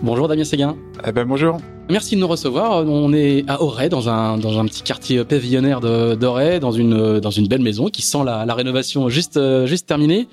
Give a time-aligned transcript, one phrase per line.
[0.00, 0.76] Bonjour Damien Séguin.
[1.04, 1.58] Eh ben bonjour.
[1.90, 2.86] Merci de nous recevoir.
[2.86, 7.32] On est à Auray, dans un, dans un petit quartier pavillonnaire d'Auray, dans une, dans
[7.32, 10.28] une belle maison qui sent la, la rénovation juste, juste terminée.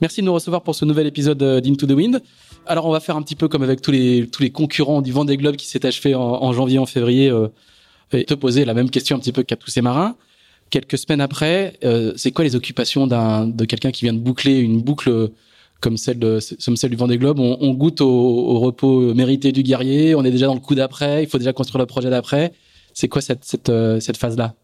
[0.00, 2.22] Merci de nous recevoir pour ce nouvel épisode d'Into the Wind.
[2.66, 5.12] Alors on va faire un petit peu comme avec tous les, tous les concurrents du
[5.12, 7.48] Vendée Globe qui s'est achevé en, en, janvier, en février, euh,
[8.12, 10.16] et te poser la même question un petit peu qu'à tous ces marins.
[10.70, 14.58] Quelques semaines après, euh, c'est quoi les occupations d'un, de quelqu'un qui vient de boucler
[14.58, 15.30] une boucle
[15.82, 20.46] comme celle, du Vendée Globe, on, goûte au, repos mérité du guerrier, on est déjà
[20.46, 22.52] dans le coup d'après, il faut déjà construire le projet d'après.
[22.94, 24.54] C'est quoi cette, euh, phase-là?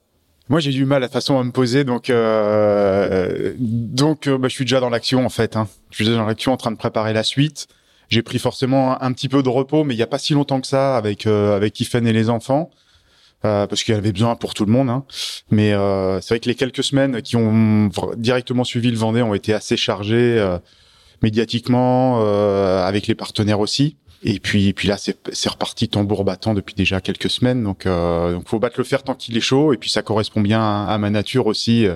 [0.48, 4.64] Moi, j'ai du mal à façon à me poser, donc euh, donc bah, je suis
[4.64, 5.56] déjà dans l'action en fait.
[5.56, 5.68] Hein.
[5.90, 7.66] Je suis déjà dans l'action, en train de préparer la suite.
[8.08, 10.62] J'ai pris forcément un petit peu de repos, mais il n'y a pas si longtemps
[10.62, 12.70] que ça avec euh, et les enfants.
[13.44, 14.90] Euh, parce qu'il y avait besoin pour tout le monde.
[14.90, 15.04] Hein.
[15.50, 19.34] Mais euh, c'est vrai que les quelques semaines qui ont directement suivi le Vendée ont
[19.34, 20.58] été assez chargées euh,
[21.22, 23.96] médiatiquement, euh, avec les partenaires aussi.
[24.24, 27.62] Et puis, et puis là, c'est reparti tambour battant depuis déjà quelques semaines.
[27.62, 29.72] Donc, euh, donc, faut battre le fer tant qu'il est chaud.
[29.72, 31.86] Et puis, ça correspond bien à, à ma nature aussi.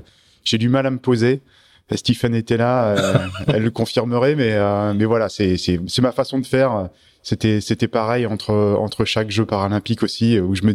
[0.44, 1.42] J'ai du mal à me poser.
[1.96, 3.18] Stephen était là, euh,
[3.48, 6.88] elle le confirmerait, mais euh, mais voilà, c'est c'est c'est ma façon de faire.
[7.22, 10.74] C'était c'était pareil entre entre chaque jeu paralympique aussi où je me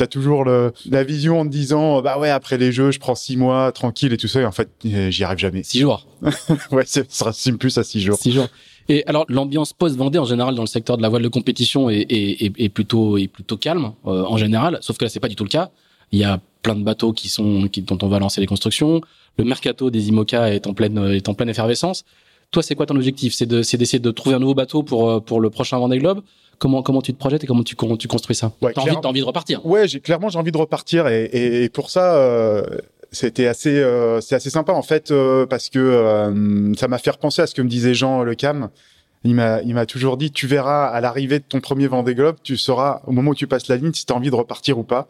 [0.00, 3.14] t'as toujours le, la vision en te disant bah ouais après les jeux je prends
[3.14, 5.62] six mois tranquille et tout ça et en fait j'y arrive jamais.
[5.62, 6.06] Six jours.
[6.72, 8.16] Ouais ça sera plus à six jours.
[8.16, 8.48] Six jours.
[8.88, 11.90] Et alors l'ambiance post Vendée en général dans le secteur de la voile de compétition
[11.90, 14.78] est, est, est, plutôt est plutôt calme euh, en général.
[14.80, 15.70] Sauf que là c'est pas du tout le cas.
[16.12, 19.02] Il y a plein de bateaux qui sont qui, dont on va lancer les constructions.
[19.36, 22.04] Le mercato des IMOCA est en pleine est en pleine effervescence.
[22.52, 23.34] Toi, c'est quoi ton objectif?
[23.34, 26.22] C'est de c'est d'essayer de trouver un nouveau bateau pour pour le prochain Vendée Globe?
[26.60, 29.20] Comment comment tu te projettes et comment tu tu construis ça ouais, T'as envie envie
[29.20, 32.14] de repartir Ouais, j'ai clairement j'ai envie de repartir et, et, et pour ça.
[32.14, 32.62] Euh
[33.12, 37.42] c'était assez euh, c'est assez sympa en fait euh, parce que ça m'a fait repenser
[37.42, 38.70] à ce que me disait Jean Le Cam
[39.24, 42.36] il m'a il m'a toujours dit tu verras à l'arrivée de ton premier Vendée Globe
[42.44, 44.78] tu sauras au moment où tu passes la ligne si tu as envie de repartir
[44.78, 45.08] ou pas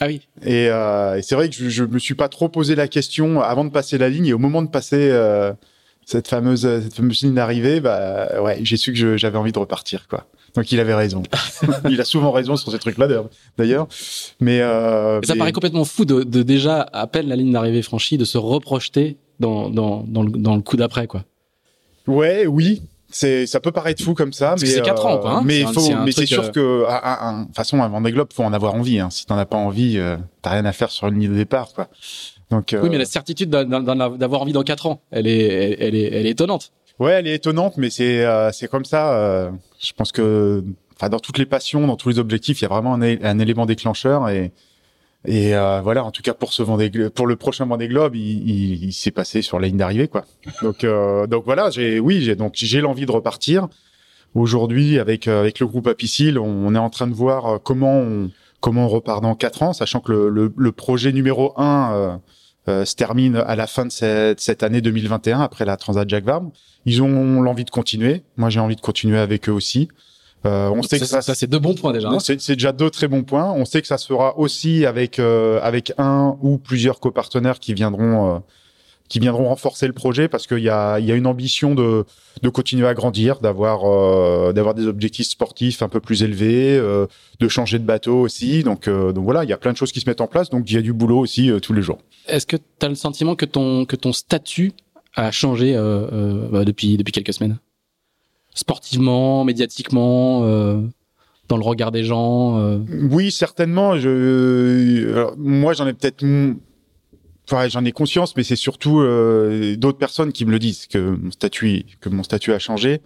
[0.00, 0.20] ah oui.
[0.44, 3.40] Et, euh, et c'est vrai que je, je me suis pas trop posé la question
[3.40, 5.52] avant de passer la ligne et au moment de passer euh,
[6.08, 10.08] cette fameuse cette fameuse ligne d'arrivée, bah ouais, j'ai su que j'avais envie de repartir
[10.08, 10.26] quoi.
[10.54, 11.22] Donc il avait raison.
[11.90, 13.08] il a souvent raison sur ces trucs-là
[13.58, 13.88] d'ailleurs.
[14.40, 15.38] Mais euh, ça mais...
[15.38, 19.18] paraît complètement fou de, de, déjà à peine la ligne d'arrivée franchie de se reprojeter
[19.38, 21.24] dans dans dans le, dans le coup d'après quoi.
[22.06, 22.80] Ouais, oui,
[23.10, 25.62] c'est ça peut paraître fou comme ça Parce mais c'est quatre ans quoi hein mais
[25.64, 28.74] faut mais c'est sûr que à, à, de façon un Vendée Globe faut en avoir
[28.74, 29.10] envie hein.
[29.10, 31.74] si t'en as pas envie euh, t'as rien à faire sur une ligne de départ
[31.74, 31.88] quoi
[32.50, 32.80] donc euh...
[32.82, 36.26] oui mais la certitude d'avoir envie dans quatre ans elle est elle, elle, est elle
[36.26, 39.50] est étonnante ouais elle est étonnante mais c'est euh, c'est comme ça euh,
[39.80, 40.64] je pense que
[40.96, 43.38] enfin dans toutes les passions dans tous les objectifs il y a vraiment un, un
[43.38, 44.52] élément déclencheur et
[45.24, 48.48] et euh, voilà, en tout cas pour ce Vendée, pour le prochain Vendée Globe, il,
[48.48, 50.24] il, il s'est passé sur la ligne d'arrivée, quoi.
[50.62, 53.68] Donc, euh, donc voilà, j'ai, oui, j'ai donc j'ai l'envie de repartir.
[54.34, 57.58] Aujourd'hui, avec euh, avec le groupe Apicil, on, on, est en train de voir euh,
[57.58, 58.30] comment on
[58.60, 62.16] comment on repart dans quatre ans, sachant que le, le, le projet numéro un euh,
[62.68, 66.50] se termine à la fin de cette, cette année 2021 après la Transat Jacques Vabre.
[66.84, 68.22] Ils ont l'envie de continuer.
[68.36, 69.88] Moi, j'ai envie de continuer avec eux aussi.
[70.46, 72.08] Euh, on sait que ça, ça c'est deux bons points déjà.
[72.08, 73.52] Hein c'est déjà deux très bons points.
[73.52, 78.36] On sait que ça sera aussi avec euh, avec un ou plusieurs copartenaires qui viendront
[78.36, 78.38] euh,
[79.08, 82.04] qui viendront renforcer le projet parce qu'il y a, y a une ambition de,
[82.42, 87.06] de continuer à grandir, d'avoir euh, d'avoir des objectifs sportifs un peu plus élevés, euh,
[87.40, 88.62] de changer de bateau aussi.
[88.62, 90.50] Donc, euh, donc voilà, il y a plein de choses qui se mettent en place.
[90.50, 91.98] Donc il y a du boulot aussi tous les jours.
[92.26, 94.72] Est-ce que tu as le sentiment que ton, que ton statut
[95.14, 97.58] a changé bah, depuis, depuis quelques semaines?
[98.54, 100.42] Sportivement, médiatiquement
[101.48, 102.78] dans le regard des gens
[103.10, 103.96] Oui, certainement.
[103.98, 106.22] Je, moi, j'en ai peut-être
[107.68, 111.30] j'en ai conscience, mais c'est surtout euh, d'autres personnes qui me le disent que mon
[111.30, 113.00] statut, que mon statut a changé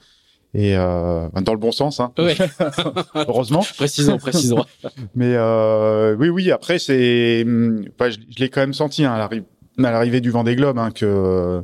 [0.54, 2.12] et euh, dans le bon sens, hein.
[3.14, 3.64] heureusement.
[3.76, 4.64] précisons, précisons.
[5.14, 6.50] mais euh, oui, oui.
[6.50, 9.28] Après, c'est, je, je l'ai quand même senti hein, à
[9.78, 11.62] l'arrivée du Vendée Globe hein, que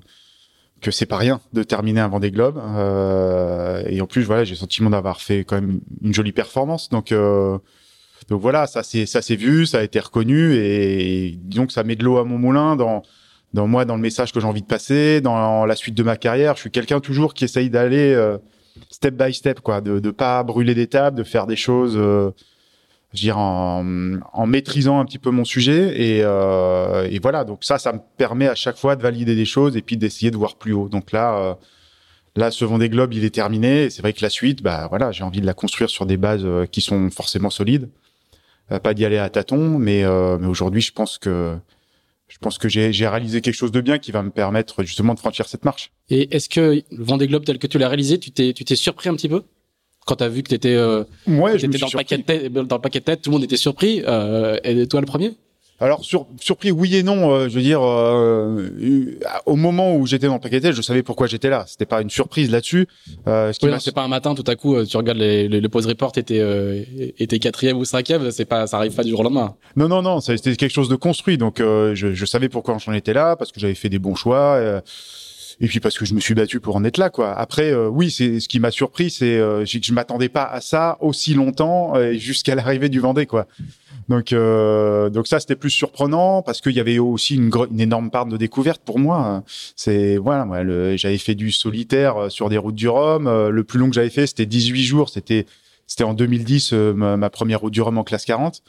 [0.80, 2.58] que c'est pas rien de terminer un Vendée Globe.
[2.58, 6.88] Euh, et en plus, voilà, j'ai le sentiment d'avoir fait quand même une jolie performance.
[6.88, 7.58] Donc euh,
[8.28, 11.96] donc voilà, ça c'est ça s'est vu, ça a été reconnu et, donc ça met
[11.96, 13.02] de l'eau à mon moulin dans
[13.54, 16.16] dans moi, dans le message que j'ai envie de passer, dans la suite de ma
[16.16, 16.54] carrière.
[16.56, 18.36] Je suis quelqu'un toujours qui essaye d'aller euh,
[18.90, 22.30] step by step, quoi, de de pas brûler des tables, de faire des choses, euh,
[23.14, 27.44] je dirais en, en maîtrisant un petit peu mon sujet et, euh, et voilà.
[27.44, 30.30] Donc ça, ça me permet à chaque fois de valider des choses et puis d'essayer
[30.30, 30.88] de voir plus haut.
[30.88, 31.38] Donc là.
[31.38, 31.54] Euh,
[32.36, 33.90] Là, ce Vendée Globe, il est terminé.
[33.90, 36.46] C'est vrai que la suite, bah voilà, j'ai envie de la construire sur des bases
[36.70, 37.88] qui sont forcément solides.
[38.70, 41.56] Euh, pas d'y aller à tâtons, mais, euh, mais aujourd'hui, je pense que
[42.28, 45.18] je pense que j'ai réalisé quelque chose de bien qui va me permettre justement de
[45.18, 45.92] franchir cette marche.
[46.10, 48.76] Et est-ce que le Vendée Globe tel que tu l'as réalisé, tu t'es tu t'es
[48.76, 49.42] surpris un petit peu?
[50.06, 52.76] Quand tu as vu que tu étais, euh, ouais, dans, le paquet de tête, dans
[52.76, 54.02] le paquet de tête, tout le monde était surpris.
[54.06, 55.32] Euh, et toi le premier?
[55.80, 58.68] Alors sur, surpris oui et non, euh, je veux dire euh,
[59.46, 61.64] au moment où j'étais dans le paquet je savais pourquoi j'étais là.
[61.68, 62.88] C'était pas une surprise là-dessus.
[63.28, 65.68] Euh, oui, c'est pas un matin tout à coup euh, tu regardes les, les, le
[65.68, 66.82] pose report était euh,
[67.18, 69.54] était quatrième ou cinquième, c'est pas ça arrive pas du jour au lendemain.
[69.76, 71.38] Non non non, c'était quelque chose de construit.
[71.38, 74.82] Donc je, je, savais pourquoi j'en étais là parce que j'avais fait des bons choix
[75.60, 77.32] et puis parce que je me suis battu pour en être là quoi.
[77.32, 80.60] Après euh, oui, c'est ce qui m'a surpris, c'est euh, que je m'attendais pas à
[80.60, 83.46] ça aussi longtemps euh, jusqu'à l'arrivée du Vendée quoi.
[84.08, 88.26] Donc euh, donc ça c'était plus surprenant parce qu'il y avait aussi une, énorme part
[88.26, 89.42] de découverte pour moi.
[89.76, 90.64] C'est voilà, moi
[90.96, 94.26] j'avais fait du solitaire sur des routes du Rhum, le plus long que j'avais fait
[94.26, 95.46] c'était 18 jours, c'était
[95.86, 98.62] c'était en 2010 ma, ma, première route du Rhum en classe 40.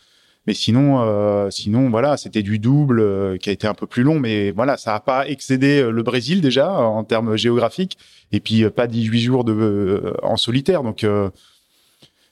[0.48, 4.04] Mais sinon, euh, sinon voilà, c'était du double euh, qui a été un peu plus
[4.04, 7.98] long, mais voilà, ça n'a pas excédé euh, le Brésil déjà en termes géographiques,
[8.32, 10.82] et puis pas 18 jours de en solitaire.
[10.84, 11.06] Donc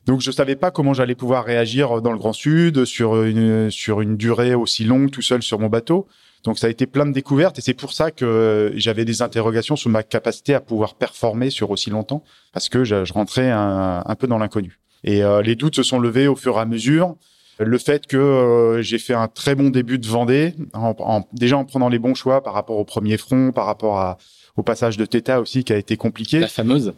[0.07, 4.01] donc je savais pas comment j'allais pouvoir réagir dans le Grand Sud sur une sur
[4.01, 6.07] une durée aussi longue tout seul sur mon bateau.
[6.43, 9.75] Donc ça a été plein de découvertes et c'est pour ça que j'avais des interrogations
[9.75, 12.23] sur ma capacité à pouvoir performer sur aussi longtemps
[12.53, 14.79] parce que je, rentrais un, un, peu dans l'inconnu.
[15.03, 17.15] Et les doutes se sont levés au fur et à mesure.
[17.59, 21.65] Le fait que euh, j'ai fait un très bon début de Vendée, en, déjà en
[21.65, 24.17] prenant les bons choix par rapport au premier front, par rapport à,
[24.57, 26.39] au passage de Theta aussi qui a été compliqué.
[26.39, 26.93] La fameuse.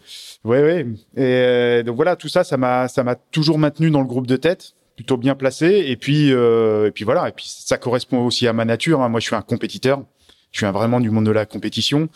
[0.46, 0.88] Ouais, ouais.
[1.16, 4.28] Et euh, donc voilà, tout ça, ça m'a, ça m'a toujours maintenu dans le groupe
[4.28, 5.84] de tête, plutôt bien placé.
[5.88, 7.28] Et puis, euh, et puis voilà.
[7.28, 9.02] Et puis ça correspond aussi à ma nature.
[9.02, 9.10] Hein.
[9.10, 10.02] Moi, je suis un compétiteur.
[10.52, 12.08] Je suis un, vraiment du monde de la compétition.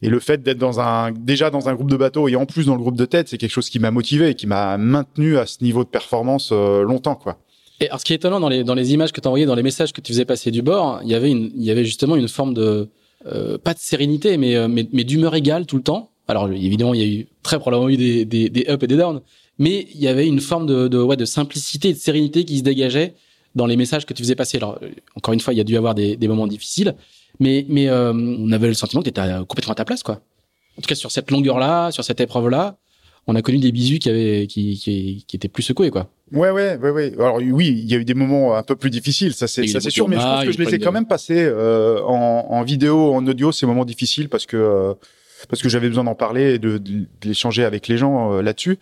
[0.00, 2.66] Et le fait d'être dans un, déjà dans un groupe de bateaux et en plus
[2.66, 5.36] dans le groupe de tête, c'est quelque chose qui m'a motivé et qui m'a maintenu
[5.38, 7.38] à ce niveau de performance longtemps, quoi.
[7.80, 9.54] Et alors, ce qui est étonnant dans les, dans les images que tu envoyées, dans
[9.54, 11.84] les messages que tu faisais passer du bord, il y avait, une, il y avait
[11.84, 12.88] justement une forme de,
[13.26, 16.10] euh, pas de sérénité, mais, euh, mais, mais d'humeur égale tout le temps.
[16.28, 18.96] Alors, évidemment, il y a eu très probablement eu des, des, des ups et des
[18.96, 19.22] downs,
[19.58, 22.58] mais il y avait une forme de, de, ouais, de simplicité et de sérénité qui
[22.58, 23.14] se dégageait
[23.54, 24.58] dans les messages que tu faisais passer.
[24.58, 26.94] Alors, euh, encore une fois, il y a dû avoir des, des moments difficiles,
[27.40, 30.20] mais, mais euh, on avait le sentiment que tu étais complètement à ta place, quoi.
[30.76, 32.76] En tout cas, sur cette longueur-là, sur cette épreuve-là,
[33.26, 36.10] on a connu des bisous qui avaient, qui, qui, qui étaient plus secoués, quoi.
[36.32, 37.12] Ouais, ouais, ouais, ouais.
[37.18, 39.80] Alors oui, il y a eu des moments un peu plus difficiles, ça c'est, ça
[39.80, 42.62] c'est sûr, mais je pense que je les ai quand même passés euh, en, en,
[42.62, 44.94] vidéo, en audio, ces moments difficiles parce que euh,
[45.48, 46.82] parce que j'avais besoin d'en parler et de,
[47.20, 48.78] d'échanger avec les gens euh, là-dessus.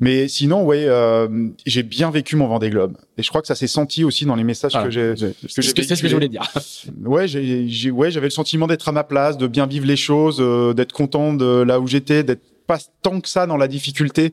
[0.00, 1.28] Mais sinon, ouais, euh,
[1.66, 4.34] j'ai bien vécu mon Vendée Globe et je crois que ça s'est senti aussi dans
[4.34, 5.14] les messages que j'ai.
[5.14, 6.42] Que c'est ce que je voulais dire.
[7.04, 9.96] ouais, j'ai, j'ai, ouais, j'avais le sentiment d'être à ma place, de bien vivre les
[9.96, 10.42] choses,
[10.74, 14.32] d'être content de là où j'étais, d'être pas tant que ça dans la difficulté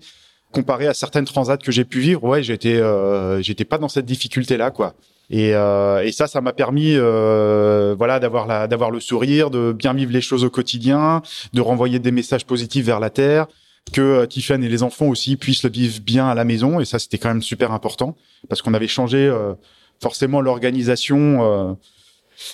[0.58, 2.24] comparé à certaines transats que j'ai pu vivre.
[2.24, 4.94] Ouais, j'étais euh, j'étais pas dans cette difficulté là quoi.
[5.30, 9.74] Et, euh, et ça, ça m'a permis, euh, voilà, d'avoir la, d'avoir le sourire, de
[9.74, 11.22] bien vivre les choses au quotidien,
[11.54, 13.48] de renvoyer des messages positifs vers la terre,
[13.92, 16.80] que euh, et les enfants aussi puissent le vivre bien à la maison.
[16.80, 18.16] Et ça, c'était quand même super important
[18.48, 19.54] parce qu'on avait changé euh,
[20.02, 21.74] forcément l'organisation euh,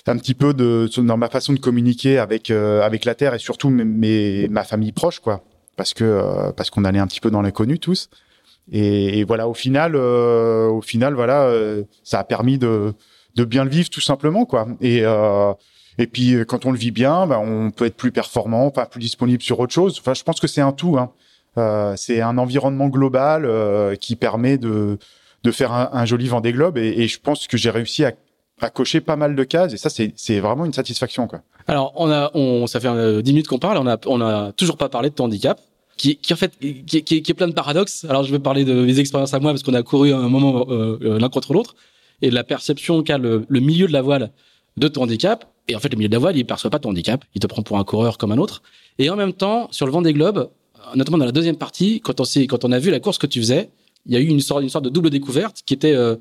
[0.08, 3.70] un petit peu de dans ma façon de communiquer avec avec la terre et surtout
[3.70, 5.44] mes, ma famille proche, quoi
[5.76, 8.08] parce que euh, parce qu'on allait un petit peu dans l'inconnu tous.
[8.72, 12.94] Et, voilà, au final, euh, au final, voilà, euh, ça a permis de
[13.36, 14.66] de bien le vivre tout simplement, quoi.
[14.80, 15.02] Et
[15.98, 19.00] Et puis quand on le vit bien, bah, on peut être plus performant, pas plus
[19.00, 19.98] disponible sur autre chose.
[20.00, 20.98] Enfin, je pense que c'est un tout.
[20.98, 21.12] Hein.
[21.56, 24.98] Euh, c'est un environnement global euh, qui permet de
[25.44, 28.12] de faire un, un joli Vendée Globe et, et je pense que j'ai réussi à,
[28.60, 31.42] à cocher pas mal de cases et ça c'est vraiment une satisfaction quoi.
[31.66, 34.52] Alors on a on ça fait euh, 10 minutes qu'on parle, on a on a
[34.52, 35.60] toujours pas parlé de ton handicap
[35.96, 38.04] qui, qui en fait qui, qui, est plein de paradoxes.
[38.08, 40.66] Alors je vais parler de mes expériences à moi parce qu'on a couru un moment
[40.68, 41.74] euh, euh, l'un contre l'autre
[42.22, 44.30] et de la perception qu'a le, le, milieu de la voile
[44.76, 45.46] de ton handicap.
[45.68, 47.46] Et en fait le milieu de la voile il perçoit pas ton handicap, il te
[47.46, 48.62] prend pour un coureur comme un autre.
[48.98, 50.48] Et en même temps sur le vent des globes,
[50.94, 53.40] notamment dans la deuxième partie, quand on quand on a vu la course que tu
[53.40, 53.70] faisais,
[54.06, 56.16] il y a eu une sorte une sorte de double découverte qui était euh,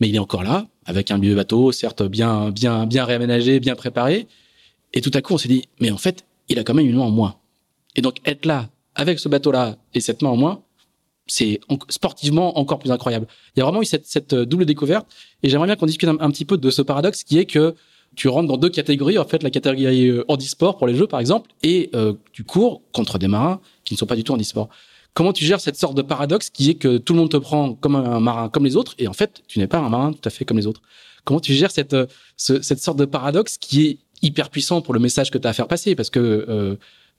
[0.00, 3.74] mais il est encore là avec un milieu bateau certes bien bien bien réaménagé, bien
[3.74, 4.26] préparé.
[4.92, 6.96] Et tout à coup on s'est dit mais en fait il a quand même une
[6.96, 7.36] main en moins.
[7.96, 10.62] Et donc être là avec ce bateau-là et cette main en moins,
[11.26, 11.58] c'est
[11.88, 13.26] sportivement encore plus incroyable.
[13.56, 15.06] Il y a vraiment eu cette, double découverte
[15.42, 17.74] et j'aimerais bien qu'on discute un, un, petit peu de ce paradoxe qui est que
[18.14, 21.20] tu rentres dans deux catégories, en fait, la catégorie euh, handisport pour les jeux, par
[21.20, 24.68] exemple, et euh, tu cours contre des marins qui ne sont pas du tout handisport.
[25.14, 27.74] Comment tu gères cette sorte de paradoxe qui est que tout le monde te prend
[27.74, 30.26] comme un marin comme les autres et en fait, tu n'es pas un marin tout
[30.26, 30.82] à fait comme les autres.
[31.24, 32.06] Comment tu gères cette, euh,
[32.36, 35.50] ce, cette sorte de paradoxe qui est hyper puissant pour le message que tu as
[35.50, 35.94] à faire passer?
[35.94, 36.76] Parce que euh,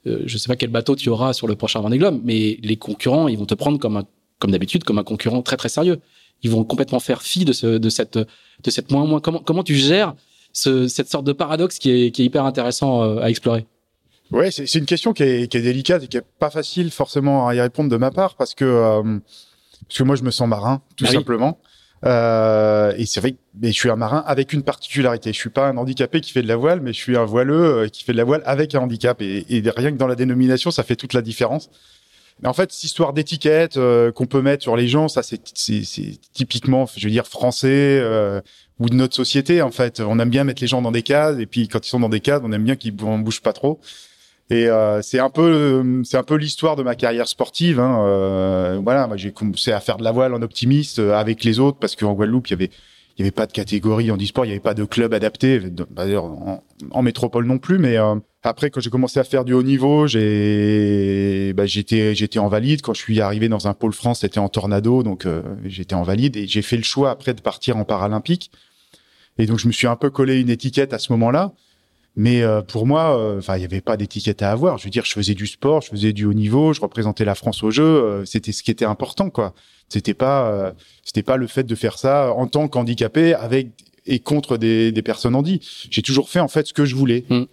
[0.07, 2.75] euh, je sais pas quel bateau tu auras sur le prochain Vendée Globe, mais les
[2.75, 4.03] concurrents, ils vont te prendre comme
[4.39, 5.99] comme d'habitude, comme un concurrent très très sérieux.
[6.43, 9.21] Ils vont complètement faire fi de ce, de cette, de cette moins moins.
[9.21, 10.13] Comment, comment tu gères
[10.53, 13.65] ce, cette sorte de paradoxe qui est, qui est hyper intéressant euh, à explorer?
[14.31, 17.47] Ouais, c'est une question qui est, qui est, délicate et qui est pas facile forcément
[17.47, 19.19] à y répondre de ma part parce que euh,
[19.87, 21.59] parce que moi je me sens marin tout ah simplement.
[21.61, 21.69] Oui.
[22.05, 25.31] Euh, et c'est vrai que je suis un marin avec une particularité.
[25.31, 27.83] Je suis pas un handicapé qui fait de la voile, mais je suis un voileux
[27.83, 29.21] euh, qui fait de la voile avec un handicap.
[29.21, 31.69] Et, et rien que dans la dénomination, ça fait toute la différence.
[32.41, 35.41] Mais en fait, cette histoire d'étiquette euh, qu'on peut mettre sur les gens, ça c'est
[36.33, 38.41] typiquement, je veux dire, français euh,
[38.79, 39.61] ou de notre société.
[39.61, 41.89] En fait, on aime bien mettre les gens dans des cases, et puis quand ils
[41.89, 43.79] sont dans des cases, on aime bien qu'ils ne bougent pas trop.
[44.51, 47.79] Et euh, c'est un peu, c'est un peu l'histoire de ma carrière sportive.
[47.79, 48.05] Hein.
[48.05, 51.79] Euh, voilà, j'ai commencé à faire de la voile en optimiste euh, avec les autres
[51.79, 52.69] parce qu'en Guadeloupe il y avait,
[53.17, 55.59] il y avait pas de catégorie en e-sport, il y avait pas de club adapté.
[55.89, 57.79] D'ailleurs en, en, métropole non plus.
[57.79, 62.37] Mais euh, après quand j'ai commencé à faire du haut niveau, j'ai, bah, j'étais, j'étais
[62.37, 62.83] en valide.
[62.83, 66.03] Quand je suis arrivé dans un pôle France, c'était en tornado, donc euh, j'étais en
[66.03, 68.51] valide et j'ai fait le choix après de partir en paralympique.
[69.39, 71.53] Et donc je me suis un peu collé une étiquette à ce moment-là.
[72.15, 74.77] Mais euh, pour moi, enfin, euh, il n'y avait pas d'étiquette à avoir.
[74.77, 77.35] Je veux dire, je faisais du sport, je faisais du haut niveau, je représentais la
[77.35, 77.83] France au jeu.
[77.83, 79.53] Euh, c'était ce qui était important, quoi.
[79.89, 80.71] C'était pas, euh,
[81.03, 83.69] c'était pas le fait de faire ça en tant qu'handicapé avec
[84.05, 85.59] et contre des, des personnes handies.
[85.89, 87.25] J'ai toujours fait en fait ce que je voulais.
[87.29, 87.43] Mmh.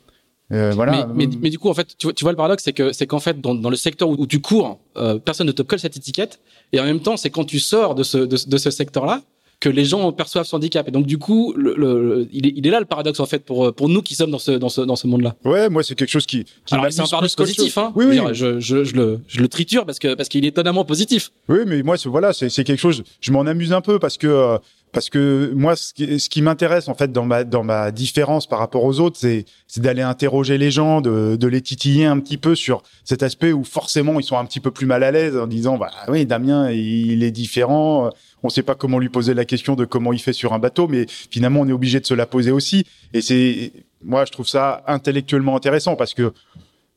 [0.50, 1.06] voilà.
[1.08, 2.92] Mais, mais, mais, du coup, en fait, tu vois, tu vois le paradoxe, c'est que
[2.92, 4.78] c'est qu'en fait, dans, dans, le secteur où, où tu cours,
[5.24, 6.40] personne ne te colle cette étiquette,
[6.72, 9.22] et en même temps, c'est quand tu sors de ce de, de ce secteur-là
[9.62, 10.88] que les gens perçoivent son handicap.
[10.88, 13.44] Et donc du coup, le, le, il, est, il, est, là le paradoxe en fait
[13.44, 15.36] pour pour nous qui sommes dans ce dans ce dans ce monde-là.
[15.44, 16.44] Ouais, moi c'est quelque chose qui.
[16.66, 17.92] qui Alors c'est un paradoxe positif, hein.
[17.94, 18.18] Oui, oui.
[18.32, 21.30] Je, je, je, le je le triture parce que parce qu'il est étonnamment positif.
[21.48, 23.04] Oui, mais moi voilà, c'est c'est quelque chose.
[23.20, 24.26] Je m'en amuse un peu parce que.
[24.26, 24.58] Euh,
[24.92, 28.46] parce que moi, ce qui, ce qui m'intéresse en fait dans ma dans ma différence
[28.46, 32.18] par rapport aux autres, c'est c'est d'aller interroger les gens, de de les titiller un
[32.20, 35.10] petit peu sur cet aspect où forcément ils sont un petit peu plus mal à
[35.10, 38.10] l'aise en disant bah oui Damien il est différent,
[38.42, 40.88] on sait pas comment lui poser la question de comment il fait sur un bateau,
[40.88, 42.84] mais finalement on est obligé de se la poser aussi.
[43.12, 43.72] Et c'est
[44.02, 46.32] moi je trouve ça intellectuellement intéressant parce que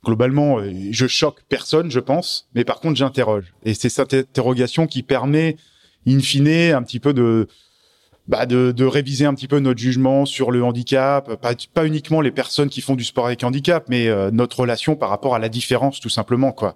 [0.04, 0.60] globalement
[0.92, 3.54] je choque personne, je pense, mais par contre j'interroge.
[3.64, 5.58] Et c'est cette interrogation qui permet
[6.08, 7.48] in fine un petit peu de
[8.28, 12.32] bah de, réviser un petit peu notre jugement sur le handicap, pas, pas uniquement les
[12.32, 15.48] personnes qui font du sport avec handicap, mais euh, notre relation par rapport à la
[15.48, 16.74] différence tout simplement quoi.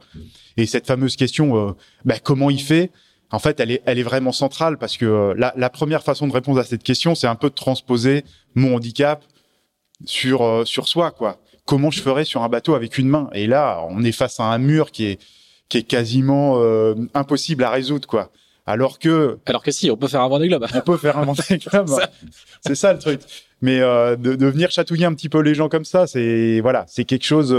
[0.57, 1.71] Et cette fameuse question, euh,
[2.05, 2.91] bah, comment il fait
[3.31, 6.27] En fait, elle est, elle est vraiment centrale parce que euh, la, la, première façon
[6.27, 8.23] de répondre à cette question, c'est un peu de transposer
[8.55, 9.23] mon handicap
[10.05, 11.37] sur euh, sur soi quoi.
[11.65, 13.29] Comment je ferais sur un bateau avec une main?
[13.33, 15.19] Et là, on est face à un mur qui est
[15.67, 18.31] qui est quasiment euh, impossible à résoudre quoi.
[18.65, 19.37] Alors que.
[19.45, 20.65] Alors que si, on peut faire un Vendée Globe.
[20.73, 21.89] on peut faire un Vendée Globe.
[22.65, 23.21] c'est ça le truc.
[23.61, 26.85] Mais euh, de, de, venir chatouiller un petit peu les gens comme ça, c'est voilà,
[26.87, 27.55] c'est quelque chose.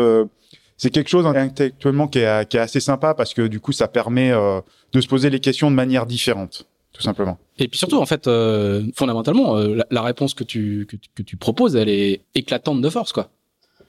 [0.80, 3.72] Euh, c'est quelque chose intellectuellement qui est, qui est, assez sympa parce que du coup,
[3.72, 4.60] ça permet euh,
[4.92, 7.38] de se poser les questions de manière différente, tout simplement.
[7.58, 11.22] Et puis surtout, en fait, euh, fondamentalement, euh, la, la, réponse que tu, que, que,
[11.22, 13.30] tu proposes, elle est éclatante de force, quoi.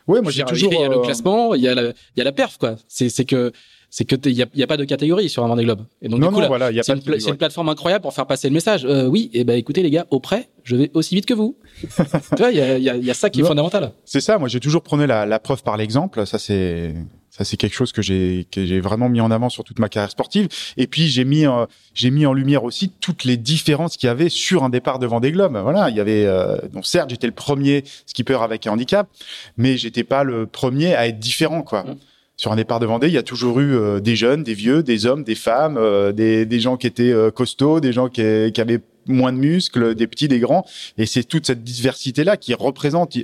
[0.08, 0.74] Ouais, moi j'ai toujours.
[0.74, 2.76] Il y a le classement, il y a la, il y a la perf, quoi.
[2.88, 3.52] C'est que
[3.94, 5.86] c'est que il y a, y a, pas de catégorie sur un Vendée Globe.
[6.02, 8.02] Et donc non, du coup, non, voilà, y a c'est, une, c'est une, plateforme incroyable
[8.02, 8.86] pour faire passer le message.
[8.86, 11.58] Euh, oui, et eh ben écoutez les gars, auprès, je vais aussi vite que vous.
[11.84, 11.98] tu
[12.38, 13.92] vois, il y a, y, a, y a, ça qui est fondamental.
[14.06, 14.38] C'est ça.
[14.38, 16.26] Moi, j'ai toujours prôné la, la preuve par l'exemple.
[16.26, 16.96] Ça, c'est
[17.32, 19.90] Ça, c'est quelque chose que j'ai que j'ai vraiment mis en avant sur toute ma
[19.90, 20.48] carrière sportive.
[20.78, 24.10] Et puis j'ai mis euh, j'ai mis en lumière aussi toutes les différences qu'il y
[24.10, 25.58] avait sur un départ de Vendée Globe.
[25.62, 29.10] Voilà, il y avait euh, donc certes j'étais le premier skipper avec un handicap,
[29.58, 31.84] mais j'étais pas le premier à être différent quoi.
[31.84, 31.96] Mmh.
[32.42, 34.82] Sur un départ de Vendée, il y a toujours eu euh, des jeunes, des vieux,
[34.82, 38.24] des hommes, des femmes, euh, des, des gens qui étaient euh, costauds, des gens qui,
[38.52, 40.66] qui avaient moins de muscles, des petits, des grands.
[40.98, 43.16] Et c'est toute cette diversité-là qui représente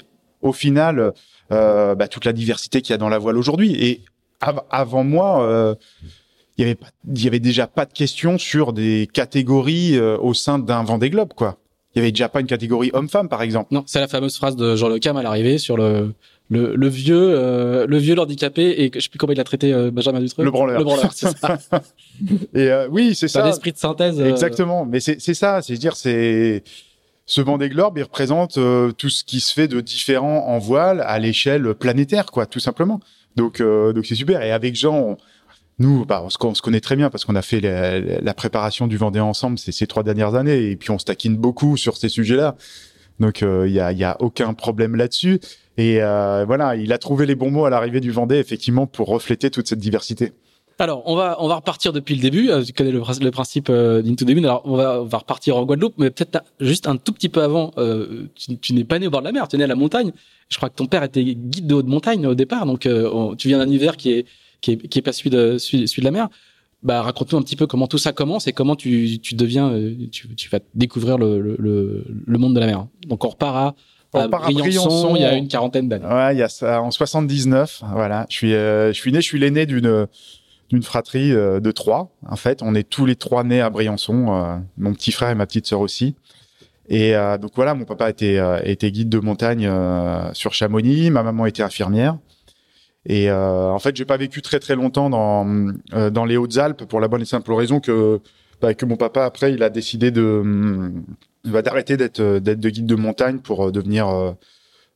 [0.43, 1.13] au final
[1.51, 3.73] euh, bah, toute la diversité qu'il y a dans la voile aujourd'hui.
[3.83, 4.01] Et
[4.39, 5.73] av- avant moi, euh,
[6.59, 6.77] il y avait
[7.15, 11.33] y avait déjà pas de question sur des catégories euh, au sein d'un Vendée Globe,
[11.35, 11.57] quoi.
[11.95, 13.69] Il y avait déjà pas une catégorie homme-femme, par exemple.
[13.73, 16.13] Non, c'est la fameuse phrase de Jean Le Cam à l'arrivée sur le
[16.49, 19.73] le, le vieux euh, le vieux handicapé et je sais plus comment il a traité
[19.73, 20.45] euh, Benjamin Dutreux.
[20.45, 20.77] Le branleur.
[20.79, 21.57] Le branleur, c'est ça.
[22.53, 23.47] Et euh, oui, c'est ça.
[23.49, 24.19] esprit de synthèse.
[24.19, 24.85] euh, Exactement.
[24.85, 25.61] Mais c'est c'est ça.
[25.61, 26.63] C'est dire c'est
[27.25, 31.01] ce Vendée Globe, il représente euh, tout ce qui se fait de différent en voile
[31.05, 33.01] à l'échelle planétaire, quoi, tout simplement.
[33.35, 34.41] Donc euh, donc c'est super.
[34.41, 35.17] Et avec Jean, on-
[35.79, 38.33] nous, bah, on, se, on se connaît très bien parce qu'on a fait la, la
[38.33, 41.77] préparation du Vendée ensemble ces, ces trois dernières années, et puis on se taquine beaucoup
[41.77, 42.55] sur ces sujets-là.
[43.19, 45.39] Donc il y a y a aucun problème là-dessus.
[45.77, 49.07] Et euh, voilà, il a trouvé les bons mots à l'arrivée du Vendée, effectivement, pour
[49.07, 50.33] refléter toute cette diversité.
[50.79, 52.49] Alors, on va on va repartir depuis le début.
[52.51, 54.45] Euh, Tu connais le, prin- le principe euh, d'Into the Wind.
[54.45, 57.41] Alors, on va on va repartir en Guadeloupe, mais peut-être juste un tout petit peu
[57.41, 57.71] avant.
[57.79, 59.67] euh, tu, tu n'es pas né au bord de la mer, tu es né à
[59.67, 60.11] la montagne.
[60.49, 63.47] Je crois que ton père était guide de haute montagne au départ, donc euh, tu
[63.47, 64.25] viens d'un univers qui est
[64.61, 66.29] qui est qui est pas celui de celui, celui de la mer.
[66.83, 69.95] Bah, raconte-nous un petit peu comment tout ça commence et comment tu tu deviens euh,
[70.11, 72.85] tu tu vas découvrir le le, le monde de la mer.
[73.07, 73.75] Donc on repart à,
[74.13, 75.15] On à Briançon, Briançon.
[75.15, 76.05] il y a une quarantaine d'années.
[76.05, 77.81] Ouais, il y a ça en 79.
[77.93, 80.07] Voilà, je suis, euh, je suis né, je suis l'aîné d'une
[80.69, 82.09] d'une fratrie euh, de trois.
[82.27, 84.33] En fait, on est tous les trois nés à Briançon.
[84.35, 86.15] euh, mon petit frère et ma petite sœur aussi.
[86.89, 91.09] Et euh, donc voilà, mon papa était euh, était guide de montagne euh, sur Chamonix,
[91.09, 92.17] ma maman était infirmière.
[93.05, 95.47] Et euh, en fait, j'ai pas vécu très très longtemps dans
[95.93, 98.19] euh, dans les Hautes-Alpes pour la bonne et simple raison que
[98.61, 100.41] bah, que mon papa après il a décidé de
[101.51, 104.31] bah, d'arrêter d'être euh, d'être de guide de montagne pour euh, devenir euh,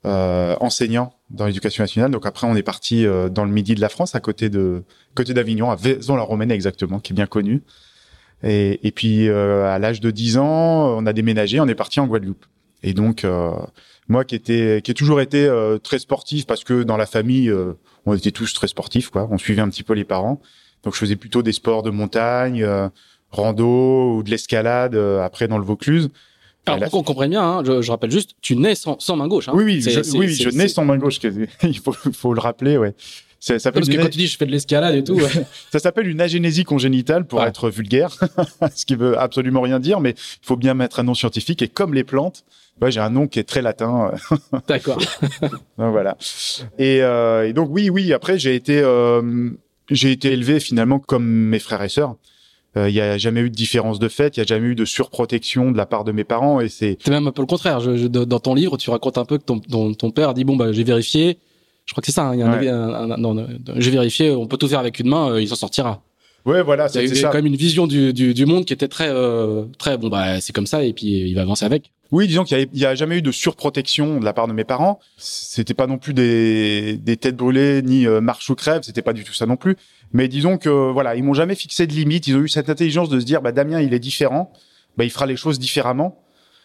[0.05, 2.11] euh, enseignant dans l'éducation nationale.
[2.11, 4.83] Donc après, on est parti dans le midi de la France, à côté de
[5.15, 7.63] côté d'Avignon, à Vaison-la-Romaine exactement, qui est bien connu.
[8.43, 12.07] Et, et puis à l'âge de 10 ans, on a déménagé, on est parti en
[12.07, 12.45] Guadeloupe.
[12.83, 13.23] Et donc
[14.11, 17.49] moi qui était qui ai toujours été euh, très sportif parce que dans la famille
[17.49, 17.73] euh,
[18.05, 20.41] on était tous très sportifs quoi, on suivait un petit peu les parents.
[20.83, 22.89] Donc je faisais plutôt des sports de montagne, euh,
[23.29, 26.09] rando ou de l'escalade après dans le Vaucluse.
[26.65, 29.27] Alors pour qu'on comprenne bien, hein, je, je rappelle juste, tu nais sans, sans main
[29.27, 29.49] gauche.
[29.49, 29.53] Hein.
[29.55, 31.19] Oui, oui, je, oui, je nais sans main gauche.
[31.63, 32.93] Il faut, faut le rappeler, ouais.
[33.39, 35.27] Ça s'appelle Parce que une, quand tu dis je fais de l'escalade et tout, ouais.
[35.71, 37.47] ça s'appelle une agénésie congénitale pour Ouais.
[37.47, 38.15] être vulgaire,
[38.75, 41.63] ce qui veut absolument rien dire, mais il faut bien mettre un nom scientifique.
[41.63, 42.43] Et comme les plantes,
[42.81, 44.11] ouais, j'ai un nom qui est très latin.
[44.67, 44.99] d'accord.
[45.41, 46.15] donc voilà.
[46.77, 48.13] Et, euh, et donc oui, oui.
[48.13, 49.49] Après, j'ai été, euh,
[49.89, 52.15] j'ai été élevé finalement comme mes frères et sœurs.
[52.77, 54.75] Euh, Il y a jamais eu de différence de fait, il y a jamais eu
[54.75, 57.45] de surprotection de la part de mes parents, et c'est C'est même un peu le
[57.47, 57.79] contraire.
[57.81, 60.43] Je, je- dans ton livre, tu racontes un peu que ton, ton, ton père dit
[60.45, 61.37] bon bah j'ai vérifié.
[61.85, 62.27] Je crois que c'est ça.
[62.29, 64.31] hein, un- un- un- j'ai vérifié.
[64.31, 65.31] On peut tout faire avec une main.
[65.31, 66.01] euh, il s'en sortira.
[66.45, 67.29] Ouais, voilà, Il y c'est ça.
[67.29, 70.39] quand même une vision du, du, du monde qui était très euh, très bon bah
[70.41, 71.91] c'est comme ça et puis il va avancer avec.
[72.11, 74.51] Oui, disons qu'il y a, il a jamais eu de surprotection de la part de
[74.53, 74.99] mes parents.
[75.17, 78.81] C'était pas non plus des, des têtes brûlées ni euh, marche ou crève.
[78.83, 79.77] C'était pas du tout ça non plus.
[80.11, 82.27] Mais disons que voilà, ils m'ont jamais fixé de limite.
[82.27, 84.51] Ils ont eu cette intelligence de se dire, bah Damien, il est différent.
[84.97, 86.21] Bah il fera les choses différemment.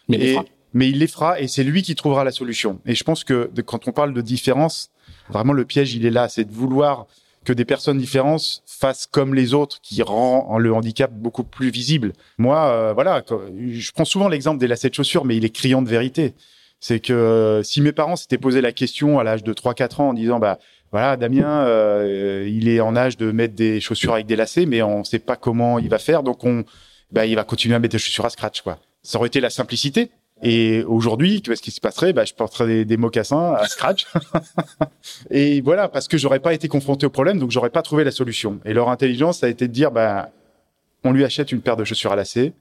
[0.09, 0.49] Mais les et, frappes.
[0.75, 2.81] mais il les fera et c'est lui qui trouvera la solution.
[2.85, 4.91] Et je pense que de- quand on parle de différence,
[5.31, 7.07] vraiment le piège il est là, c'est de vouloir
[7.47, 12.13] que des personnes différentes fassent comme les autres, qui rend le handicap beaucoup plus visible.
[12.37, 13.23] Moi, euh, voilà,
[13.71, 16.35] je prends souvent l'exemple des lacets de chaussures, mais il est criant de vérité.
[16.81, 20.09] C'est que euh, si mes parents s'étaient posé la question à l'âge de 3-4 ans
[20.09, 20.59] en disant, bah
[20.91, 24.83] voilà, Damien, euh, il est en âge de mettre des chaussures avec des lacets, mais
[24.83, 26.65] on ne sait pas comment il va faire, donc on,
[27.13, 28.79] bah, il va continuer à mettre des chaussures à scratch, quoi.
[29.03, 30.11] Ça aurait été la simplicité.
[30.43, 32.13] Et aujourd'hui, qu'est-ce qui se passerait?
[32.13, 34.07] Bah, Je porterais des, des mocassins à scratch.
[35.31, 38.11] et voilà, parce que j'aurais pas été confronté au problème, donc j'aurais pas trouvé la
[38.11, 38.61] solution.
[38.65, 40.31] Et leur intelligence, ça a été de dire, bah,
[41.05, 42.53] on lui achète une paire de chaussures à lacets.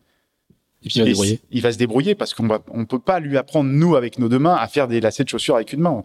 [0.84, 1.40] Et puis il va débrouiller.
[1.52, 4.40] il va se débrouiller parce qu'on on peut pas lui apprendre nous avec nos deux
[4.40, 6.04] mains à faire des lacets de chaussures avec une main.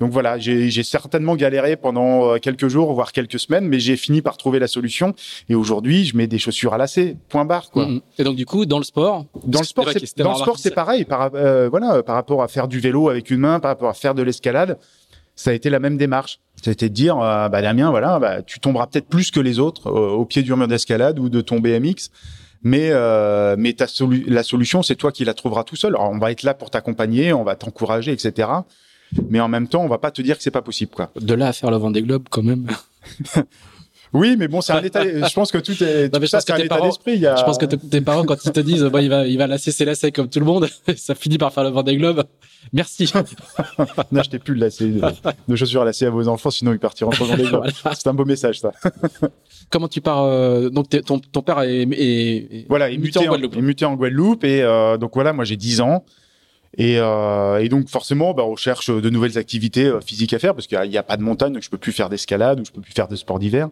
[0.00, 4.22] Donc voilà, j'ai certainement galéré pendant euh, quelques jours, voire quelques semaines, mais j'ai fini
[4.22, 5.14] par trouver la solution.
[5.48, 7.70] Et aujourd'hui, je mets des chaussures à lacets, point barre.
[7.70, 7.86] Quoi.
[7.86, 8.00] Mhm.
[8.18, 10.70] Et donc du coup dans le sport, Dans le sport, c'est dans le sport, c'est
[10.70, 10.74] ça.
[10.74, 11.04] pareil.
[11.04, 13.94] Par, euh, voilà, par rapport à faire du vélo avec une main, par rapport à
[13.94, 14.78] faire de l'escalade,
[15.36, 16.40] ça a été la même démarche.
[16.62, 19.88] C'était de dire, euh, bah Damien, voilà, bah, tu tomberas peut-être plus que les autres
[19.88, 22.10] euh, au pied du mur d'escalade ou de ton BMX,
[22.62, 25.94] mais euh, mais ta solu- la solution, c'est toi qui la trouveras tout seul.
[25.94, 28.48] Alors, on va être là pour t'accompagner, on va t'encourager, etc.
[29.30, 31.10] Mais en même temps, on va pas te dire que c'est pas possible, quoi.
[31.20, 32.66] de là à faire le Vendée Globe quand même.
[34.12, 35.02] Oui, mais bon, c'est un état.
[35.02, 36.04] Je pense que tout est.
[36.12, 37.26] Non, mais je ça, c'est un état parents- d'esprit.
[37.26, 37.34] A...
[37.34, 39.72] Je pense que tes parents, quand ils te disent, bon, il va, il va lasser
[39.72, 42.22] ses lacets comme tout le monde, ça finit par faire le Vendée Globe.
[42.72, 43.12] Merci.
[44.12, 45.00] N'achetez plus de lacets, de,
[45.48, 47.72] de chaussures à lacets à vos enfants, sinon ils partiront dans les Voilà.
[47.92, 48.70] C'est un beau message, ça.
[49.68, 53.18] Comment tu pars euh, Donc ton, ton père est, est- est Voilà, il est muté
[53.18, 53.52] muté, en Guadeloupe.
[53.54, 54.44] il est muté en Guadeloupe.
[54.44, 56.04] Et euh, donc voilà, moi j'ai 10 ans.
[56.76, 60.54] Et, euh, et donc forcément, bah, on cherche de nouvelles activités euh, physiques à faire
[60.54, 62.72] parce qu'il n'y a, pas de montagne, donc je peux plus faire d'escalade ou je
[62.72, 63.68] peux plus faire de sport d'hiver.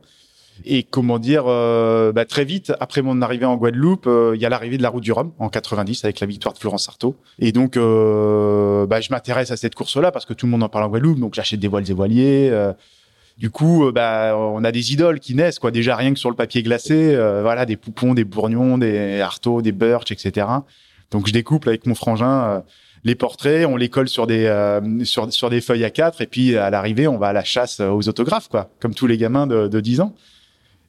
[0.65, 4.47] Et comment dire, euh, bah, très vite après mon arrivée en Guadeloupe, euh, il y
[4.47, 7.17] a l'arrivée de la Route du Rhum en 90 avec la victoire de Florence Sarto.
[7.41, 10.85] Et donc, bah, je m'intéresse à cette course-là parce que tout le monde en parle
[10.85, 12.73] en Guadeloupe, donc j'achète des voiles et voiliers.
[13.39, 15.71] du coup, bah, on a des idoles qui naissent, quoi.
[15.73, 19.73] Déjà rien que sur le papier glacé, voilà, des poupons, des bourgnons, des artos, des
[19.73, 20.47] birch, etc.
[21.11, 22.63] Donc je découpe avec mon frangin
[23.05, 26.27] les portraits, on les colle sur des euh, sur sur des feuilles à quatre, et
[26.27, 29.17] puis à l'arrivée, on va à la chasse euh, aux autographes, quoi, comme tous les
[29.17, 30.15] gamins de, de 10 ans.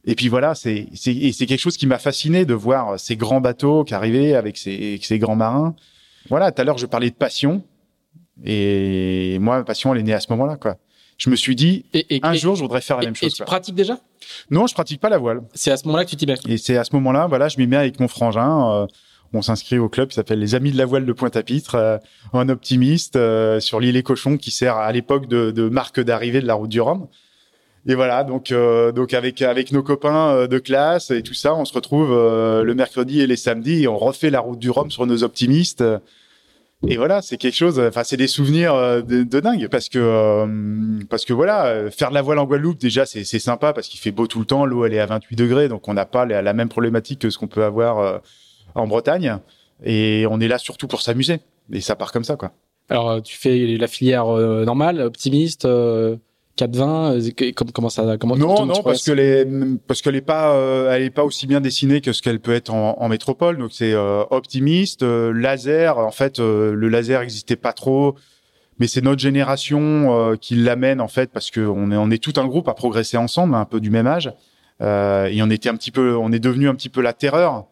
[0.06, 3.15] Et puis voilà, c'est c'est et c'est quelque chose qui m'a fasciné de voir ces
[3.15, 5.76] grands bateaux qui arrivaient avec ces avec ces grands marins.
[6.30, 7.63] Voilà, tout à l'heure je parlais de passion,
[8.43, 10.78] et moi ma passion elle est née à ce moment-là, quoi.
[11.17, 13.13] Je me suis dit Et, et- un et- jour, je voudrais faire la et- même
[13.13, 13.34] et chose.
[13.34, 13.45] tu quoi.
[13.45, 13.99] pratiques déjà?
[14.49, 15.41] Non, je pratique pas la voile.
[15.54, 16.36] C'est à ce moment-là que tu t'y mets?
[16.47, 18.71] Et c'est à ce moment-là, voilà, je m'y mets avec mon frangin.
[18.73, 18.88] euh,
[19.33, 21.97] on s'inscrit au club qui s'appelle les Amis de la voile de Pointe-à-Pitre, euh,
[22.33, 26.47] un optimiste euh, sur l'île et Cochon qui sert à l'époque de, marque d'arrivée de
[26.47, 27.07] la route du Rhum.
[27.85, 31.53] Et voilà, donc euh, donc avec avec nos copains euh, de classe et tout ça,
[31.53, 34.89] on se retrouve le mercredi et les samedis et on refait la route du Rhum
[34.89, 35.83] sur nos optimistes.
[36.85, 37.79] Et voilà, c'est quelque chose.
[37.79, 42.39] Enfin, c'est des souvenirs de, dingue parce que parce que voilà, faire de la voile
[42.39, 44.65] en Guadeloupe déjà c'est sympa parce qu'il fait beau tout le temps.
[44.65, 47.37] L'eau elle est à 28 degrés, donc on n'a pas la, même problématique que ce
[47.37, 48.21] qu'on peut avoir
[48.75, 49.38] en Bretagne.
[49.83, 51.39] Et on est là surtout pour s'amuser.
[51.71, 52.51] Et ça part comme ça, quoi.
[52.89, 56.17] Alors euh, tu fais la filière euh, normale, optimiste, euh,
[56.57, 57.13] 420.
[57.15, 59.45] euh, que- comme- comment ça comment Non, tu non, parce que les,
[59.88, 62.53] parce qu'elle est pas, euh, elle est pas aussi bien dessinée que ce qu'elle peut
[62.53, 63.57] être en, en métropole.
[63.57, 65.97] Donc c'est euh, optimiste, euh, laser.
[65.97, 68.15] En fait, euh, le laser existait pas trop,
[68.79, 69.81] mais c'est notre génération
[70.31, 72.73] euh, qui l'amène en fait parce que on est, on est tout un groupe à
[72.73, 74.31] progresser ensemble, un peu du même âge,
[74.81, 77.65] euh, et on était un petit peu, on est devenu un petit peu la terreur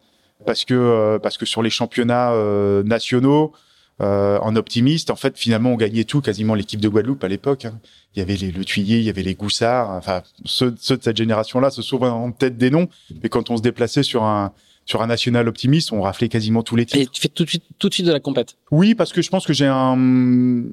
[0.44, 3.52] parce que euh, parce que sur les championnats euh, nationaux.
[4.00, 7.66] euh, en optimiste, en fait, finalement, on gagnait tout, quasiment l'équipe de Guadeloupe à l'époque.
[7.66, 7.78] hein.
[8.16, 9.90] Il y avait les, le Tuillier, il y avait les Goussards.
[9.90, 12.88] Enfin, ceux, ceux de cette génération-là se souviennent en tête des noms.
[13.22, 14.52] Mais quand on se déplaçait sur un
[14.86, 17.00] sur un national optimiste, on raflait quasiment tous les titres.
[17.02, 18.56] Et tu fais tout de suite tout de suite de la compète.
[18.72, 20.64] Oui, parce que je pense que j'ai un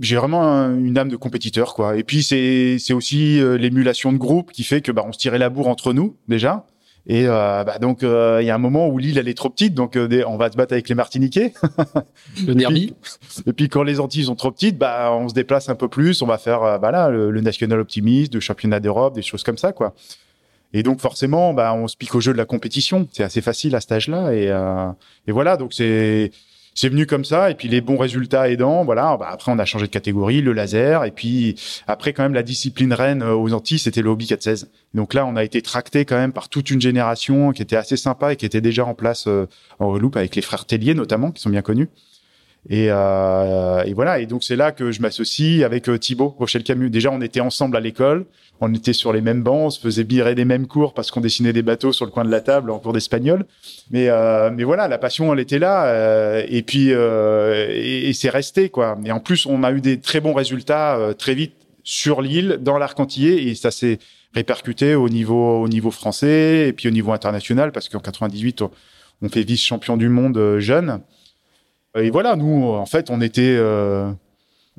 [0.00, 1.96] j'ai vraiment un- une âme de compétiteur quoi.
[1.96, 5.18] Et puis c'est c'est aussi euh, l'émulation de groupe qui fait que bah on se
[5.18, 6.64] tirait la bourre entre nous déjà.
[7.10, 9.48] Et euh, bah, donc euh, il y a un moment où l'île elle est trop
[9.48, 11.54] petite donc euh, on va se battre avec les Martiniquais.
[12.46, 12.54] Le.
[13.46, 16.20] Et puis quand les Antilles sont trop petites, bah on se déplace un peu plus,
[16.20, 19.42] on va faire euh, bah là le, le national optimiste, le championnat d'Europe, des choses
[19.42, 19.94] comme ça quoi.
[20.74, 23.08] Et donc forcément, bah on se pique au jeu de la compétition.
[23.12, 24.90] C'est assez facile à cet âge-là et euh,
[25.26, 26.30] et voilà donc c'est
[26.74, 29.16] c'est venu comme ça et puis les bons résultats aidant, voilà.
[29.18, 32.42] Bah, après on a changé de catégorie, le laser et puis après quand même la
[32.42, 34.70] discipline reine euh, aux Antilles, c'était le hobby 416.
[34.94, 37.96] Donc là on a été tracté quand même par toute une génération qui était assez
[37.96, 39.46] sympa et qui était déjà en place euh,
[39.78, 41.88] en Guadeloupe avec les frères Tellier notamment qui sont bien connus.
[42.68, 44.18] Et, euh, et voilà.
[44.18, 46.90] Et donc c'est là que je m'associe avec euh, Thibaut Rochelle Camus.
[46.90, 48.26] Déjà, on était ensemble à l'école.
[48.60, 49.66] On était sur les mêmes bancs.
[49.66, 52.24] On se faisait virer des mêmes cours parce qu'on dessinait des bateaux sur le coin
[52.24, 53.44] de la table en cours d'espagnol.
[53.90, 55.86] Mais euh, mais voilà, la passion, elle était là.
[55.86, 58.98] euh, et puis euh, et, et c'est resté quoi.
[59.04, 62.58] Et en plus, on a eu des très bons résultats euh, très vite sur l'île,
[62.60, 63.98] dans l'arc antillais, et ça s'est
[64.34, 69.28] répercuté au niveau au niveau français et puis au niveau international parce qu'en 98, on,
[69.30, 71.00] fait vice champion du monde jeune.
[72.00, 74.10] Et voilà, nous, en fait, on était, euh,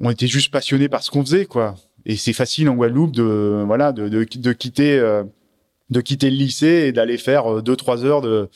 [0.01, 1.75] on était juste passionnés par ce qu'on faisait, quoi.
[2.05, 5.23] Et c'est facile en Guadeloupe de, voilà, de, quitter, euh,
[5.89, 8.49] de quitter le lycée et d'aller faire euh, deux, trois heures de,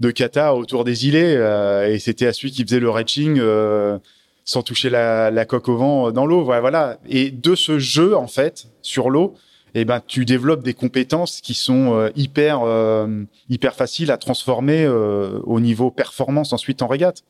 [0.00, 1.36] de kata autour des îlets.
[1.36, 3.98] euh, et c'était à celui qui faisait le reaching euh,
[4.44, 6.42] sans toucher la, coque au vent euh, dans l'eau.
[6.44, 6.98] Voilà.
[7.08, 9.34] Et de ce jeu, en fait, sur l'eau,
[9.74, 14.84] eh ben, tu développes des compétences qui sont euh, hyper, euh, hyper faciles à transformer
[14.84, 17.22] euh, au niveau performance ensuite en régate.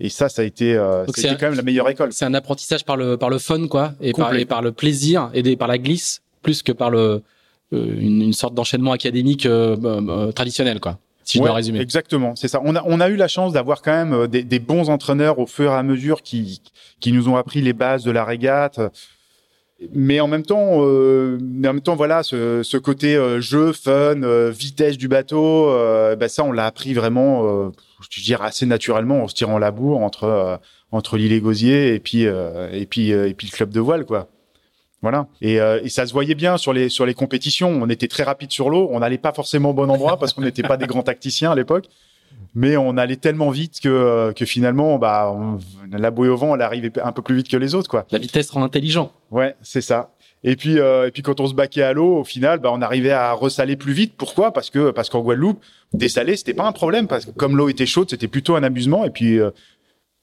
[0.00, 2.12] Et ça, ça a été, euh, c'était un- quand même la meilleure école.
[2.12, 5.30] C'est un apprentissage par le par le fun quoi et par et par le plaisir
[5.34, 7.22] et des- par la glisse plus que par le
[7.72, 10.98] euh, une, une sorte d'enchaînement académique euh, euh, traditionnel quoi.
[11.26, 11.80] Si je dois résumer.
[11.80, 12.60] Exactement, c'est ça.
[12.64, 15.38] On a, on a eu la chance d'avoir quand même euh, des, des bons entraîneurs
[15.38, 16.60] au fur et à mesure qui,
[17.00, 18.78] qui nous ont appris les bases de la régate.
[19.94, 23.72] Mais en même temps, euh, mais en même temps, voilà, ce, ce côté euh, jeu,
[23.72, 27.72] fun, euh, vitesse du bateau, euh, ben ça, on l'a appris vraiment,
[28.04, 30.56] euh, je dirais assez naturellement, en se tirant la bourre entre euh,
[30.92, 33.80] entre l'île et Gosier et puis euh, et puis euh, et puis le club de
[33.80, 34.28] voile, quoi.
[35.02, 35.26] Voilà.
[35.42, 37.68] Et, euh, et, ça se voyait bien sur les sur les compétitions.
[37.68, 38.88] On était très rapide sur l'eau.
[38.90, 41.54] On n'allait pas forcément au bon endroit parce qu'on n'était pas des grands tacticiens à
[41.54, 41.86] l'époque.
[42.54, 45.58] Mais on allait tellement vite que que finalement, bah, on,
[45.92, 48.06] la bouée au vent, elle arrivait un peu plus vite que les autres, quoi.
[48.10, 49.12] La vitesse rend intelligent.
[49.30, 50.14] Ouais, c'est ça.
[50.46, 52.82] Et puis, euh, et puis quand on se baquait à l'eau, au final, bah, on
[52.82, 54.14] arrivait à ressaler plus vite.
[54.16, 54.52] Pourquoi?
[54.52, 55.62] Parce que parce qu'en Guadeloupe,
[55.94, 59.04] dessaler, c'était pas un problème parce que comme l'eau était chaude, c'était plutôt un amusement.
[59.04, 59.50] Et puis, euh,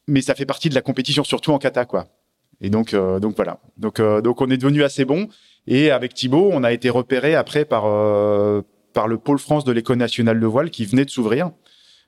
[0.07, 2.07] mais ça fait partie de la compétition, surtout en kata, quoi.
[2.61, 3.59] Et donc, euh, donc voilà.
[3.77, 5.27] Donc, euh, donc on est devenu assez bon.
[5.67, 8.61] Et avec Thibaut, on a été repéré après par euh,
[8.93, 11.51] par le pôle France de l'école nationale de voile qui venait de s'ouvrir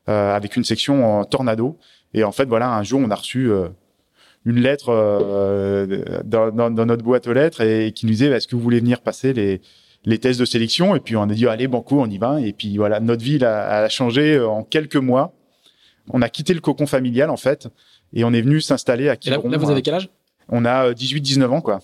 [0.06, 1.78] avec une section en tornado.
[2.13, 3.49] Et en fait, voilà, un jour, on a reçu
[4.45, 8.47] une lettre euh, dans, dans, dans, notre boîte aux lettres et, qui nous disait est-ce
[8.47, 9.62] que vous voulez venir passer les
[10.06, 10.95] les tests de sélection?
[10.95, 13.43] Et puis on a dit allez banco on y va et puis voilà notre vie
[13.43, 15.34] a, a changé en quelques mois
[16.10, 17.67] on a quitté le cocon familial en fait
[18.13, 19.49] et on est venu s'installer à Quiberon.
[19.49, 20.10] Là, là, vous avez quel âge?
[20.49, 21.79] On a 18-19 ans quoi.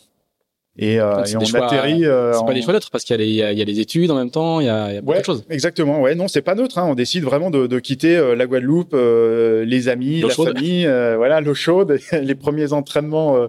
[0.82, 2.06] Et, euh, et on choix, atterrit.
[2.06, 4.16] Euh, c'est pas des choix neutres parce qu'il y, y, y, a les études en
[4.16, 5.44] même temps, il y a, y a beaucoup ouais, de choses.
[5.50, 6.00] Exactement.
[6.00, 6.78] Ouais, non, c'est pas neutre.
[6.78, 6.86] Hein.
[6.88, 10.56] On décide vraiment de, de quitter euh, la Guadeloupe, euh, les amis, la chaude.
[10.56, 12.00] famille, euh, voilà, l'eau chaude.
[12.14, 13.48] les premiers entraînements euh,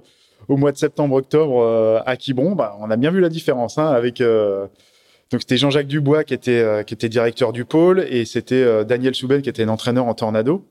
[0.49, 4.21] au mois de septembre-octobre à Quiberon, bah, on a bien vu la différence hein, avec.
[4.21, 9.43] donc c'était Jean-Jacques Dubois qui était qui était directeur du pôle et c'était Daniel Souben
[9.43, 10.65] qui était un entraîneur en tornado.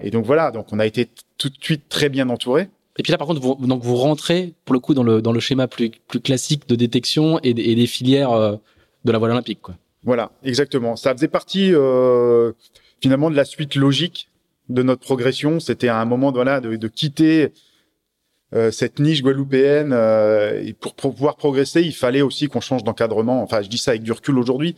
[0.00, 2.68] Et donc voilà, donc on a été tout de suite très bien entouré.
[2.96, 5.32] Et puis là, par contre, vous, donc vous rentrez pour le coup dans le dans
[5.32, 8.56] le schéma plus plus classique de détection et, et des filières euh,
[9.04, 9.74] de la voile olympique, quoi.
[10.04, 10.96] Voilà, exactement.
[10.96, 12.52] Ça faisait partie euh,
[13.00, 14.28] finalement de la suite logique
[14.68, 15.60] de notre progression.
[15.60, 17.52] C'était à un moment voilà de, de quitter
[18.54, 23.42] euh, cette niche guadeloupéenne euh, et pour, pouvoir progresser, il fallait aussi qu'on change d'encadrement.
[23.42, 24.76] Enfin, je dis ça avec du recul aujourd'hui,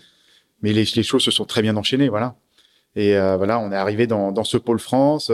[0.63, 2.37] mais les, les choses se sont très bien enchaînées, voilà.
[2.95, 5.31] Et voilà, on est arrivé dans, dans ce pôle France.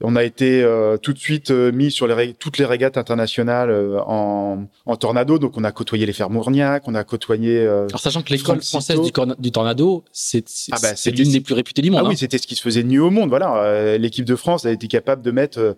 [0.00, 2.96] Euh, on a été euh, tout de suite euh, mis sur les toutes les régates
[2.96, 5.38] internationales euh, en, en, tornado.
[5.38, 7.66] Donc, on a côtoyé les Frères Mourniac, on a côtoyé.
[7.66, 11.82] Alors, sachant que l'école française du, du, tornado, c'est ah bah, l'une des plus réputées
[11.82, 12.00] du monde.
[12.02, 12.10] Ah hein.
[12.10, 13.28] oui, c'était ce qui se faisait de mieux au monde.
[13.28, 15.76] Voilà, l'équipe de France a été capable de mettre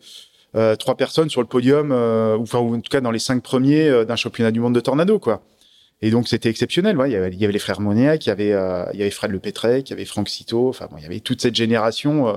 [0.78, 4.04] trois personnes sur le podium, ou, enfin, ou en tout cas dans les cinq premiers
[4.04, 5.42] d'un championnat du monde de tornado, quoi.
[6.02, 6.96] Et donc c'était exceptionnel.
[6.96, 8.98] Ouais, il, y avait, il y avait les frères Moniac, il y avait, euh, il
[8.98, 10.68] y avait Fred Lepétrec, il y avait Franck Cito.
[10.68, 12.32] Enfin, bon, il y avait toute cette génération euh,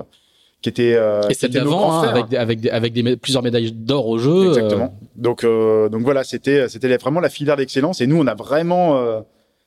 [0.64, 0.94] qui était.
[0.94, 4.48] Euh, et c'était avant, hein, avec, avec, avec des, plusieurs médailles d'or au jeu.
[4.48, 4.98] Exactement.
[5.14, 8.00] Donc, euh, donc voilà, c'était, c'était vraiment la filière d'excellence.
[8.00, 9.20] Et nous, on a vraiment euh,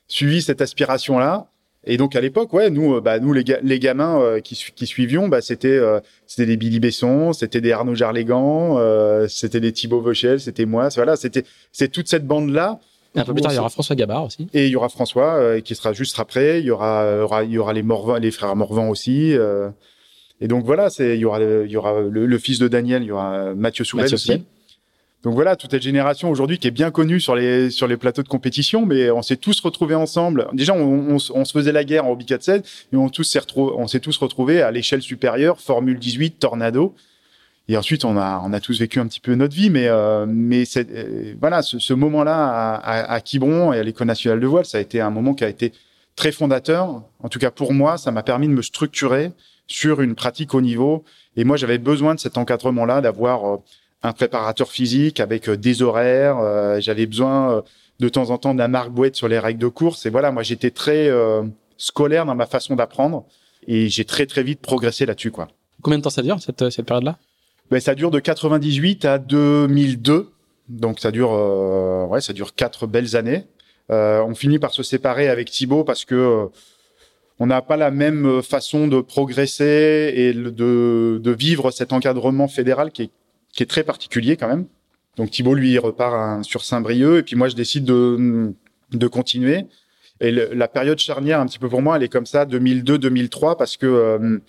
[0.07, 1.49] suivi cette aspiration-là.
[1.85, 4.87] Et donc à l'époque, ouais, nous, bah, nous les, ga les gamins euh, qui, qui
[4.87, 9.71] suivions, bah, c'était, euh, c'était des Billy Besson, c'était des Arnaud Jarlégan, euh, c'était des
[9.71, 10.89] Thibaut Vauchel, c'était moi.
[10.95, 12.79] Voilà, c'était, c'est toute cette bande là.
[13.15, 14.47] Et un peu plus tard, il y aura François Gabard aussi.
[14.53, 16.59] Et il y aura François euh, qui sera juste après.
[16.59, 19.35] Il y aura, il y aura, il y aura les Morvan, les frères Morvan aussi.
[20.41, 23.03] Et donc voilà, c'est, il y aura, il y aura le, le, fils de Daniel,
[23.03, 24.17] il y aura Mathieu Soubel aussi.
[24.17, 24.41] Soubel.
[25.23, 28.21] Donc voilà, toute cette génération aujourd'hui qui est bien connue sur les sur les plateaux
[28.21, 30.47] de compétition, mais on s'est tous retrouvés ensemble.
[30.53, 33.39] Déjà, on, on, on, se faisait la guerre en Hobby 4 mais on tous s'est
[33.55, 36.93] on s'est tous retrouvés à l'échelle supérieure, Formule 18, Tornado.
[37.69, 40.25] Et ensuite, on a, on a tous vécu un petit peu notre vie, mais, euh,
[40.25, 44.47] mais euh, voilà, ce, ce moment-là à, à, à, Quiberon et à l'École nationale de
[44.47, 45.73] voile, ça a été un moment qui a été
[46.15, 47.03] très fondateur.
[47.19, 49.31] En tout cas, pour moi, ça m'a permis de me structurer
[49.67, 51.03] sur une pratique au niveau.
[51.35, 53.57] Et moi, j'avais besoin de cet encadrement-là, d'avoir euh,
[54.03, 56.37] un préparateur physique avec euh, des horaires.
[56.39, 57.63] Euh, j'avais besoin
[57.99, 60.05] de temps en temps d'un marque-boîte sur les règles de course.
[60.05, 61.09] Et voilà, moi, j'étais très
[61.77, 63.25] scolaire dans ma façon d'apprendre
[63.67, 65.47] et j'ai très, très vite progressé là-dessus, quoi.
[65.81, 67.17] Combien de temps ça dure, cette, cette période-là?
[67.69, 70.31] Ben, ça dure de 98 à 2002.
[70.69, 73.43] Donc ça dure, euh, ouais, ça dure quatre belles années.
[73.91, 76.49] Euh, on finit par se séparer avec Thibaut parce que
[77.39, 82.91] on n'a pas la même façon de progresser et de, de vivre cet encadrement fédéral
[82.91, 83.11] qui est,
[83.53, 84.65] qui est très particulier quand même.
[85.17, 88.53] Donc Thibaut lui repart sur Saint-Brieuc et puis moi je décide de,
[88.91, 89.65] de continuer.
[90.19, 93.77] Et la période charnière un petit peu pour moi elle est comme ça 2002-2003 parce
[93.77, 94.39] que euh,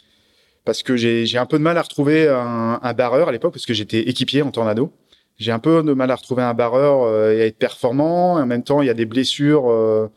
[0.65, 3.67] parce que j'ai un peu de mal à retrouver un, un barreur à l'époque parce
[3.67, 4.93] que j'étais équipier en tornado.
[5.39, 8.35] J'ai un peu de mal à retrouver un barreur euh, et à être performant.
[8.35, 9.71] En même temps, il y a des blessures.
[9.71, 10.09] Euh,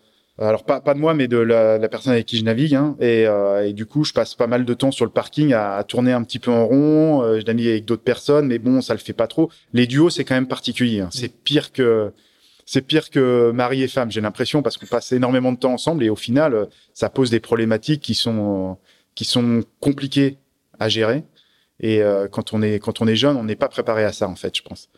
[0.47, 2.75] alors pas, de moi, mais de la, la personne avec qui je navigue.
[2.75, 5.53] Hein, et, euh, et, du coup, je passe pas mal de temps sur le parking
[5.53, 7.23] à, tourner un petit peu en rond.
[7.23, 9.49] Euh, je navigue avec d'autres personnes, mais bon, ça le fait pas trop.
[9.73, 11.01] Les duos, c'est quand même particulier.
[11.01, 11.09] Hein.
[11.11, 12.11] C'est pire que
[12.65, 14.11] c'est pire que mari et femme.
[14.11, 17.39] J'ai l'impression parce qu'on passe énormément de temps ensemble et au final, ça pose des
[17.39, 18.77] problématiques qui sont
[19.13, 20.37] qui sont compliquées
[20.79, 21.23] à gérer.
[21.81, 24.27] Et euh, quand on est quand on est jeune, on n'est pas préparé à ça
[24.27, 24.89] en fait, je pense.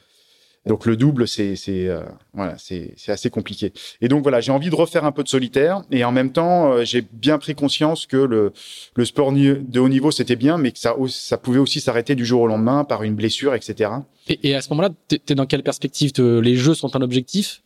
[0.65, 3.73] Donc le double, c'est c'est euh, voilà, c'est c'est assez compliqué.
[4.01, 6.71] Et donc voilà, j'ai envie de refaire un peu de solitaire et en même temps,
[6.71, 8.53] euh, j'ai bien pris conscience que le
[8.95, 12.25] le sport de haut niveau c'était bien, mais que ça ça pouvait aussi s'arrêter du
[12.25, 13.91] jour au lendemain par une blessure, etc.
[14.29, 17.61] Et, et à ce moment-là, t'es es dans quelle perspective Les jeux sont un objectif?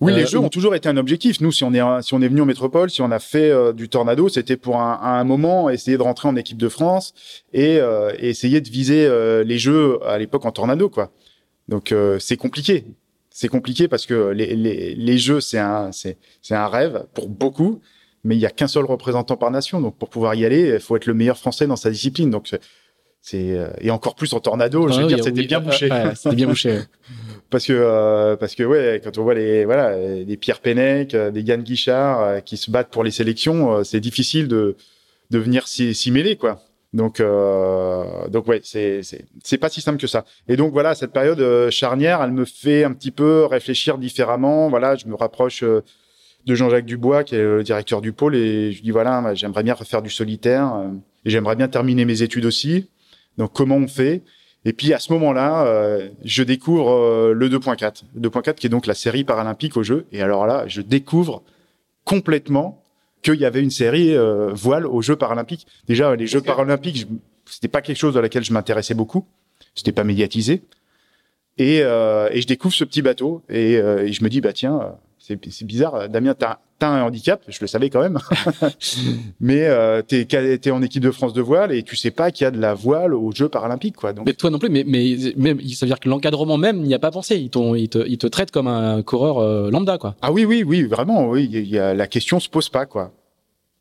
[0.00, 1.40] Oui, les jeux ont toujours été un objectif.
[1.40, 3.88] Nous, si on est si on est venu en métropole, si on a fait du
[3.88, 7.14] tornado, c'était pour un, à un moment essayer de rentrer en équipe de France
[7.54, 7.76] et,
[8.18, 9.08] et essayer de viser
[9.44, 11.10] les jeux à l'époque en tornado, quoi.
[11.68, 12.84] Donc euh, c'est compliqué.
[13.30, 17.28] C'est compliqué parce que les, les, les jeux, c'est un, c'est, c'est un rêve pour
[17.28, 17.80] beaucoup,
[18.22, 19.80] mais il y a qu'un seul représentant par nation.
[19.80, 22.30] Donc pour pouvoir y aller, il faut être le meilleur français dans sa discipline.
[22.30, 22.48] Donc
[23.20, 25.88] c'est euh, et encore plus en tornado, je veux dire, c'était bien bouché.
[26.14, 26.80] c'était bien bouché.
[27.50, 31.40] parce que euh, parce que ouais, quand on voit les voilà des Pierre Pennec, des
[31.42, 34.76] Yann Guichard qui se battent pour les sélections, c'est difficile de
[35.30, 36.62] de venir s'y mêler quoi.
[36.94, 39.00] Donc, euh, donc ouais, c'est
[39.42, 40.24] c'est pas si simple que ça.
[40.46, 44.68] Et donc voilà, cette période euh, charnière, elle me fait un petit peu réfléchir différemment.
[44.70, 45.82] Voilà, je me rapproche euh,
[46.46, 49.74] de Jean-Jacques Dubois, qui est le directeur du pôle, et je dis voilà, j'aimerais bien
[49.74, 50.88] refaire du solitaire, euh,
[51.24, 52.88] et j'aimerais bien terminer mes études aussi.
[53.38, 54.22] Donc comment on fait?
[54.64, 58.94] Et puis à ce moment-là, je découvre le 2.4, le 2.4 qui est donc la
[58.94, 60.06] série paralympique au jeu.
[60.10, 61.42] Et alors là, je découvre
[62.04, 62.83] complètement
[63.24, 65.66] qu'il y avait une série euh, voile aux Jeux paralympiques.
[65.88, 67.06] Déjà, les Jeux paralympiques,
[67.46, 69.26] c'était pas quelque chose dans lequel je m'intéressais beaucoup.
[69.74, 70.62] C'était pas médiatisé.
[71.58, 74.52] Et, euh, et je découvre ce petit bateau et, euh, et je me dis bah
[74.52, 78.18] tiens c'est bizarre Damien t'as as un handicap je le savais quand même.
[79.40, 82.44] Mais euh, t'es es en équipe de France de voile et tu sais pas qu'il
[82.44, 84.26] y a de la voile aux Jeux paralympiques quoi donc.
[84.26, 86.98] Mais toi non plus mais mais, mais ça veut dire que l'encadrement même n'y a
[86.98, 87.36] pas pensé.
[87.36, 90.16] Ils, ils te ils te traitent comme un coureur euh, lambda quoi.
[90.20, 93.12] Ah oui oui oui vraiment oui y a, la question se pose pas quoi.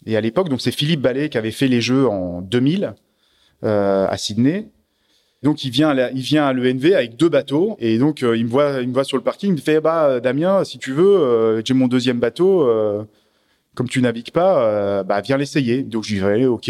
[0.06, 2.93] Et à l'époque donc c'est Philippe Ballet qui avait fait les Jeux en 2000
[3.63, 4.69] euh, à Sydney
[5.43, 8.45] donc il vient, à il vient à l'ENV avec deux bateaux et donc euh, il
[8.45, 10.93] me voit, il me voit sur le parking, il me fait bah Damien, si tu
[10.93, 12.63] veux, euh, j'ai mon deuxième bateau.
[12.67, 13.03] Euh,
[13.75, 15.82] comme tu navigues pas, bah viens l'essayer.
[15.82, 16.69] Donc j'y vais, ok.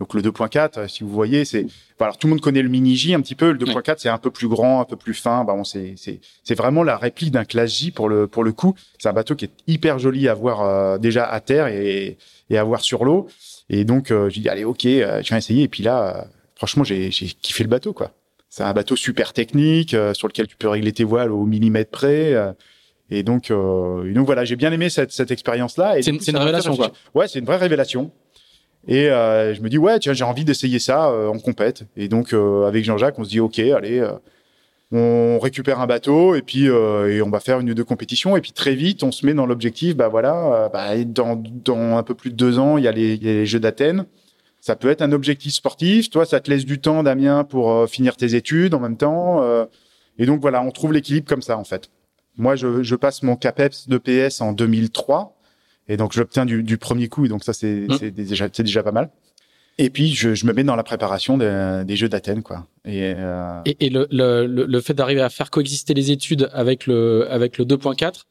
[0.00, 1.64] donc le 2.4, si vous voyez, c'est
[2.00, 3.52] alors tout le monde connaît le mini J un petit peu.
[3.52, 5.44] Le 2.4 c'est un peu plus grand, un peu plus fin.
[5.44, 8.50] Bah bon, c'est c'est c'est vraiment la réplique d'un classe J pour le pour le
[8.50, 8.74] coup.
[8.98, 12.18] C'est un bateau qui est hyper joli à voir déjà à terre et
[12.50, 13.28] et à voir sur l'eau.
[13.70, 15.62] Et donc je dis allez ok, je viens essayer.
[15.62, 18.12] Et puis là franchement, j'ai kiffé le bateau, quoi.
[18.48, 21.90] C'est un bateau super technique euh, sur lequel tu peux régler tes voiles au millimètre
[21.90, 22.34] près.
[22.34, 22.52] Euh,
[23.10, 25.96] et donc, euh, donc voilà, j'ai bien aimé cette, cette expérience-là.
[26.00, 26.92] C'est une, révélation, quoi.
[27.16, 28.12] Ouais, c'est une vraie révélation.
[28.86, 31.84] Et je me dis ouais, tiens, j'ai envie d'essayer ça en compète.
[31.96, 34.06] Et donc avec Jean-Jacques, on se dit ok, allez,
[34.92, 38.36] on récupère un bateau et puis et on va faire une ou deux compétitions.
[38.36, 42.02] Et puis très vite, on se met dans l'objectif, bah voilà, bah, dans, dans un
[42.02, 44.04] peu plus de deux ans, il y a les, il y a les Jeux d'Athènes.
[44.64, 46.08] Ça peut être un objectif sportif.
[46.08, 49.42] Toi, ça te laisse du temps, Damien, pour euh, finir tes études en même temps.
[49.42, 49.66] Euh,
[50.16, 51.90] et donc voilà, on trouve l'équilibre comme ça en fait.
[52.38, 55.36] Moi, je, je passe mon CAPEPS de PS en 2003,
[55.88, 57.26] et donc j'obtiens du, du premier coup.
[57.26, 58.10] Et donc ça, c'est mmh.
[58.12, 59.10] déjà, déjà pas mal.
[59.76, 62.66] Et puis je, je, me mets dans la préparation des, des Jeux d'Athènes, quoi.
[62.86, 63.60] Et, euh...
[63.66, 67.58] et, et le, le, le, fait d'arriver à faire coexister les études avec le avec
[67.58, 68.22] le 2.4,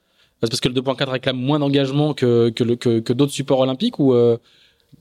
[0.41, 4.15] parce que le 2.4 réclame moins d'engagement que que, que, que d'autres supports olympiques ou
[4.15, 4.37] euh...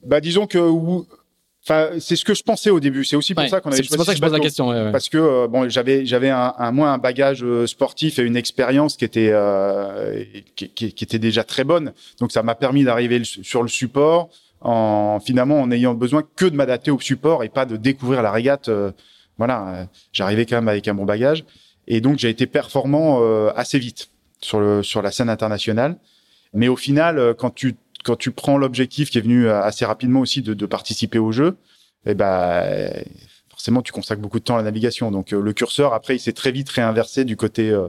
[0.04, 0.58] bah disons que
[1.64, 3.04] Enfin, c'est ce que je pensais au début.
[3.04, 3.82] C'est aussi pour ça qu'on avait.
[3.84, 4.68] C'est pour ça que je pose la question.
[4.68, 4.92] Ouais, ouais.
[4.92, 8.36] Parce que euh, bon, j'avais j'avais un, un moins un bagage euh, sportif et une
[8.36, 10.24] expérience qui était euh,
[10.56, 11.92] qui, qui, qui, était déjà très bonne.
[12.18, 14.28] Donc ça m'a permis d'arriver sur le support
[14.60, 18.32] en finalement en ayant besoin que de m'adapter au support et pas de découvrir la
[18.32, 18.68] régate.
[18.68, 18.90] Euh,
[19.38, 21.44] voilà, j'arrivais quand même avec un bon bagage
[21.86, 23.22] et donc j'ai été performant
[23.52, 25.96] assez vite sur le sur la scène internationale.
[26.52, 30.20] Mais au final, quand tu quand tu prends l'objectif qui est venu euh, assez rapidement
[30.20, 31.56] aussi de, de participer au jeu,
[32.06, 32.90] eh ben
[33.50, 35.10] forcément tu consacres beaucoup de temps à la navigation.
[35.10, 37.88] Donc euh, le curseur après il s'est très vite réinversé du côté euh,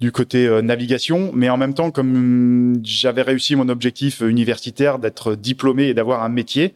[0.00, 5.88] du côté navigation, mais en même temps comme j'avais réussi mon objectif universitaire d'être diplômé
[5.88, 6.74] et d'avoir un métier,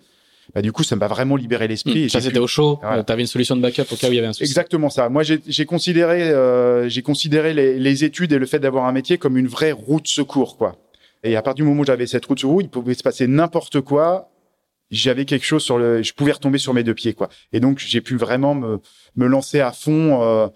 [0.53, 2.07] bah, du coup, ça m'a vraiment libéré l'esprit.
[2.07, 2.79] Mmh, ça, c'était au chaud.
[2.83, 4.45] tu avais une solution de backup au cas où il y avait un souci.
[4.45, 5.09] Exactement ça.
[5.09, 9.17] Moi, j'ai considéré, euh, j'ai considéré les, les, études et le fait d'avoir un métier
[9.17, 10.77] comme une vraie route secours, quoi.
[11.25, 13.27] Et à partir du moment où j'avais cette route sur roue, il pouvait se passer
[13.27, 14.31] n'importe quoi.
[14.91, 17.29] J'avais quelque chose sur le, je pouvais retomber sur mes deux pieds, quoi.
[17.53, 18.81] Et donc j'ai pu vraiment me,
[19.17, 20.49] me lancer à fond euh,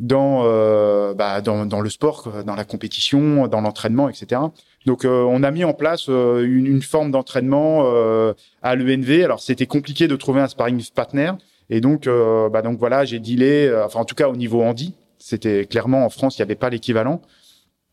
[0.00, 4.40] dans, euh, bah, dans, dans le sport, dans la compétition, dans l'entraînement, etc.
[4.86, 8.32] Donc euh, on a mis en place euh, une, une, forme d'entraînement euh,
[8.62, 9.22] à l'ENV.
[9.22, 11.32] Alors c'était compliqué de trouver un sparring partner.
[11.70, 15.64] Et donc, bah donc voilà, j'ai dealé, enfin en tout cas au niveau handi, c'était
[15.64, 17.22] clairement en France, il n'y avait pas l'équivalent.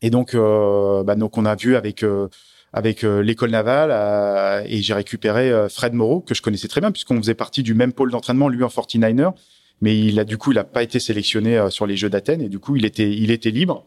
[0.02, 2.28] Et donc, euh, bah, donc on a vu avec euh,
[2.72, 7.18] avec euh, l'école navale et j'ai récupéré Fred Moreau que je connaissais très bien puisqu'on
[7.18, 9.32] faisait partie du même pôle d'entraînement lui en 49er
[9.82, 12.48] mais il a du coup, il a pas été sélectionné sur les Jeux d'Athènes et
[12.48, 13.84] du coup, il était, il était libre.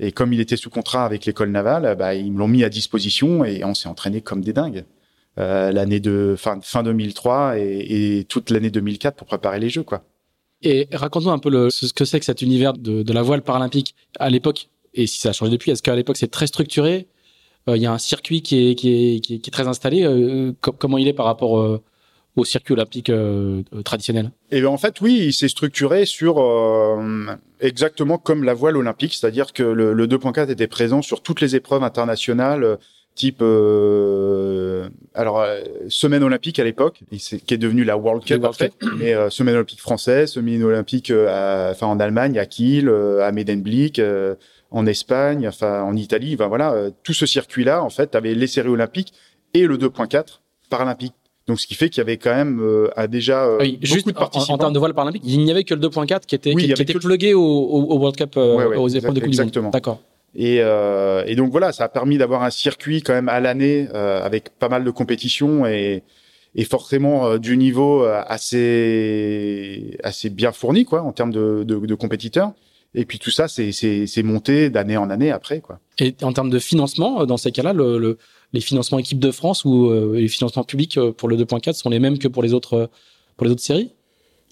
[0.00, 2.70] Et comme il était sous contrat avec l'école navale, bah, ils me l'ont mis à
[2.70, 4.84] disposition et on s'est entraîné comme des dingues.
[5.38, 9.82] Euh, l'année de fin, fin 2003 et, et toute l'année 2004 pour préparer les Jeux,
[9.82, 10.02] quoi.
[10.62, 13.42] Et raconte-nous un peu le, ce que c'est que cet univers de, de la voile
[13.42, 15.70] paralympique à l'époque et si ça a changé depuis.
[15.70, 17.06] Est-ce qu'à l'époque c'est très structuré
[17.68, 19.68] euh, Il y a un circuit qui est, qui est, qui est, qui est très
[19.68, 20.04] installé.
[20.04, 21.82] Euh, comment il est par rapport euh,
[22.36, 23.12] au circuit olympique
[23.84, 24.32] traditionnel?
[24.50, 26.42] Et eh bien en fait, oui, il s'est structuré sur
[27.60, 31.54] exactement comme la voile olympique, c'est-à-dire que le, le 2.4 était présent sur toutes les
[31.54, 32.78] épreuves internationales
[33.14, 35.44] type euh, alors
[35.88, 39.80] semaine olympique à l'époque qui est devenue la World Cup après mais euh, semaine olympique
[39.80, 44.00] française semaine olympique enfin en Allemagne à Kiel à Medemblik
[44.74, 48.34] en Espagne enfin en Italie enfin voilà tout ce circuit là en fait tu avais
[48.34, 49.12] les séries olympiques
[49.54, 51.14] et le 2.4 paralympique
[51.46, 54.16] donc, ce qui fait qu'il y avait quand même euh, déjà euh, oui, beaucoup de
[54.16, 54.52] participants.
[54.52, 56.72] En, en, termes de voile paralympique, il n'y avait que le 2.4 qui était, qui,
[56.72, 59.68] qui était plugué au, au, World Cup, euh, aux épreuves de Coupe Exactement.
[59.68, 60.00] D'accord.
[60.34, 63.88] Et, euh, et, donc voilà, ça a permis d'avoir un circuit quand même à l'année
[63.94, 66.02] euh, avec pas mal de compétitions et,
[66.54, 71.76] et forcément euh, du niveau euh, assez assez bien fourni quoi en termes de, de,
[71.76, 72.52] de compétiteurs.
[72.94, 75.80] Et puis tout ça, c'est monté d'année en année après quoi.
[75.98, 78.18] Et en termes de financement, dans ces cas-là, le, le,
[78.52, 82.18] les financements équipe de France ou les financements publics pour le 2.4 sont les mêmes
[82.18, 82.90] que pour les autres
[83.36, 83.92] pour les autres séries?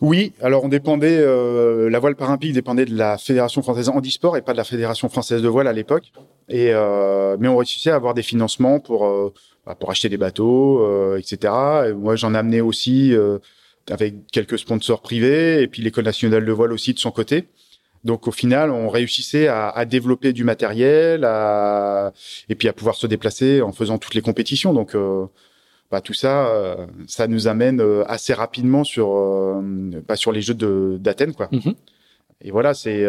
[0.03, 4.43] Oui, alors on dépendait, euh, la voile paralympique dépendait de la Fédération française handisport et
[4.43, 6.11] pas de la Fédération française de voile à l'époque.
[6.49, 9.33] Et euh, mais on réussissait à avoir des financements pour euh,
[9.65, 11.53] bah, pour acheter des bateaux, euh, etc.
[11.91, 13.39] Et moi, j'en amenais aussi euh,
[13.89, 17.47] avec quelques sponsors privés et puis l'école nationale de voile aussi de son côté.
[18.05, 22.13] Donc au final, on réussissait à, à développer du matériel, à,
[22.49, 24.73] et puis à pouvoir se déplacer en faisant toutes les compétitions.
[24.73, 25.27] Donc euh,
[25.91, 29.63] bah, tout ça, euh, ça nous amène euh, assez rapidement sur,
[30.09, 30.55] bah, sur les Jeux
[30.99, 31.49] d'Athènes, quoi.
[31.53, 31.75] Mhm.
[32.45, 33.07] Et voilà, c'est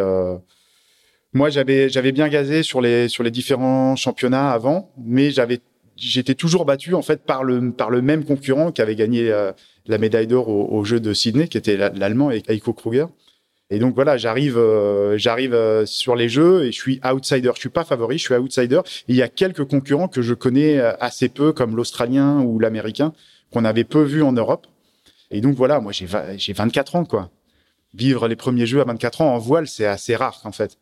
[1.35, 5.59] moi j'avais j'avais bien gazé sur les sur les différents championnats avant, mais j'avais
[5.97, 9.33] j'étais toujours battu en fait par le par le même concurrent qui avait gagné
[9.87, 13.07] la médaille d'or aux au Jeux de Sydney, qui était l'allemand Heiko Kruger.
[13.73, 17.49] Et donc voilà, j'arrive, euh, j'arrive euh, sur les jeux et je suis outsider.
[17.55, 18.81] Je suis pas favori, je suis outsider.
[19.07, 23.13] Il y a quelques concurrents que je connais euh, assez peu, comme l'Australien ou l'Américain,
[23.51, 24.67] qu'on avait peu vu en Europe.
[25.31, 26.07] Et donc voilà, moi j'ai
[26.37, 27.31] j'ai 24 ans quoi.
[27.95, 30.77] Vivre les premiers jeux à 24 ans en voile, c'est assez rare en fait.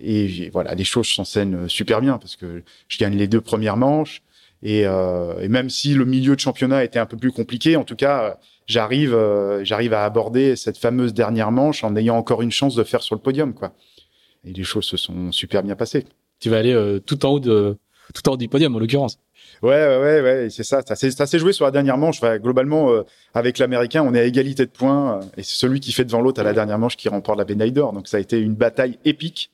[0.00, 4.22] Et voilà, les choses s'enseignent super bien parce que je gagne les deux premières manches.
[4.62, 7.84] Et, euh, et, même si le milieu de championnat était un peu plus compliqué, en
[7.84, 8.38] tout cas,
[8.70, 12.84] j'arrive euh, j'arrive à aborder cette fameuse dernière manche en ayant encore une chance de
[12.84, 13.72] faire sur le podium quoi.
[14.44, 16.06] Et les choses se sont super bien passées.
[16.38, 17.76] Tu vas aller euh, tout en haut de
[18.14, 19.18] tout en haut du podium en l'occurrence.
[19.62, 20.82] Ouais ouais ouais, ouais c'est ça.
[20.82, 22.18] Ça s'est joué sur la dernière manche.
[22.18, 23.02] Enfin, globalement, euh,
[23.34, 26.40] avec l'américain, on est à égalité de points et c'est celui qui fait devant l'autre
[26.40, 27.92] à la dernière manche qui remporte la médaille d'or.
[27.92, 29.50] Donc ça a été une bataille épique.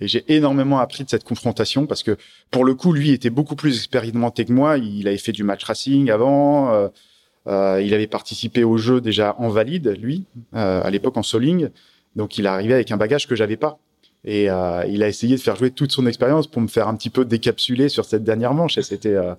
[0.00, 2.16] Et j'ai énormément appris de cette confrontation parce que
[2.52, 4.78] pour le coup, lui était beaucoup plus expérimenté que moi.
[4.78, 6.90] Il avait fait du match racing avant.
[7.48, 10.24] Euh, il avait participé au jeu déjà en valide, lui,
[10.54, 11.68] euh, à l'époque en soling.
[12.16, 13.78] Donc il arrivé avec un bagage que j'avais pas.
[14.24, 16.96] Et euh, il a essayé de faire jouer toute son expérience pour me faire un
[16.96, 18.76] petit peu décapsuler sur cette dernière manche.
[18.76, 19.34] Et c'était euh,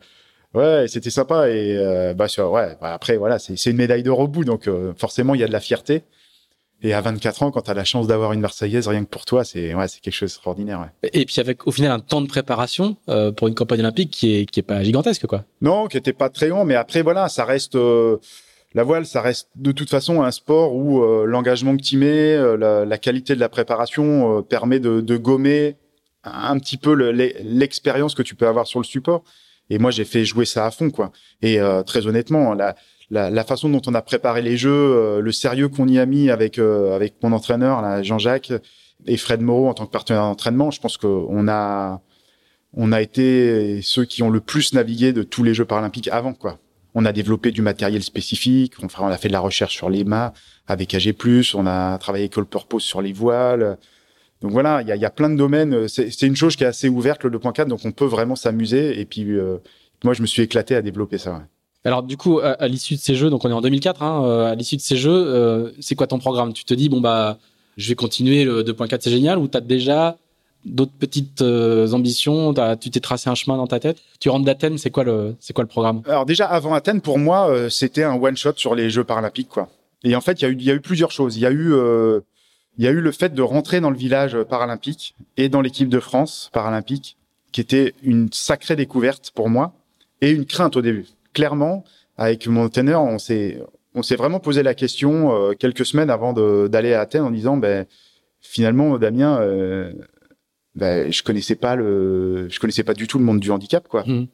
[0.54, 1.50] ouais, c'était sympa.
[1.50, 4.94] Et euh, bah, ouais, bah, après voilà, c'est une médaille d'or au bout, donc euh,
[4.98, 6.04] forcément il y a de la fierté.
[6.82, 9.26] Et à 24 ans, quand tu as la chance d'avoir une Marseillaise rien que pour
[9.26, 10.80] toi, c'est ouais, c'est quelque chose d'extraordinaire.
[10.80, 11.10] Ouais.
[11.14, 14.36] Et puis avec au final un temps de préparation euh, pour une campagne olympique qui
[14.36, 15.44] est qui est pas gigantesque quoi.
[15.62, 18.18] Non, qui était pas très long, mais après voilà, ça reste euh,
[18.74, 22.36] la voile, ça reste de toute façon un sport où euh, l'engagement que tu mets,
[22.36, 25.76] euh, la, la, qualité de la préparation euh, permet de, de, gommer
[26.24, 29.24] un petit peu l'expérience que tu peux avoir sur le support.
[29.72, 31.12] Et moi, j'ai fait jouer ça à fond quoi.
[31.42, 32.76] Et très honnêtement, la
[33.12, 36.06] la, la, façon dont on a préparé les jeux, euh, le sérieux qu'on y a
[36.06, 38.54] mis avec euh, avec mon entraîneur, Jean-Jacques
[39.06, 42.02] et Fred Moreau en tant que partenaire d'entraînement, je pense qu'on a
[42.74, 46.34] on a été ceux qui ont le plus navigué de tous les Jeux paralympiques avant
[46.34, 46.60] quoi.
[46.96, 50.34] On a développé du matériel spécifique, on a fait de la recherche sur les mâts
[50.68, 51.14] avec AG+,
[51.54, 53.78] on a travaillé avec All Purpose sur les voiles.
[54.42, 55.88] Donc voilà, il y a, y a, plein de domaines.
[55.88, 59.00] C'est une chose qui est assez ouverte le 2.4, donc on peut vraiment s'amuser.
[59.00, 59.58] Et puis euh,
[60.04, 61.34] moi, je me suis éclaté à développer ça.
[61.34, 61.44] Ouais.
[61.86, 64.52] Alors du coup, à, l'issue de ces jeux, donc on est en 2004, hein, euh,
[64.52, 66.52] à l'issue de ces jeux, euh, c'est quoi ton programme?
[66.52, 67.38] Tu te dis bon bah
[67.78, 70.18] je vais continuer le 2.4, c'est génial, ou t'as déjà
[70.66, 72.52] d'autres petites euh, ambitions?
[72.58, 74.00] As, Tu t'es tracé un chemin dans ta tête?
[74.20, 76.02] Tu rentres d'Athènes, c'est quoi le quoi le programme?
[76.06, 79.70] Alors déjà avant Athènes, pour moi, c'était un one shot sur les Jeux paralympiques quoi.
[80.04, 81.38] Et en fait, il y a eu y a eu plusieurs choses.
[81.38, 81.74] Il y eu
[82.78, 85.90] il y a eu le fait de rentrer dans le village paralympique et dans l'équipe
[85.90, 87.18] de France paralympique,
[87.54, 89.74] qui était une sacrée découverte pour moi
[90.22, 91.84] et une crainte au début clairement,
[92.18, 93.62] avec mon teneur, on s'est
[93.96, 97.58] on s'est vraiment posé la question euh, quelques semaines avant d'aller à Athènes en disant,
[97.58, 97.86] ben,
[98.42, 99.92] finalement, Damien, euh,
[100.76, 104.04] ben, je connaissais pas le, je connaissais pas du tout le monde du handicap, quoi.
[104.06, 104.28] Mmh.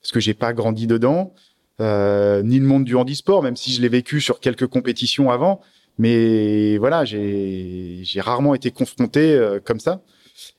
[0.00, 1.34] Parce que j'ai pas grandi dedans,
[1.80, 5.60] euh, ni le monde du handisport, même si je l'ai vécu sur quelques compétitions avant.
[5.98, 10.00] Mais voilà, j'ai rarement été confronté comme ça.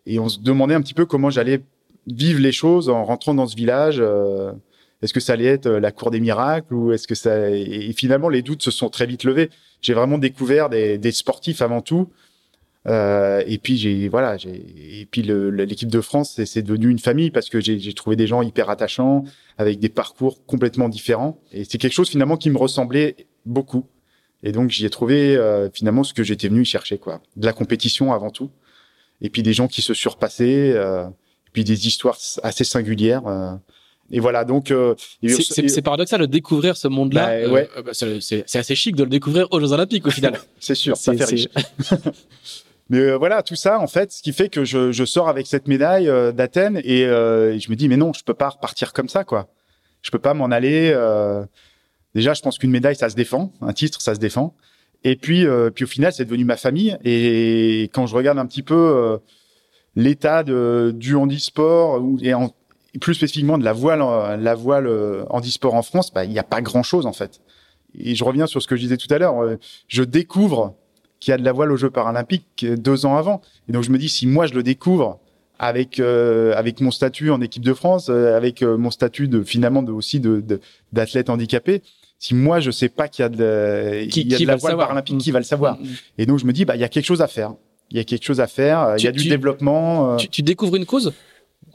[0.06, 1.62] Et on se demandait un petit peu comment j'allais
[2.08, 4.04] vivre les choses en rentrant dans ce village.
[5.02, 7.94] Euh, est-ce que ça allait être la cour des miracles ou est-ce que ça et
[7.94, 9.50] finalement les doutes se sont très vite levés.
[9.82, 12.10] J'ai vraiment découvert des, des sportifs avant tout
[12.88, 17.30] euh, et puis j'ai voilà, j'ai et puis l'équipe de France, c'est devenu une famille
[17.30, 19.26] parce que j'ai trouvé des gens hyper attachants
[19.58, 21.42] avec des parcours complètement différents.
[21.52, 23.86] Et c'est quelque chose finalement qui me ressemblait beaucoup.
[24.44, 27.54] Et donc j'y ai trouvé euh, finalement ce que j'étais venu chercher quoi, de la
[27.54, 28.50] compétition avant tout.
[29.22, 33.24] Et puis des gens qui se surpassaient, euh, et puis des histoires assez singulières.
[34.12, 34.96] Euh, et voilà, donc euh,
[35.28, 37.46] c'est paradoxal de découvrir ce monde-là.
[37.46, 37.70] Bah, ouais.
[37.86, 40.40] Bah, c'est assez chic de le découvrir aux Jeux Olympiques au final.
[40.60, 41.48] c'est sûr, ça fait riche.
[42.90, 45.46] Mais euh, voilà, tout ça, en fait, ce qui fait que je, je sors avec
[45.46, 48.50] cette médaille euh, d'Athènes et, euh, et, je me dis, mais non, je peux pas
[48.50, 49.48] repartir comme ça, quoi.
[50.02, 50.96] Je peux pas m'en aller.
[52.16, 53.52] déjà, je pense qu'une médaille, ça se défend.
[53.62, 54.56] Un titre, ça se défend.
[55.04, 55.46] Et puis,
[55.76, 56.98] puis au final, c'est devenu ma famille.
[57.04, 59.20] Et quand je regarde un petit peu
[59.98, 62.56] l'état du handisport et en,
[63.00, 64.00] plus spécifiquement de la voile,
[64.42, 64.90] la voile
[65.30, 67.42] handisport en France, bah, il n'y a pas grand-chose en fait.
[67.98, 69.36] Et je reviens sur ce que je disais tout à l'heure.
[69.88, 70.76] Je découvre
[71.20, 73.42] qui a de la voile aux Jeux paralympiques deux ans avant.
[73.68, 75.20] Et donc je me dis, si moi je le découvre
[75.60, 79.44] avec euh, avec mon statut en équipe de France, euh, avec euh, mon statut de
[79.44, 80.44] finalement de, aussi de
[80.94, 81.82] d'athlète handicapé,
[82.18, 84.56] si moi je sais pas qu'il y a de, qui, il y a de la
[84.56, 85.96] voile paralympique, qui va le savoir mm, mm.
[86.20, 87.54] Et donc je me dis, bah il y a quelque chose à faire.
[87.92, 88.96] Il y a quelque chose à faire.
[88.98, 90.16] Il y a du développement.
[90.18, 91.12] Tu, tu découvres une cause?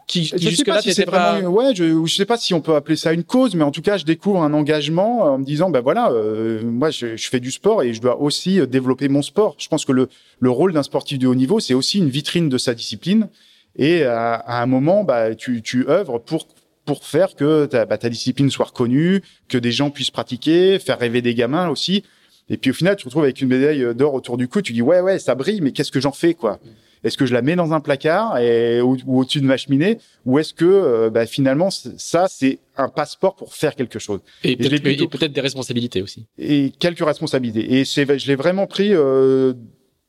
[0.07, 2.97] Qui, qui pas si c'est vraiment ouais je, je sais pas si on peut appeler
[2.97, 5.81] ça une cause mais en tout cas je découvre un engagement en me disant ben
[5.81, 9.23] voilà euh, moi je, je, fais du sport et je dois aussi euh, développer mon
[9.23, 9.57] sport.
[9.59, 10.09] Je pense que le
[10.41, 13.29] le rôle d'un sportif de haut niveau c'est aussi une vitrine de sa discipline.
[13.77, 16.47] Et à, à un moment bah tu tu œuvres pour
[16.85, 20.99] pour faire que ta, bah, ta discipline soit reconnue que des gens puissent pratiquer faire
[20.99, 22.05] rêver des gamins aussi.
[22.51, 24.75] Et puis au final tu te retrouves avec une médaille d'or autour du cou tu
[24.75, 26.61] dis ouais ouais ça brille mais qu'est-ce que j'en fais quoi?
[27.05, 30.39] Est-ce que je la mets dans un placard et, ou, au-dessus de ma cheminée Ou
[30.39, 34.21] est-ce que euh, bah, finalement, ça, c'est un passeport pour faire quelque chose?
[34.43, 36.27] Et, peut-être des responsabilités aussi.
[36.39, 37.81] Et quelques responsabilités.
[37.81, 39.53] Et je l'ai vraiment pris euh,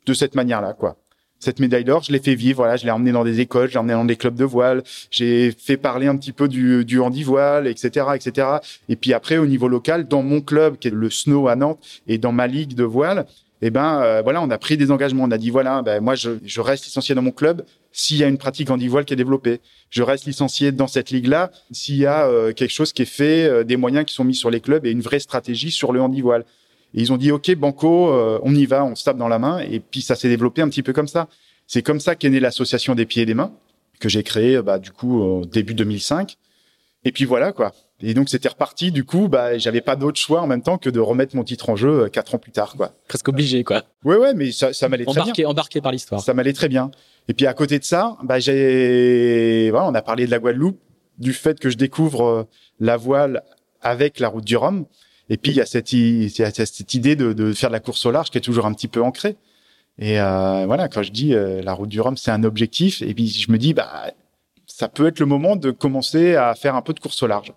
[0.06, 0.98] de cette manière-là, quoi
[1.40, 2.58] cette médaille d'or, je l'ai fait vivre.
[2.58, 4.84] Voilà, je l'ai emmené dans des écoles, je l'ai emmené dans des clubs de voile.
[5.12, 8.48] J'ai fait parler un petit peu du, du handi voile, etc., etc.
[8.90, 11.80] Et puis après, au niveau local, dans mon club qui est le Snow à Nantes
[12.08, 13.28] et dans ma ligue de voile,
[13.62, 15.24] eh ben euh, voilà, on a pris des engagements.
[15.24, 18.24] On a dit voilà, ben moi je, je reste licencié dans mon club s'il y
[18.24, 19.62] a une pratique en voile qui est développée.
[19.90, 23.46] Je reste licencié dans cette ligue-là s'il y a euh, quelque chose qui est fait,
[23.46, 26.02] euh, des moyens qui sont mis sur les clubs et une vraie stratégie sur le
[26.02, 26.46] handivoile.
[26.94, 28.10] Et ils ont dit ok banco,
[28.44, 29.60] on y va, on se tape dans la main.
[29.60, 31.28] Et puis ça s'est développé un petit peu comme ça.
[31.68, 33.52] C'est comme ça qu'est née l'association des pieds et des mains
[34.00, 36.38] que j'ai créée bah, du coup au début 2005.
[37.04, 37.74] Et puis voilà quoi.
[38.08, 38.92] Et donc c'était reparti.
[38.92, 41.70] Du coup, bah j'avais pas d'autre choix en même temps que de remettre mon titre
[41.70, 42.92] en jeu euh, quatre ans plus tard, quoi.
[43.08, 43.82] Presque obligé, quoi.
[44.04, 45.48] Ouais, ouais, mais ça, ça m'allait très bien.
[45.48, 46.22] Embarqué par l'histoire.
[46.22, 46.92] Ça m'allait très bien.
[47.28, 50.80] Et puis à côté de ça, bah j'ai, voilà, on a parlé de la Guadeloupe,
[51.18, 52.44] du fait que je découvre euh,
[52.80, 53.42] la voile
[53.82, 54.86] avec la route du Rhum.
[55.30, 57.74] Et puis il y a cette, il y a cette idée de, de, faire de
[57.74, 59.36] la course au large qui est toujours un petit peu ancrée.
[59.98, 63.02] Et euh, voilà, quand je dis euh, la route du Rhum, c'est un objectif.
[63.02, 64.12] Et puis je me dis, bah
[64.68, 67.52] ça peut être le moment de commencer à faire un peu de course au large.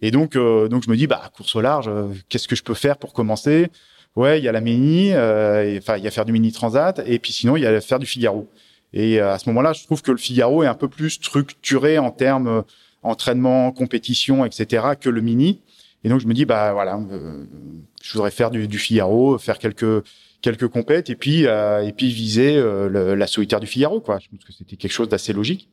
[0.00, 2.62] Et donc, euh, donc je me dis, bah, course au large, euh, qu'est-ce que je
[2.62, 3.68] peux faire pour commencer?
[4.16, 7.00] Ouais, il y a la mini, euh, enfin, il y a faire du mini transat,
[7.06, 8.48] et puis sinon, il y a faire du Figaro.
[8.92, 12.10] Et à ce moment-là, je trouve que le Figaro est un peu plus structuré en
[12.10, 12.64] termes
[13.02, 15.60] entraînement, compétition, etc., que le mini.
[16.04, 16.98] Et donc, je me dis, bah voilà,
[18.02, 20.04] je voudrais faire du, du, Figaro, faire quelques
[20.40, 24.18] quelques compètes, et puis et puis viser la solitaire du Figaro, quoi.
[24.20, 25.68] Je pense que c'était quelque chose d'assez logique.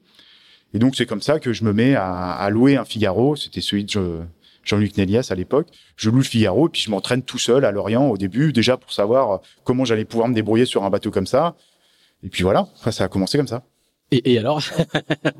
[0.75, 3.35] Et donc c'est comme ça que je me mets à, à louer un Figaro.
[3.35, 4.19] C'était celui de
[4.65, 5.67] Jean-Luc Nélias à l'époque.
[5.95, 8.75] Je loue le Figaro et puis je m'entraîne tout seul à Lorient au début, déjà
[8.75, 11.55] pour savoir comment j'allais pouvoir me débrouiller sur un bateau comme ça.
[12.23, 13.63] Et puis voilà, ça a commencé comme ça.
[14.11, 14.61] Et, et alors?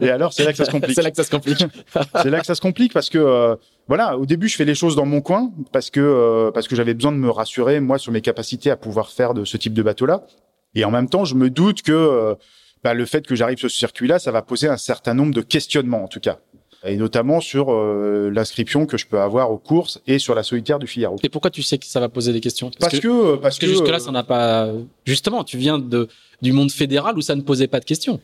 [0.02, 0.96] Et alors, c'est là que ça se complique.
[0.96, 1.66] c'est là que ça se complique.
[2.22, 3.56] c'est là que ça se complique parce que euh,
[3.88, 6.76] voilà, au début, je fais les choses dans mon coin parce que euh, parce que
[6.76, 9.74] j'avais besoin de me rassurer moi sur mes capacités à pouvoir faire de ce type
[9.74, 10.26] de bateau-là.
[10.74, 12.36] Et en même temps, je me doute que euh,
[12.84, 15.42] bah, le fait que j'arrive sur ce circuit-là, ça va poser un certain nombre de
[15.42, 16.40] questionnements en tout cas
[16.86, 20.80] et notamment sur euh, l'inscription que je peux avoir aux courses et sur la solitaire
[20.80, 21.18] du Figaro.
[21.24, 22.72] Et pourquoi tu sais que ça va poser des questions?
[22.80, 24.70] Parce, que, parce, que, jusque là ça n'a pas
[25.06, 26.08] justement tu viens de
[26.42, 28.20] du monde fédéral où ça ne posait pas de questions.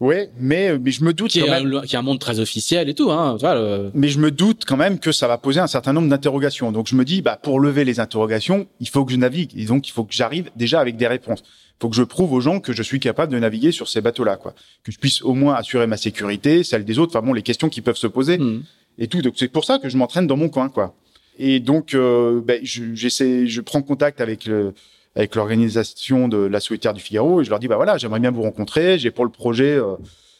[0.00, 1.76] Ouais, mais mais je me doute qui quand est, même.
[1.76, 3.12] un, qui est un monde très officiel et tout.
[3.12, 5.68] Hein, tu vois, le- Mais je me doute quand même que ça va poser un
[5.68, 6.72] certain nombre d'interrogations.
[6.72, 9.52] Donc je me dis, bah pour lever les interrogations, il faut que je navigue.
[9.56, 11.42] Et donc il faut que j'arrive déjà avec des réponses.
[11.80, 14.36] Faut que je prouve aux gens que je suis capable de naviguer sur ces bateaux-là,
[14.36, 14.54] quoi.
[14.84, 17.14] Que je puisse au moins assurer ma sécurité, celle des autres.
[17.16, 18.62] Enfin bon, les questions qui peuvent se poser Hmm.
[18.98, 19.20] et tout.
[19.22, 20.94] Donc c'est pour ça que je m'entraîne dans mon coin, quoi.
[21.38, 24.72] Et donc euh, ben, je, j'essaie, je prends contact avec le
[25.16, 28.30] avec l'organisation de la solitaire du Figaro et je leur dis bah voilà, j'aimerais bien
[28.30, 28.98] vous rencontrer.
[28.98, 29.96] J'ai pour le projet euh,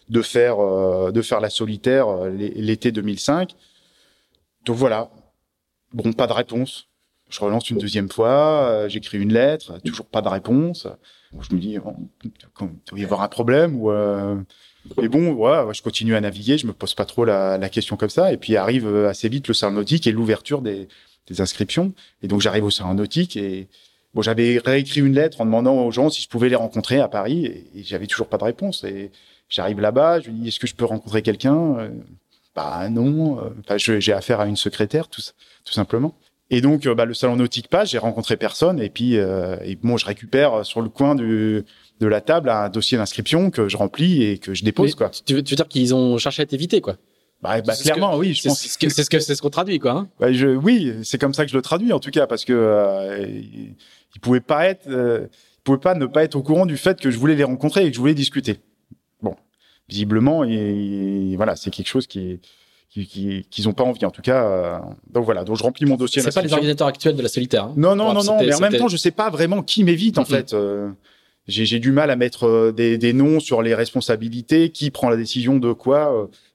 [0.09, 3.51] de faire euh, de faire la solitaire euh, l'é- l'été 2005.
[4.67, 5.11] Donc voilà.
[5.93, 6.87] Bon, pas de réponse.
[7.31, 10.87] Je relance une deuxième fois, j'écris une lettre, toujours pas de réponse.
[11.41, 13.91] Je me dis, bon, il doit y avoir un problème ou.
[13.91, 14.37] Euh...
[14.99, 18.33] Mais bon, je continue à naviguer, je me pose pas trop la, question comme ça.
[18.33, 20.89] Et puis arrive euh, assez vite le salon nautique et l'ouverture des,
[21.39, 21.95] inscriptions.
[22.23, 23.69] Et donc j'arrive au salon nautique et
[24.19, 27.47] j'avais réécrit une lettre en demandant aux gens si je pouvais les rencontrer à Paris
[27.47, 28.85] et, j'avais toujours pas de réponse.
[28.85, 29.11] Et
[29.49, 31.79] j'arrive là-bas, je lui dis est-ce que je peux rencontrer quelqu'un?
[31.79, 31.89] Euh,
[32.55, 33.41] Bah non.
[33.77, 35.23] j'ai affaire à une secrétaire, tout
[35.65, 36.15] simplement.
[36.51, 39.77] Et donc, euh, bah, le salon nautique passe, j'ai rencontré personne, et puis, euh, et
[39.77, 41.65] bon, je récupère euh, sur le coin du,
[42.01, 45.11] de la table un dossier d'inscription que je remplis et que je dépose, Mais quoi.
[45.25, 46.97] Tu veux, tu veux dire qu'ils ont cherché à t'éviter, quoi?
[47.41, 48.61] Bah, bah, clairement, oui, je C'est pense.
[48.61, 48.69] c'est
[49.03, 49.93] ce que c'est ce qu'on traduit, quoi.
[49.93, 52.45] Hein Bah, je, oui, c'est comme ça que je le traduis en tout cas, parce
[52.45, 53.75] que euh, il,
[54.15, 57.01] il pouvait pas être, euh, il pouvait pas ne pas être au courant du fait
[57.01, 58.61] que je voulais les rencontrer et que je voulais discuter.
[59.23, 59.35] Bon,
[59.89, 60.53] visiblement, et,
[61.33, 62.41] et voilà, c'est quelque chose qui
[62.95, 64.45] qui- qui- qu'ils ont pas envie en tout cas.
[64.45, 64.79] euh,
[65.13, 66.23] donc voilà, donc je remplis mon dossier.
[66.31, 67.65] c'est pas les organisateurs actuels de la solitaire.
[67.65, 67.75] hein.
[67.77, 68.37] Non, non, non, non.
[68.47, 70.55] Mais en même temps, je sais pas vraiment qui m'évite en fait.
[70.55, 70.89] Euh,
[71.47, 75.17] j'ai du mal à mettre euh, des, des noms sur les responsabilités, qui prend la
[75.17, 76.11] décision de quoi.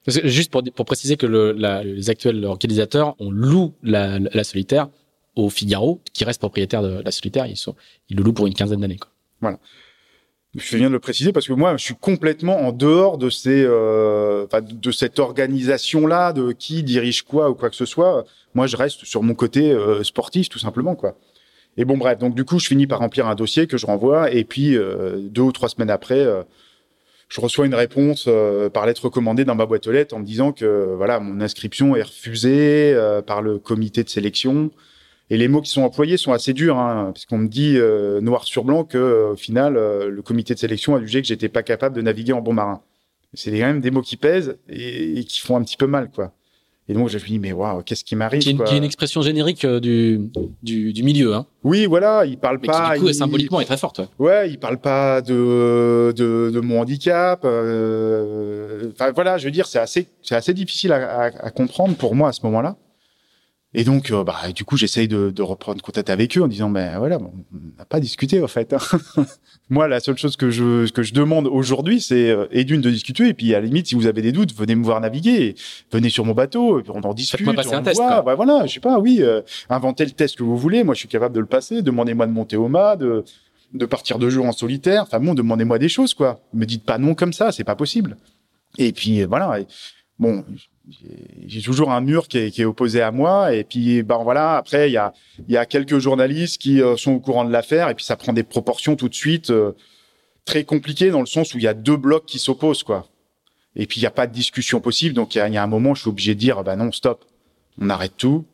[0.08, 0.20] euh.
[0.24, 4.42] Juste pour, pour préciser que le, la- les actuels organisateurs, on loue la, la, la
[4.44, 4.88] solitaire
[5.36, 7.46] au Figaro, qui reste propriétaire de la solitaire.
[7.46, 7.76] Ils, sont,
[8.08, 8.98] ils le louent pour une quinzaine d'années.
[8.98, 9.10] quoi.
[10.56, 13.62] Je viens de le préciser parce que moi, je suis complètement en dehors de ces,
[13.64, 18.24] euh, de cette organisation-là, de qui dirige quoi ou quoi que ce soit.
[18.54, 21.16] Moi, je reste sur mon côté euh, sportif, tout simplement, quoi.
[21.76, 24.32] Et bon, bref, donc du coup, je finis par remplir un dossier que je renvoie,
[24.32, 26.42] et puis euh, deux ou trois semaines après, euh,
[27.28, 28.28] je reçois une réponse
[28.74, 31.94] par lettre recommandée dans ma boîte aux lettres en me disant que voilà, mon inscription
[31.94, 32.92] est refusée
[33.24, 34.72] par le comité de sélection.
[35.32, 38.20] Et les mots qui sont employés sont assez durs, hein, parce qu'on me dit euh,
[38.20, 41.28] noir sur blanc que euh, au final, euh, le comité de sélection a jugé que
[41.28, 42.80] j'étais pas capable de naviguer en bon marin.
[43.34, 46.10] C'est quand même des mots qui pèsent et, et qui font un petit peu mal,
[46.12, 46.32] quoi.
[46.88, 49.64] Et donc je me dis mais waouh, qu'est-ce qui m'arrive Qui est, une- expression générique
[49.64, 50.28] euh, du,
[50.64, 52.88] du, du milieu, hein, Oui, voilà, il parle mais pas.
[52.88, 54.00] qui du coup il- symboliquement est très forte.
[54.00, 54.06] ouais.
[54.18, 57.44] Ouais, il parle pas de de, de mon handicap.
[57.44, 61.94] euh, Enfin voilà, je veux dire, c'est assez c'est assez difficile à, à, à comprendre
[61.94, 62.76] pour moi à ce moment-là.
[63.72, 66.70] Et donc, euh, bah, du coup, j'essaye de, de reprendre contact avec eux en disant,
[66.70, 68.72] ben voilà, bon, on n'a pas discuté en fait.
[68.72, 68.78] hein.
[69.70, 72.90] moi, la seule chose que je que je demande aujourd'hui, c'est euh, et d'une de
[72.90, 75.54] discuter, et puis à la limite, si vous avez des doutes, venez me voir naviguer,
[75.92, 77.46] venez sur mon bateau, et puis on en discute.
[77.46, 78.08] On un test, voit.
[78.08, 78.22] quoi.
[78.22, 80.82] Bah, voilà, je sais pas, oui, euh, inventez le test que vous voulez.
[80.82, 81.82] Moi, je suis capable de le passer.
[81.82, 83.24] Demandez-moi de monter au mât, de
[83.72, 85.04] de partir de jour en solitaire.
[85.04, 86.40] Enfin bon, demandez-moi des choses, quoi.
[86.52, 88.16] Me dites pas non comme ça, c'est pas possible.
[88.78, 89.60] Et puis euh, voilà.
[89.60, 89.66] Et,
[90.18, 90.44] bon,
[90.88, 93.54] j'ai- toujours un mur qui est, opposé à moi.
[93.54, 94.56] Et puis ben voilà.
[94.56, 95.00] Après, il
[95.48, 97.88] y a quelques journalistes qui euh, sont au courant de l'affaire.
[97.88, 99.72] Et puis ça prend des proportions tout de suite euh,
[100.44, 103.06] très compliquées dans le sens où il y a deux blocs qui s'opposent, quoi.
[103.76, 105.14] Et puis il y a pas de discussion possible.
[105.14, 107.24] Donc il y a, un moment, je suis obligé de dire, bah non, stop,
[107.80, 108.44] on arrête tout.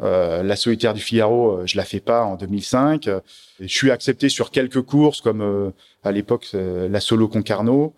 [0.00, 3.06] Euh, la solitaire du Figaro, je la fais pas en 2005.
[3.08, 3.20] Euh,
[3.60, 5.72] je suis accepté sur quelques courses comme
[6.04, 7.94] à l'époque la solo Concarneau,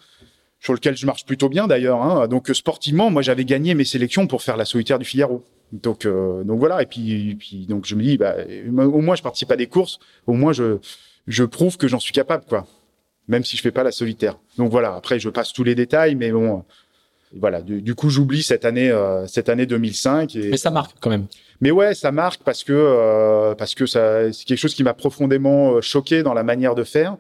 [0.65, 2.01] sur lequel je marche plutôt bien d'ailleurs.
[2.03, 2.27] Hein.
[2.27, 5.45] Donc euh, sportivement, moi j'avais gagné mes sélections pour faire la solitaire du Figaro.
[5.73, 6.83] Donc euh, donc voilà.
[6.83, 8.35] Et puis, et puis donc je me dis, bah,
[8.79, 9.99] au moins je participe à des courses.
[10.27, 10.79] Au moins je
[11.27, 12.67] je prouve que j'en suis capable, quoi.
[13.29, 14.39] Même si je fais pas la solitaire.
[14.59, 14.95] Donc voilà.
[14.95, 16.59] Après je passe tous les détails, mais bon.
[16.59, 16.61] euh,
[17.41, 20.35] Voilà, du, du coup j'oublie cette année, euh, cette année 2005.
[20.37, 20.49] Et...
[20.51, 21.27] Mais ça marque quand même.
[21.61, 24.95] Mais ouais, ça marque parce que euh, parce que ça c'est quelque chose qui m'a
[24.95, 27.17] profondément euh, choqué dans la manière de faire.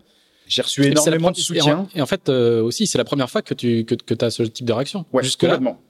[0.46, 1.64] J'ai reçu énormément de soutien.
[1.66, 4.24] Et en, et en fait, euh, aussi, c'est la première fois que tu que, que
[4.24, 5.04] as ce type de réaction.
[5.12, 5.80] Ouais, Jusque-là, complètement.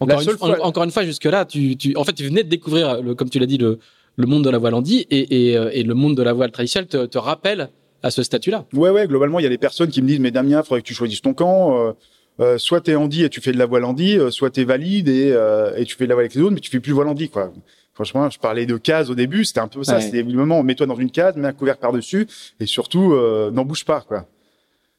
[0.00, 3.00] encore, une, fois- encore une fois, jusque-là, tu, tu, en fait, tu venais de découvrir,
[3.02, 3.78] le, comme tu l'as dit, le,
[4.16, 6.50] le monde de la voile handi et, et, euh, et le monde de la voile
[6.52, 7.70] traditionnelle te, te rappelle
[8.02, 8.66] à ce statut-là.
[8.74, 10.86] Ouais, ouais, globalement, il y a des personnes qui me disent, mais Damien, faudrait que
[10.86, 11.78] tu choisisses ton camp.
[11.88, 11.92] Euh,
[12.40, 15.08] euh, soit t'es handi et tu fais de la voile handi, euh, soit t'es valide
[15.08, 15.36] et,
[15.76, 17.28] et tu fais de la voile avec les autres, mais tu fais plus voile handi,
[17.28, 17.52] quoi.
[17.94, 19.96] Franchement, je parlais de case au début, c'était un peu ça.
[19.96, 20.00] Ouais.
[20.00, 22.26] C'était le moment, mets-toi dans une case, mets un couvercle par-dessus,
[22.58, 24.26] et surtout, euh, n'en bouge pas, quoi.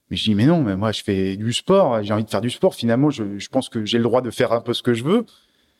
[0.09, 2.41] Mais je dis, mais non, mais moi, je fais du sport, j'ai envie de faire
[2.41, 2.75] du sport.
[2.75, 5.03] Finalement, je, je pense que j'ai le droit de faire un peu ce que je
[5.03, 5.25] veux.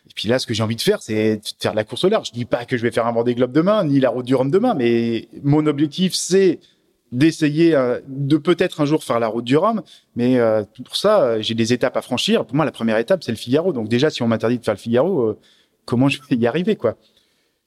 [0.07, 2.03] Et puis là, ce que j'ai envie de faire, c'est de faire de la course
[2.03, 2.28] au large.
[2.28, 4.36] Je dis pas que je vais faire un Vendée Globe demain, ni la route du
[4.36, 6.59] Rhum demain, mais mon objectif, c'est
[7.11, 9.84] d'essayer euh, de peut-être un jour faire la route du Rhum,
[10.16, 12.45] mais euh, pour ça, euh, j'ai des étapes à franchir.
[12.45, 13.72] Pour moi, la première étape, c'est le Figaro.
[13.72, 15.38] Donc déjà, si on m'interdit de faire le Figaro,
[15.86, 16.98] comment je vais y arriver, quoi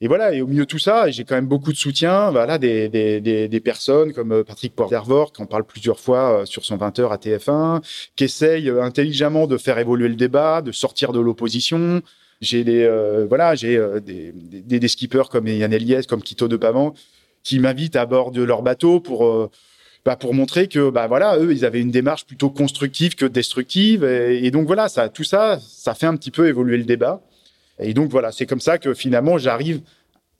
[0.01, 0.33] Et voilà.
[0.33, 2.31] Et au milieu de tout ça, j'ai quand même beaucoup de soutien.
[2.31, 6.77] Voilà, des, des, des, personnes comme Patrick Portervor, qui en parle plusieurs fois sur son
[6.77, 7.81] 20 h à TF1,
[8.15, 12.01] qui essaye intelligemment de faire évoluer le débat, de sortir de l'opposition.
[12.41, 12.87] J'ai des
[13.27, 16.93] voilà, j'ai des, des, des, skippers comme Yann Eliès, comme Quito de Pavant,
[17.47, 19.49] qui m'invitent à bord de leur bateau pour euh,
[20.03, 24.03] bah, pour montrer que bah voilà eux ils avaient une démarche plutôt constructive que destructive
[24.03, 27.21] et, donc voilà ça tout ça ça fait un petit peu évoluer le débat
[27.79, 29.81] et donc voilà c'est comme ça que finalement j'arrive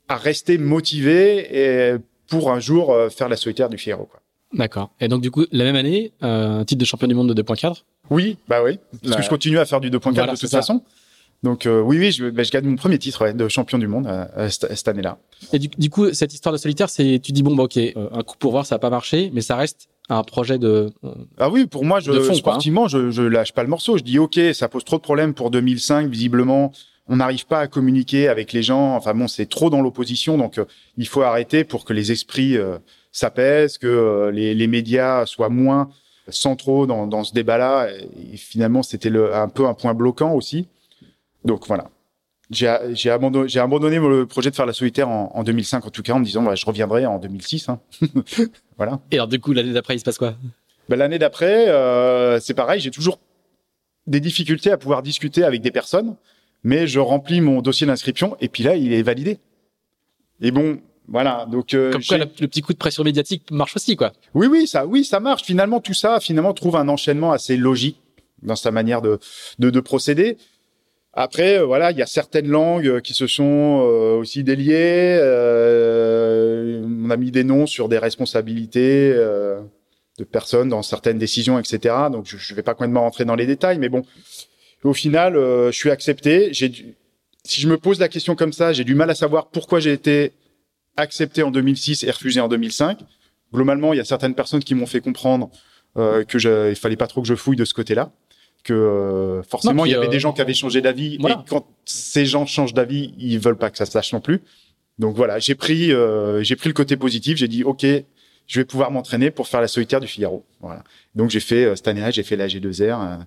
[0.07, 1.95] à rester motivé et
[2.27, 4.21] pour un jour euh, faire la solitaire du Figaro quoi.
[4.53, 4.91] D'accord.
[4.99, 7.83] Et donc du coup la même année euh, titre de champion du monde de 2.4
[8.09, 10.81] Oui, bah oui, parce que je continue à faire du 2.4 de toute façon.
[11.43, 13.87] Donc euh, oui, oui, je, bah, je gagne mon premier titre ouais, de champion du
[13.87, 15.19] monde euh, cette, année-là.
[15.53, 18.23] Et du, du, coup, cette histoire de solitaire, c'est tu dis bon, bah, ok, un
[18.23, 20.89] coup pour voir, ça n'a pas marché, mais ça reste un projet de.
[21.37, 22.35] ah oui, pour moi, je, fond, hein.
[22.35, 23.97] sportivement, je, je lâche pas le morceau.
[23.97, 26.09] Je dis ok, ça pose trop de problèmes pour 2005.
[26.09, 26.71] Visiblement,
[27.07, 28.95] on n'arrive pas à communiquer avec les gens.
[28.95, 30.59] Enfin bon, c'est trop dans l'opposition, donc
[30.97, 32.57] il faut arrêter pour que les esprits
[33.11, 35.89] s'apaisent, que les, les, médias soient moins
[36.29, 37.89] centraux dans, dans ce débat-là.
[38.33, 40.67] Et finalement, c'était un peu un point bloquant aussi.
[41.45, 41.89] Donc voilà.
[42.49, 46.19] J'ai abandonné, abandonné, le projet de faire la solitaire en, 2005, en tout cas, en
[46.19, 47.67] me disant, bah, je reviendrai en 2006.
[47.67, 47.79] Hein.
[48.77, 49.01] voilà.
[49.11, 50.35] Et alors, du coup, l'année d'après, il se passe quoi?
[50.87, 53.19] Ben, L'année d'après, euh, c'est pareil, j'ai toujours
[54.05, 56.15] des difficultés à pouvoir discuter avec des personnes,
[56.63, 59.39] mais je remplis mon dossier d'inscription, et puis là, il est validé.
[60.41, 61.47] Et bon, voilà.
[61.49, 64.13] Donc, euh, comme quoi, le, petit coup de pression médiatique marche aussi, quoi.
[64.33, 65.43] Oui, oui, ça, oui, ça marche.
[65.43, 68.01] Finalement, tout ça, finalement, trouve un enchaînement assez logique
[68.43, 69.19] dans sa manière de,
[69.59, 70.37] de, de procéder.
[71.19, 75.19] Après, euh, voilà, il y a certaines langues euh, qui se sont euh, aussi déliées.
[76.85, 81.95] on a mis des noms sur des responsabilités de personnes dans certaines décisions, etc.
[82.11, 84.03] Donc, je ne vais pas complètement rentrer dans les détails, mais bon,
[84.83, 86.53] au final, je suis accepté.
[86.53, 86.95] J'ai,
[87.43, 89.91] si je me pose la question comme ça, j'ai du mal à savoir pourquoi j'ai
[89.91, 90.33] été
[90.97, 92.99] accepté en 2006 et refusé en 2005.
[93.53, 95.49] Globalement, il y a certaines personnes qui m'ont fait comprendre
[95.97, 98.11] euh, que je, il fallait pas trop que je fouille de ce côté-là
[98.67, 102.25] que euh, forcément il y avait des gens qui avaient changé d'avis et quand ces
[102.25, 104.41] gens changent d'avis, ils veulent pas que ça se sache non plus.
[104.99, 108.65] Donc voilà, j'ai pris euh, j'ai pris le côté positif, j'ai dit OK, je vais
[108.65, 110.43] pouvoir m'entraîner pour faire la solitaire du Figaro.
[110.59, 110.83] Voilà.
[111.15, 113.19] Donc j'ai fait euh, cette année-là, j'ai fait la G2R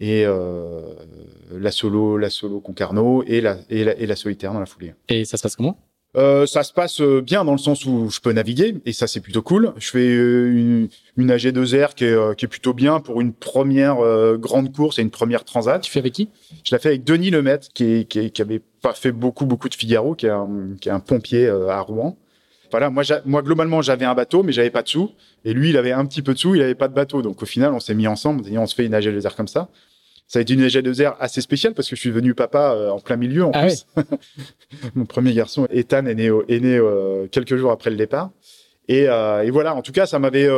[0.00, 4.66] et la solo la solo Concarneau et la, et la et la solitaire dans la
[4.66, 4.94] foulée.
[5.08, 5.78] Et ça se passe comment?
[6.14, 9.06] Euh, ça se passe euh, bien dans le sens où je peux naviguer et ça
[9.06, 9.72] c'est plutôt cool.
[9.78, 13.96] Je fais euh, une, une AG2R qui est, qui est plutôt bien pour une première
[14.38, 15.80] grande course et une première transat.
[15.80, 16.28] Tu fais avec qui?
[16.64, 19.74] Je l'ai fait avec Denis Lemaitre qui, qui, qui avait pas fait beaucoup beaucoup de
[19.74, 22.18] Figaro, qui est un, qui est un pompier à Rouen.
[22.72, 25.12] Voilà, moi, moi globalement j'avais un bateau mais j'avais pas de sous
[25.44, 27.22] et lui il avait un petit peu de sous, il avait pas de bateau.
[27.22, 29.68] Donc au final on s'est mis ensemble, on se fait une AG2R comme ça
[30.32, 33.00] ça a été une AG2R assez spéciale parce que je suis devenu papa euh, en
[33.00, 33.84] plein milieu en ah plus.
[34.94, 38.30] Mon premier garçon, Ethan, est né, est né euh, quelques jours après le départ.
[38.88, 40.48] Et, euh, et, voilà, en tout cas, ça m'avait,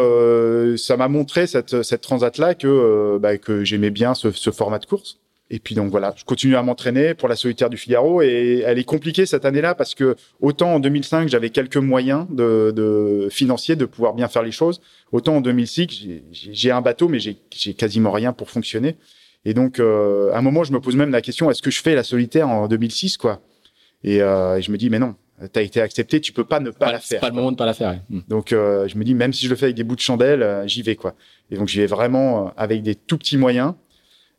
[0.77, 4.79] ça m'a montré cette, cette transat là que bah, que j'aimais bien ce, ce, format
[4.79, 5.19] de course.
[5.51, 8.79] Et puis donc voilà, je continue à m'entraîner pour la solitaire du Figaro et elle
[8.79, 13.77] est compliquée cette année-là parce que autant en 2005 j'avais quelques moyens de, de financiers
[13.77, 14.81] de pouvoir bien faire les choses,
[15.13, 18.97] autant en 2006 j'ai un bateau mais j'ai quasiment rien pour fonctionner.
[19.45, 21.83] Et donc, euh, à un moment, je me pose même la question est-ce que je
[21.83, 23.43] fais la solitaire en 2006, quoi?
[24.03, 25.17] Et, euh, et, je me dis mais non,
[25.53, 27.03] t'as été accepté, tu peux pas ne pas, la faire.
[27.03, 28.01] C'est pas le moment de pas la faire.
[28.09, 28.21] Hmm.
[28.29, 30.43] Donc, euh, je me dis même si je le fais avec des bouts de chandelle,
[30.43, 31.15] euh, j'y vais, quoi.
[31.51, 33.75] Et donc, j'y vais vraiment euh, avec des tout petits moyens.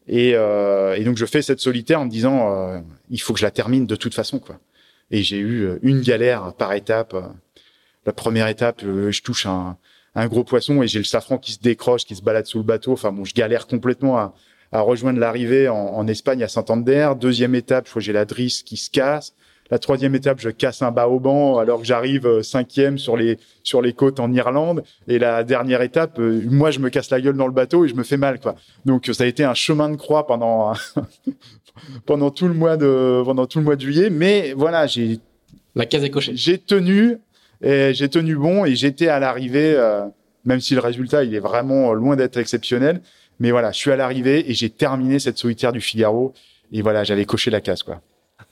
[0.08, 3.52] Et, et donc, je fais cette solitaire en me disant il faut que je la
[3.52, 4.60] termine de toute façon, quoi.
[5.12, 7.16] Et j'ai eu une galère par étape.
[8.06, 9.78] La première étape, je touche un,
[10.16, 12.64] un gros poisson et j'ai le safran qui se décroche, qui se balade sous le
[12.64, 12.94] bateau.
[12.94, 14.34] Enfin bon, je galère complètement à,
[14.72, 17.12] à rejoindre l'arrivée en, en, Espagne à Santander.
[17.20, 19.34] Deuxième étape, je crois j'ai la drisse qui se casse.
[19.72, 23.18] La troisième étape, je casse un bas au banc alors que j'arrive euh, cinquième sur
[23.18, 24.84] les sur les côtes en Irlande.
[25.08, 27.88] Et la dernière étape, euh, moi, je me casse la gueule dans le bateau et
[27.88, 28.56] je me fais mal, quoi.
[28.86, 30.74] Donc ça a été un chemin de croix pendant
[32.06, 34.12] pendant tout le mois de pendant tout le mois de juillet.
[34.12, 35.20] Mais voilà, j'ai
[35.74, 36.36] la case est cochée.
[36.36, 37.18] J'ai tenu
[37.64, 40.06] et j'ai tenu bon et j'étais à l'arrivée, euh,
[40.46, 43.02] même si le résultat il est vraiment loin d'être exceptionnel.
[43.40, 46.34] Mais voilà, je suis à l'arrivée et j'ai terminé cette solitaire du Figaro.
[46.72, 48.02] Et voilà, j'avais coché la case, quoi.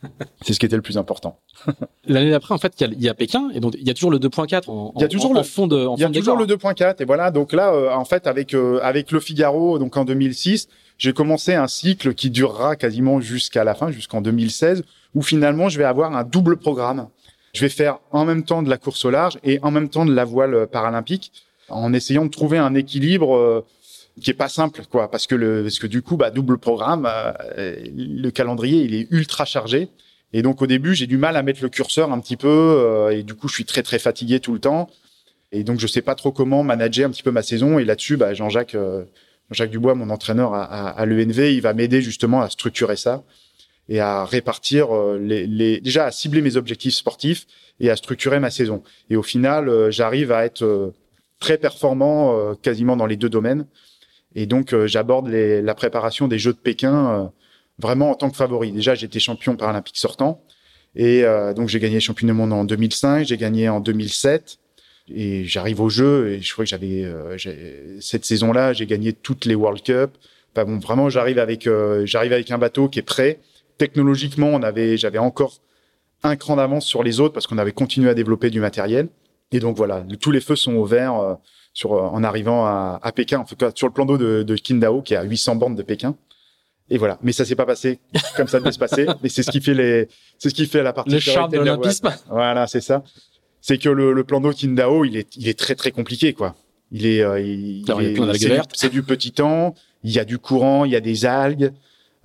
[0.42, 1.40] C'est ce qui était le plus important.
[2.08, 4.20] L'année d'après, en fait, il y, a Pékin et donc il y a toujours le
[4.20, 5.88] 2.4 en, il y a toujours le, fond de.
[5.98, 7.32] il y a toujours le 2.4 et voilà.
[7.32, 11.54] Donc là, euh, en fait, avec euh, avec le Figaro, donc en 2006, j'ai commencé
[11.54, 14.84] un cycle qui durera quasiment jusqu'à la fin, jusqu'en 2016,
[15.16, 17.08] où finalement je vais avoir un double programme.
[17.54, 20.06] Je vais faire en même temps de la course au large et en même temps
[20.06, 21.32] de la voile paralympique
[21.70, 23.64] en essayant de trouver un équilibre
[24.22, 27.10] qui est pas simple, quoi, parce que le, parce que du coup, bah, double programme,
[27.58, 29.90] le calendrier, il est ultra chargé.
[30.34, 33.24] Et donc au début, j'ai du mal à mettre le curseur un petit peu, et
[33.24, 34.90] du coup, je suis très très fatigué tout le temps.
[35.52, 37.80] Et donc je sais pas trop comment manager un petit peu ma saison.
[37.80, 38.76] Et là-dessus, bah, Jean-Jacques,
[39.52, 43.24] Jean-Jacques Dubois, mon entraîneur à, à, à l'ENV, il va m'aider justement à structurer ça
[43.90, 47.46] et à répartir euh, les, les, déjà à cibler mes objectifs sportifs
[47.80, 48.84] et à structurer ma saison.
[49.10, 50.94] Et au final, euh, j'arrive à être euh,
[51.40, 53.66] très performant quasiment dans les deux domaines.
[54.36, 57.32] Et donc, j'aborde la préparation des Jeux de Pékin
[57.80, 58.72] vraiment en tant que favori.
[58.72, 60.44] Déjà, j'étais champion paralympique sortant.
[60.96, 61.24] Et
[61.56, 64.58] donc, j'ai gagné champion du monde en 2005, j'ai gagné en 2007.
[65.14, 67.06] Et j'arrive au jeu et je crois que j'avais
[68.00, 70.12] cette saison-là, j'ai gagné toutes les World Cup.
[70.56, 71.70] Enfin bon, vraiment, j'arrive avec
[72.06, 73.40] j'arrive avec un bateau qui est prêt
[73.78, 75.60] technologiquement, on avait, j'avais encore
[76.24, 79.10] un cran d'avance sur les autres parce qu'on avait continué à développer du matériel.
[79.52, 81.36] Et donc voilà, tous les feux sont ouverts euh,
[81.74, 84.44] sur, euh, en arrivant à, à, Pékin, en tout cas sur le plan d'eau de,
[84.44, 86.16] de Qingdao, qui est à 800 bornes de Pékin.
[86.90, 87.18] Et voilà.
[87.24, 88.00] Mais ça s'est pas passé
[88.36, 89.08] comme ça devait se passer.
[89.24, 90.08] Et c'est ce qui fait les,
[90.38, 91.12] c'est ce qui fait la partie.
[91.12, 92.10] Le charme de l'olympisme.
[92.30, 93.04] Voilà, c'est ça.
[93.62, 96.56] C'est que le, le plan d'eau Qingdao, il est, il est très très compliqué, quoi.
[96.92, 97.86] Il est, euh, il,
[98.74, 99.74] c'est du petit temps.
[100.04, 101.72] Il y a du courant, il y a des algues.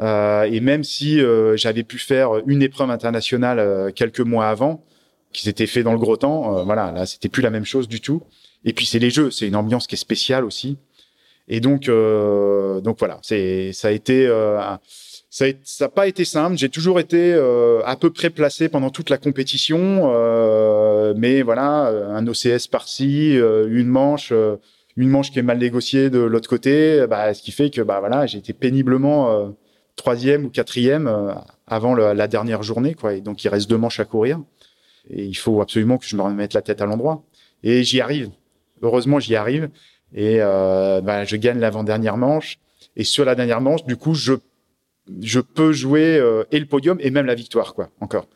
[0.01, 4.84] Euh, et même si euh, j'avais pu faire une épreuve internationale euh, quelques mois avant,
[5.32, 8.01] qui s'était fait dans le gros temps, voilà, là c'était plus la même chose du
[8.01, 8.22] tout.
[8.64, 10.78] Et puis c'est les jeux, c'est une ambiance qui est spéciale aussi.
[11.48, 14.28] Et donc, donc voilà, c'est ça a été
[15.30, 15.48] ça
[15.80, 16.59] n'a pas été simple.
[16.59, 17.32] J'ai toujours été
[17.86, 23.88] à peu près placé pendant toute la compétition, euh, mais voilà, un OCS par-ci, une
[23.88, 24.30] manche,
[24.96, 28.00] une manche qui est mal négociée de l'autre côté, bah, ce qui fait que bah
[28.00, 29.54] voilà, j'ai été péniblement
[29.98, 31.34] troisième ou quatrième euh,
[31.66, 33.12] avant la dernière journée, quoi.
[33.12, 34.40] Et donc il reste deux manches à courir.
[35.11, 37.22] Et il faut absolument que je me remette la tête à l'endroit.
[37.62, 38.30] Et j'y arrive.
[38.83, 39.70] Heureusement, j'y arrive.
[40.14, 42.59] Et euh, bah, je gagne l'avant-dernière manche.
[42.97, 44.35] Et sur la dernière manche, du coup, je
[45.22, 47.91] je peux jouer euh, et le podium et même la victoire, quoi.
[48.01, 48.26] Encore.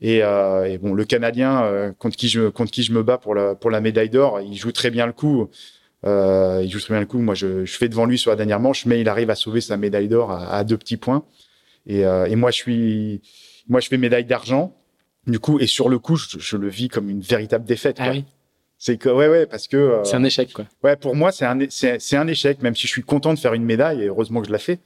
[0.00, 3.18] Et, euh, et bon, le Canadien euh, contre qui je contre qui je me bats
[3.18, 5.48] pour la pour la médaille d'or, il joue très bien le coup.
[6.06, 7.18] Euh, il joue très bien le coup.
[7.18, 9.60] Moi, je, je, fais devant lui sur la dernière manche, mais il arrive à sauver
[9.60, 11.24] sa médaille d'or à, à, deux petits points.
[11.86, 13.22] Et, euh, et, moi, je suis,
[13.68, 14.74] moi, je fais médaille d'argent.
[15.26, 17.98] Du coup, et sur le coup, je, je, le vis comme une véritable défaite.
[18.00, 18.24] Ah oui.
[18.82, 20.64] C'est que ouais ouais parce que euh, c'est un échec quoi.
[20.82, 23.52] Ouais pour moi c'est un c'est un échec même si je suis content de faire
[23.52, 24.80] une médaille et heureusement que je l'ai fait.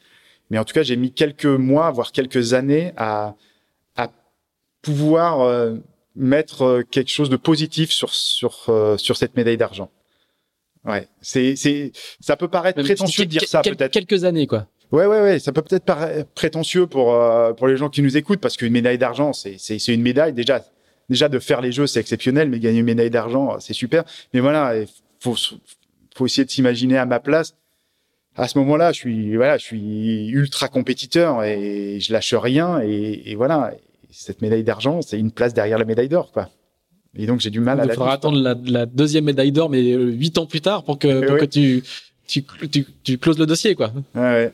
[0.50, 3.36] Mais en tout cas j'ai mis quelques mois voire quelques années à
[3.94, 4.10] à
[4.82, 5.76] pouvoir euh,
[6.16, 9.90] mettre euh, quelque chose de positif sur sur euh, sur cette médaille d'argent.
[10.84, 13.92] Ouais, c'est c'est ça peut paraître prétentieux de dire ça peut-être.
[13.92, 14.66] Quelques années quoi.
[14.90, 18.16] Ouais ouais ouais, ça peut peut-être paraître prétentieux pour euh, pour les gens qui nous
[18.16, 20.64] écoutent parce qu'une médaille d'argent c'est c'est c'est une médaille déjà
[21.08, 24.04] déjà de faire les jeux c'est exceptionnel mais gagner une médaille d'argent c'est super.
[24.32, 24.86] Mais voilà, il
[25.20, 25.36] faut
[26.14, 27.56] faut essayer de s'imaginer à ma place.
[28.36, 33.22] À ce moment-là, je suis voilà, je suis ultra compétiteur et je lâche rien et,
[33.26, 33.72] et voilà.
[34.16, 36.48] Cette médaille d'argent, c'est une place derrière la médaille d'or quoi.
[37.16, 37.84] Et donc j'ai du mal à.
[37.84, 40.98] Il faudra attendre la, la, deuxième médaille d'or, mais euh, huit ans plus tard pour
[40.98, 41.40] que, pour oui.
[41.40, 41.82] que tu,
[42.26, 43.92] tu, tu, tu closes le dossier, quoi.
[44.14, 44.52] Ouais.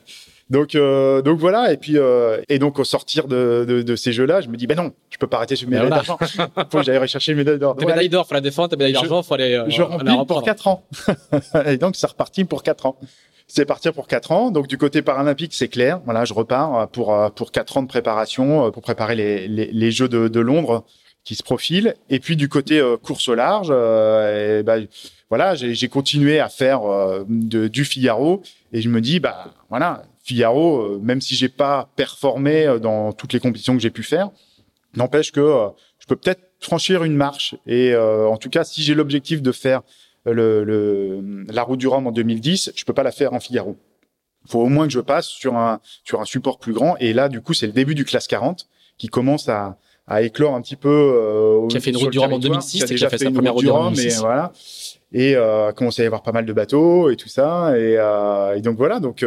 [0.51, 1.71] Donc, euh, donc voilà.
[1.71, 4.67] Et puis, euh, et donc au sortir de, de, de ces jeux-là, je me dis,
[4.67, 6.03] ben non, je peux pas arrêter sur médaille voilà.
[6.03, 6.17] d'argent.
[6.69, 7.75] faut que j'aille rechercher une médaille d'or.
[7.79, 8.69] Ta médaille d'or, faut la défendre.
[8.69, 9.53] Ta médaille d'argent, faut aller.
[9.53, 10.83] Euh, je remplis pour quatre ans.
[11.65, 12.97] et donc c'est reparti pour quatre ans.
[13.47, 14.51] C'est partir pour quatre ans.
[14.51, 16.01] Donc du côté paralympique, c'est clair.
[16.05, 20.07] Voilà, je repars pour pour quatre ans de préparation pour préparer les, les, les Jeux
[20.07, 20.85] de, de Londres
[21.23, 21.95] qui se profile.
[22.09, 24.87] Et puis du côté euh, course au large, euh, et ben,
[25.29, 28.41] voilà, j'ai continué à faire euh, de, du Figaro
[28.73, 33.11] et je me dis bah voilà, Figaro, euh, même si j'ai pas performé euh, dans
[33.11, 34.29] toutes les compétitions que j'ai pu faire,
[34.95, 35.67] n'empêche que euh,
[35.99, 37.55] je peux peut-être franchir une marche.
[37.65, 39.81] Et en tout cas, si j'ai l'objectif de faire
[40.25, 43.77] le, le, la route du Rhum en 2010, je peux pas la faire en Figaro.
[44.45, 46.97] Il faut au moins que je passe sur un sur un support plus grand.
[46.99, 48.67] Et là, du coup, c'est le début du classe 40
[48.97, 50.89] qui commence à à éclore un petit peu.
[50.89, 53.25] Euh, qui a fait une route du Rhum en 2006, qui a déjà fait, fait
[53.25, 54.51] sa première route du Rhum, et voilà.
[55.13, 57.77] Et euh, commencé à y avoir pas mal de bateaux et tout ça.
[57.77, 59.25] Et, euh, et donc voilà, donc.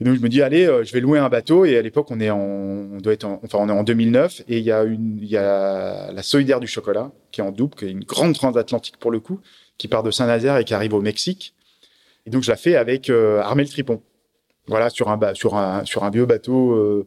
[0.00, 2.10] Et donc je me dis allez, euh, je vais louer un bateau et à l'époque
[2.10, 4.70] on est en, on doit être en, enfin on est en 2009 et il y
[4.70, 7.90] a une, il y a la Solidaire du chocolat qui est en double, qui est
[7.90, 9.40] une grande transatlantique pour le coup,
[9.76, 11.54] qui part de Saint-Nazaire et qui arrive au Mexique.
[12.26, 14.00] Et donc je la fais avec euh, Armel Tripon.
[14.68, 17.06] Voilà sur un sur un sur un vieux bateau euh,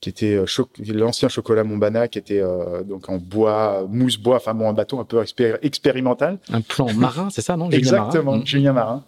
[0.00, 4.36] qui était euh, cho l'ancien chocolat Montbana, qui était euh, donc en bois, mousse bois,
[4.36, 6.38] enfin bon, un bateau un peu expér expérimental.
[6.52, 7.66] Un plan marin, c'est ça, non?
[7.66, 8.44] Julien Exactement, Marin.
[8.44, 9.04] Julien Marin.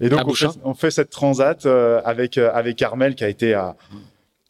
[0.00, 3.28] Et donc on fait, on fait, cette transat euh, avec euh, avec Armel qui a
[3.28, 3.76] été à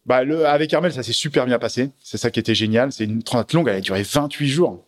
[0.06, 1.90] bah le avec Armel ça s'est super bien passé.
[1.98, 2.92] C'est ça qui était génial.
[2.92, 4.84] C'est une transat longue, elle a duré 28 jours.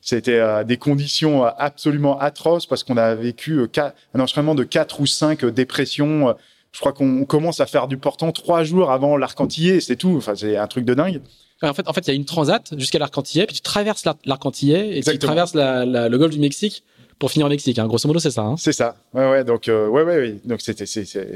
[0.00, 4.64] C'était euh, des conditions euh, absolument atroces parce qu'on a vécu euh, un enchaînement de
[4.64, 6.34] quatre ou cinq dépressions.
[6.72, 10.14] Je crois qu'on commence à faire du portant trois jours avant l'Arc-en-Tillet, c'est tout.
[10.16, 11.20] Enfin, c'est un truc de dingue.
[11.62, 14.96] En fait, en fait, il y a une transat jusqu'à l'Arc-en-Tillet, puis tu traverses l'Arc-en-Tillet
[14.96, 16.84] et tu traverses la, la, le golfe du Mexique
[17.20, 17.78] pour finir au Mexique.
[17.78, 17.86] Hein.
[17.86, 18.42] Grosso modo, c'est ça.
[18.42, 18.56] Hein.
[18.58, 18.96] C'est ça.
[19.14, 19.44] Ouais, ouais.
[19.44, 20.40] Donc, ouais, ouais, ouais.
[20.44, 20.86] Donc, c'était,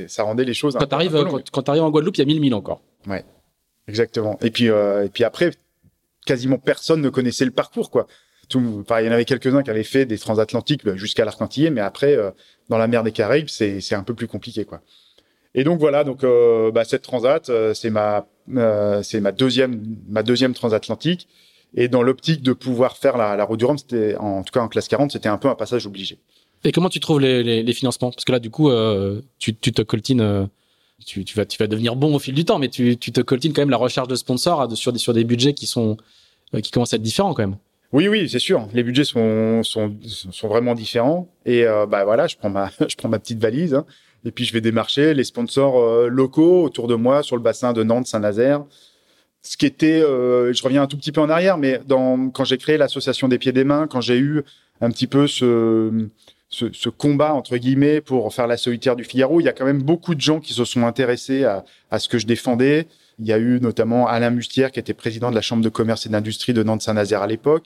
[0.09, 0.75] ça rendait les choses.
[0.77, 2.81] Quand tu arrives, quand, quand arrives en Guadeloupe, il y a 1000 milles encore.
[3.07, 3.25] Ouais.
[3.87, 4.37] Exactement.
[4.43, 5.53] Et puis, et puis après,
[6.27, 8.09] quasiment personne ne connaissait le parcours, quoi
[8.49, 11.81] tout, il y en avait quelques-uns qui avaient fait des transatlantiques bah, jusqu'à l'Arc-en-Tillet, mais
[11.81, 12.31] après, euh,
[12.69, 14.81] dans la mer des Caraïbes, c'est, c'est un peu plus compliqué, quoi.
[15.55, 18.27] Et donc voilà, donc euh, bah, cette transat, euh, c'est ma,
[19.03, 21.29] c'est ma deuxième, ma deuxième transatlantique.
[21.77, 24.61] Et dans l'optique de pouvoir faire la, la route du Rhum, c'était, en tout cas
[24.61, 26.19] en classe 40, c'était un peu un passage obligé.
[26.63, 28.11] Et comment tu trouves les, les, les financements?
[28.11, 28.71] Parce que là, du coup,
[29.39, 30.49] tu, tu te coltines
[31.05, 33.21] tu, tu, vas, tu vas devenir bon au fil du temps, mais tu, tu te
[33.21, 35.97] coltines quand même la recherche de sponsors sur des, sur des budgets qui sont,
[36.63, 37.57] qui commencent à être différents quand même.
[37.93, 38.67] Oui, oui, c'est sûr.
[38.73, 41.29] Les budgets sont, sont, sont vraiment différents.
[41.47, 43.75] Et euh, bah voilà, je prends ma, je prends ma petite valise.
[43.75, 43.85] Hein,
[44.25, 47.73] et puis je vais démarcher les sponsors euh, locaux autour de moi sur le bassin
[47.73, 48.65] de Nantes, Saint-Nazaire.
[49.47, 52.45] Ce qui était, euh, je reviens un tout petit peu en arrière, mais dans, quand
[52.45, 54.43] j'ai créé l'association des pieds des mains, quand j'ai eu
[54.81, 56.09] un petit peu ce,
[56.49, 59.67] ce, ce, combat entre guillemets pour faire la solitaire du Figaro, il y a quand
[59.67, 62.87] même beaucoup de gens qui se sont intéressés à, à ce que je défendais.
[63.19, 66.07] Il y a eu notamment Alain Mustière qui était président de la Chambre de commerce
[66.07, 67.65] et d'industrie de Nantes-Saint-Nazaire à l'époque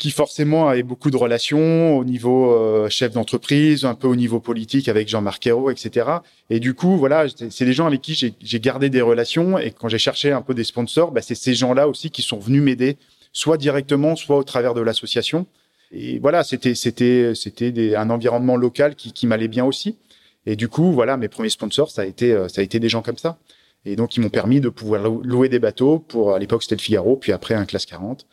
[0.00, 4.40] qui forcément avait beaucoup de relations au niveau euh, chef d'entreprise, un peu au niveau
[4.40, 6.06] politique avec Jean-Marc Ayrault, etc.
[6.48, 9.58] Et du coup, voilà, c'est des gens avec qui j'ai gardé des relations.
[9.58, 12.38] Et quand j'ai cherché un peu des sponsors, bah, c'est ces gens-là aussi qui sont
[12.38, 12.96] venus m'aider,
[13.34, 15.44] soit directement, soit au travers de l'association.
[15.92, 19.98] Et voilà, c'était c'était c'était un environnement local qui, qui m'allait bien aussi.
[20.46, 22.88] Et du coup, voilà, mes premiers sponsors, ça a été euh, ça a été des
[22.88, 23.38] gens comme ça.
[23.84, 25.98] Et donc, ils m'ont permis de pouvoir louer des bateaux.
[25.98, 28.26] Pour à l'époque, c'était le Figaro, puis après un classe 40.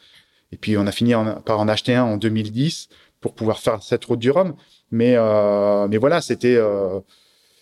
[0.51, 1.13] Et puis on a fini
[1.45, 2.89] par en acheter un en 2010
[3.21, 4.55] pour pouvoir faire cette route du Rhum.
[4.91, 6.99] Mais euh, mais voilà, c'était euh,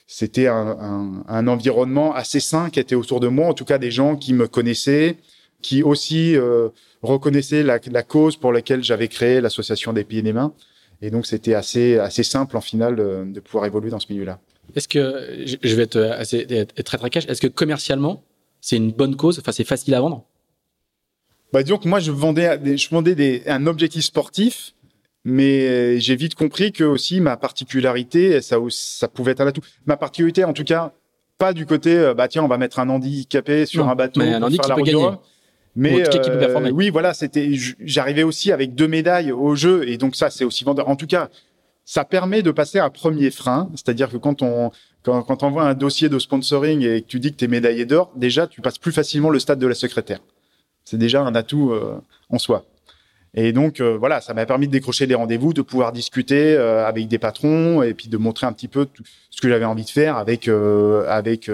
[0.08, 3.80] c'était un, un, un, environnement assez sain qui était autour de moi, en tout cas
[3.80, 5.18] des gens qui me connaissaient,
[5.62, 6.70] qui aussi euh,
[7.02, 10.54] reconnaissaient la, la, cause pour laquelle j'avais créé l'association des pieds et des mains.
[11.02, 14.40] Et donc c'était assez assez simple en final de, de pouvoir évoluer dans ce milieu-là.
[14.76, 18.24] Est-ce que je vais être assez être très très cash Est-ce que commercialement
[18.62, 19.40] c'est une bonne cause?
[19.40, 20.26] Enfin c'est facile à vendre?
[21.56, 24.74] Bah, disons que moi, je vendais, des, je vendais des, un objectif sportif,
[25.24, 29.62] mais j'ai vite compris que aussi ma particularité, ça, ça pouvait être un atout.
[29.86, 30.92] Ma particularité, en tout cas,
[31.38, 34.34] pas du côté, euh, bah tiens, on va mettre un handicapé sur un bateau, mais
[34.34, 35.10] un handicap qui peut gagner.
[35.78, 37.50] Mais euh, oui, voilà, c'était.
[37.80, 40.90] J'arrivais aussi avec deux médailles au jeu, et donc ça, c'est aussi vendeur.
[40.90, 41.30] En tout cas,
[41.86, 44.72] ça permet de passer un premier frein, c'est-à-dire que quand on
[45.04, 47.48] quand, quand on voit un dossier de sponsoring et que tu dis que tu es
[47.48, 50.20] médaillé d'or, déjà, tu passes plus facilement le stade de la secrétaire.
[50.86, 52.66] C'est déjà un atout euh, en soi.
[53.34, 56.86] Et donc euh, voilà, ça m'a permis de décrocher des rendez-vous, de pouvoir discuter euh,
[56.86, 59.84] avec des patrons et puis de montrer un petit peu tout ce que j'avais envie
[59.84, 61.50] de faire avec avec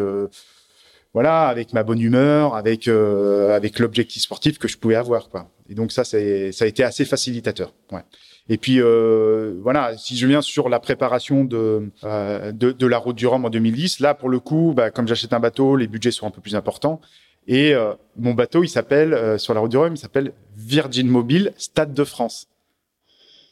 [1.13, 5.49] voilà, avec ma bonne humeur, avec avec l'objectif sportif que je pouvais avoir quoi.
[5.69, 7.73] Et donc ça ça a été assez facilitateur.
[7.91, 8.03] Ouais.
[8.47, 13.25] Et puis voilà, si je viens sur la préparation de, de, de la route du
[13.25, 16.27] Rhum en 2010, là pour le coup, bah, comme j'achète un bateau, les budgets sont
[16.27, 17.01] un peu plus importants.
[17.48, 21.08] Et euh, mon bateau, il s'appelle, euh, sur la route du Rhum, il s'appelle Virgin
[21.08, 22.48] Mobile Stade de France.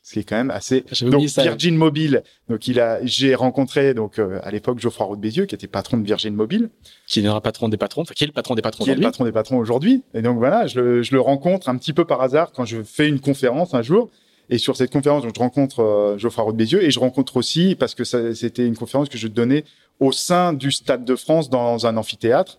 [0.03, 0.83] Ce qui est quand même assez.
[1.01, 2.23] Donc Virgin Mobile.
[2.47, 5.97] Donc il a, j'ai rencontré donc euh, à l'époque Geoffroy Roux Bézieux, qui était patron
[5.97, 6.69] de Virgin Mobile,
[7.05, 8.95] qui est le patron des patrons, enfin qui est le patron des patrons qui est
[8.95, 10.03] le patron des patrons aujourd'hui.
[10.13, 12.81] Et donc voilà, je le, je le, rencontre un petit peu par hasard quand je
[12.81, 14.09] fais une conférence un jour.
[14.51, 17.93] Et sur cette conférence, donc, je rencontre Geoffroy Roux Bézieux et je rencontre aussi parce
[17.93, 19.63] que c'était une conférence que je donnais
[19.99, 22.57] au sein du Stade de France dans un amphithéâtre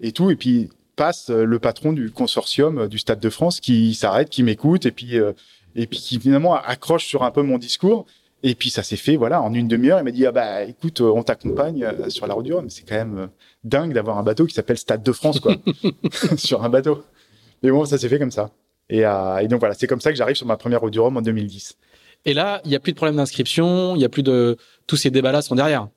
[0.00, 0.30] et tout.
[0.30, 4.28] Et puis passe euh, le patron du consortium euh, du Stade de France qui s'arrête,
[4.28, 5.32] qui m'écoute et puis euh,
[5.76, 8.04] et puis qui finalement accroche sur un peu mon discours.
[8.42, 11.00] Et puis ça s'est fait, voilà, en une demi-heure, il m'a dit ah bah écoute,
[11.00, 12.70] on t'accompagne sur la route du Rhum.
[12.70, 13.28] C'est quand même
[13.64, 15.56] dingue d'avoir un bateau qui s'appelle Stade de France quoi,
[16.36, 17.02] sur un bateau.
[17.62, 18.50] Mais bon, ça s'est fait comme ça.
[18.90, 21.16] Et, et donc voilà, c'est comme ça que j'arrive sur ma première route du Rhum
[21.16, 21.76] en 2010.
[22.24, 24.96] Et là, il y a plus de problème d'inscription, il y a plus de tous
[24.96, 25.88] ces débats-là sont derrière.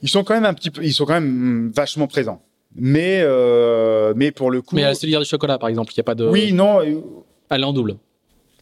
[0.00, 2.42] Ils sont quand même un petit peu, ils sont quand même vachement présents.
[2.74, 4.76] Mais, euh, mais pour le coup.
[4.76, 6.26] Mais à la solidaire du chocolat, par exemple, il n'y a pas de.
[6.26, 6.80] Oui, non.
[6.80, 7.00] Euh,
[7.50, 7.96] elle est en double.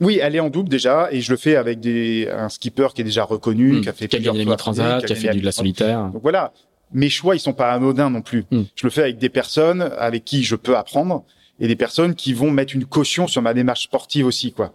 [0.00, 3.02] Oui, elle est en double déjà, et je le fais avec des, un skipper qui
[3.02, 3.80] est déjà reconnu, hmm.
[3.82, 6.08] qui a fait qui a gagné la transat, qui a fait de la solitaire.
[6.12, 6.52] Donc voilà,
[6.92, 8.46] mes choix ils sont pas anodins non plus.
[8.50, 8.62] Hmm.
[8.74, 11.24] Je le fais avec des personnes avec qui je peux apprendre
[11.60, 14.72] et des personnes qui vont mettre une caution sur ma démarche sportive aussi quoi.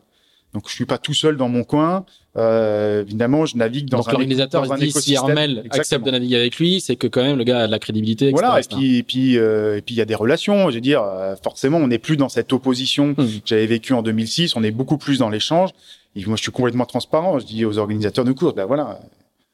[0.53, 2.05] Donc je suis pas tout seul dans mon coin.
[2.37, 5.15] Euh, évidemment, je navigue dans Donc un l'organisateur dans un dit si.
[5.15, 6.05] Armel accepte Exactement.
[6.07, 8.25] de naviguer avec lui, c'est que quand même le gars a de la crédibilité.
[8.29, 10.69] etc., Voilà, et puis et puis euh, et puis il y a des relations.
[10.69, 13.15] Je veux dire, euh, forcément, on n'est plus dans cette opposition Mhm.
[13.15, 14.55] que j'avais vécue en 2006.
[14.57, 15.69] On est beaucoup plus dans l'échange.
[16.17, 17.39] Et moi, je suis complètement transparent.
[17.39, 18.99] Je dis aux organisateurs de course, ben voilà,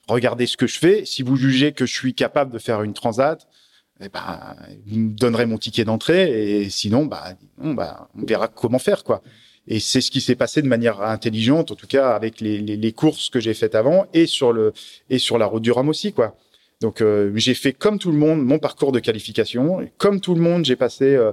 [0.07, 1.05] regardez ce que je fais.
[1.05, 3.47] Si vous jugez que je suis capable de faire une transat,
[4.03, 4.55] eh ben,
[4.88, 6.61] vous me donnerez mon ticket d'entrée.
[6.63, 9.21] Et sinon, bah, bah, on verra comment faire, quoi.
[9.68, 12.78] Et c'est ce qui s'est passé de manière intelligente, en tout cas avec les, les,
[12.78, 14.74] les courses que j'ai faites avant et sur le
[15.09, 16.36] et sur la route du Rhum aussi, quoi.
[16.82, 19.82] Donc euh, j'ai fait comme tout le monde mon parcours de qualification.
[19.82, 21.16] Et comme tout le monde, j'ai passé.
[21.16, 21.32] Euh,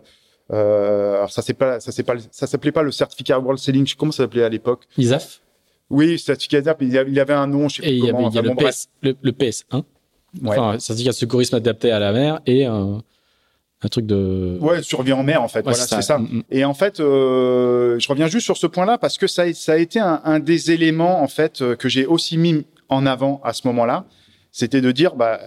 [0.52, 3.86] euh, alors ça c'est pas ça c'est pas ça s'appelait pas le certificat World Sailing.
[3.86, 5.40] je sais Comment ça s'appelait à l'époque ISAF?
[5.90, 8.26] Oui, certificat DAP, il y avait- un nom, je sais et il y, comment.
[8.28, 8.54] avait, il y a le.
[8.70, 9.82] PS, le, le PS1,
[10.42, 10.50] Ouais.
[10.50, 12.66] enfin, certificat de secourisme adapté à la mer et
[13.82, 14.58] un, truc de.
[14.60, 15.58] Ouais, survie en mer en fait.
[15.60, 16.18] Ouais, voilà, c'est ça.
[16.18, 16.42] Mm, mm.
[16.50, 19.72] Et en fait, euh, je reviens juste sur ce point-là parce que ça, a- ça
[19.72, 23.40] a été un, un des éléments en fait euh, que j'ai aussi mis en avant
[23.44, 24.04] à ce moment-là.
[24.52, 25.38] C'était de dire, bah,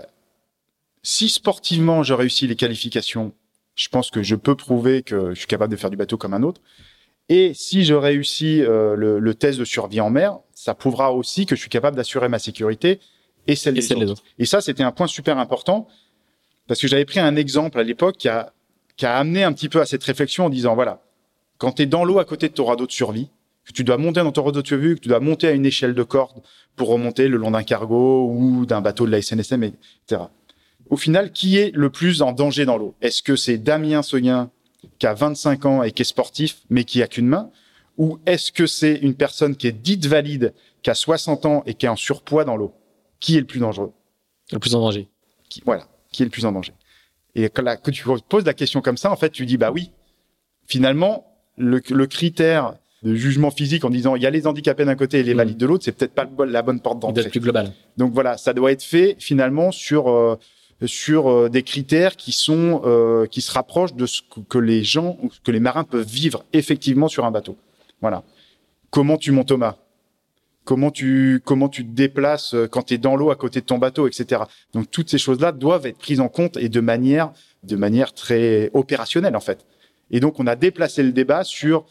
[1.04, 3.34] si sportivement je réussis les qualifications,
[3.76, 6.34] je pense que je peux prouver que je suis capable de faire du bateau comme
[6.34, 6.62] un autre.
[7.30, 11.46] Et si je réussis euh, le, le test de survie en mer, ça prouvera aussi
[11.46, 13.00] que je suis capable d'assurer ma sécurité
[13.48, 14.06] et celle, Et des, celle autres.
[14.06, 14.24] des autres.
[14.38, 15.88] Et ça, c'était un point super important
[16.72, 18.54] parce que j'avais pris un exemple à l'époque qui a,
[18.96, 21.02] qui a amené un petit peu à cette réflexion en disant voilà,
[21.58, 23.28] quand tu es dans l'eau à côté de ton radeau de survie,
[23.66, 25.66] que tu dois monter dans ton radeau de survie, que tu dois monter à une
[25.66, 26.42] échelle de corde
[26.78, 30.22] pour remonter le long d'un cargo ou d'un bateau de la SNSM, etc.
[30.90, 32.96] Au final, qui est le plus en danger dans l'eau?
[33.02, 34.50] Est-ce que c'est Damien Seguin
[34.98, 37.52] qui a 25 ans et qui est sportif mais qui a qu'une main?
[37.98, 40.54] Ou est-ce que c'est une personne qui est dite valide,
[40.84, 42.74] qui a 60 ans et qui est en surpoids dans l'eau?
[43.20, 43.92] Qui est le plus dangereux?
[44.54, 45.10] Le plus en danger.
[45.50, 46.74] qui, voilà, qui est le plus en danger.
[47.36, 49.72] Et quand, la, quand tu poses la question comme ça, en fait, tu dis, bah
[49.72, 49.92] oui,
[50.68, 51.26] finalement,
[51.58, 55.20] le, le critère de jugement physique en disant il y a les handicapés d'un côté
[55.20, 55.38] et les Mhm.
[55.38, 57.30] valides de l'autre, c'est peut-être pas la bonne porte d'entrée.
[57.30, 57.74] plus global.
[57.98, 60.38] Donc voilà, ça doit être fait finalement sur euh,
[60.86, 64.84] sur euh, des critères qui sont euh, qui se rapprochent de ce que, que les
[64.84, 67.58] gens ou que les marins peuvent vivre effectivement sur un bateau.
[68.02, 68.24] Voilà.
[68.92, 69.78] Comment tu montes Thomas?
[70.64, 73.66] Comment tu comment tu te déplaces euh, quand tu es dans l'eau à côté de
[73.66, 74.44] ton bateau, etc.
[74.74, 77.32] Donc toutes ces choses-là doivent être prises en compte et de manière
[77.64, 79.66] de manière très opérationnelle en fait.
[80.12, 81.86] Et donc on a déplacé le débat sur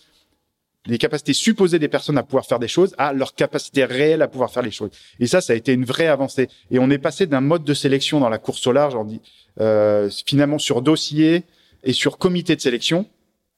[0.86, 4.28] les capacités supposées des personnes à pouvoir faire des choses à leur capacité réelle à
[4.28, 4.90] pouvoir faire les choses.
[5.18, 6.48] Et ça, ça a été une vraie avancée.
[6.70, 9.20] Et on est passé d'un mode de sélection dans la course au large, on dit,
[9.60, 11.44] euh, finalement sur dossier
[11.84, 13.06] et sur comité de sélection,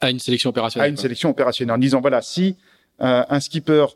[0.00, 0.86] À une sélection opérationnelle.
[0.86, 1.02] à une quoi.
[1.02, 2.56] sélection opérationnelle, en disant voilà, si
[3.00, 3.86] euh, un skipper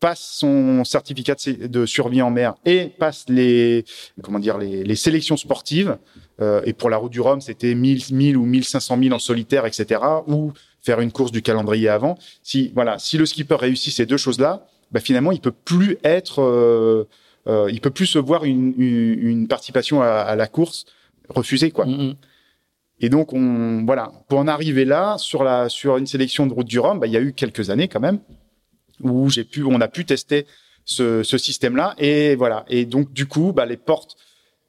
[0.00, 3.84] passe son certificat de, survie en mer et passe les
[4.22, 5.96] comment dire les, les sélections sportives
[6.40, 9.64] euh, et pour la route du Rhum c'était 1000 1000 ou 1500 000 en solitaire
[9.64, 14.04] etc ou faire une course du calendrier avant si voilà si le skipper réussit ces
[14.04, 17.08] deux choses là bah, finalement il peut plus être euh,
[17.46, 20.84] euh, il peut plus se voir une, une, une participation à, à la course
[21.28, 22.14] refusée quoi Mm, mm.
[23.00, 26.66] et donc, on, voilà, pour en arriver là, sur la, sur une sélection de route
[26.66, 28.20] du Rhum, bah, il y a eu quelques années quand même
[29.02, 30.46] où j'ai pu, on a pu tester
[30.84, 31.94] ce, ce système-là.
[31.98, 32.64] Et voilà.
[32.68, 34.16] Et donc, du coup, bah, les portes,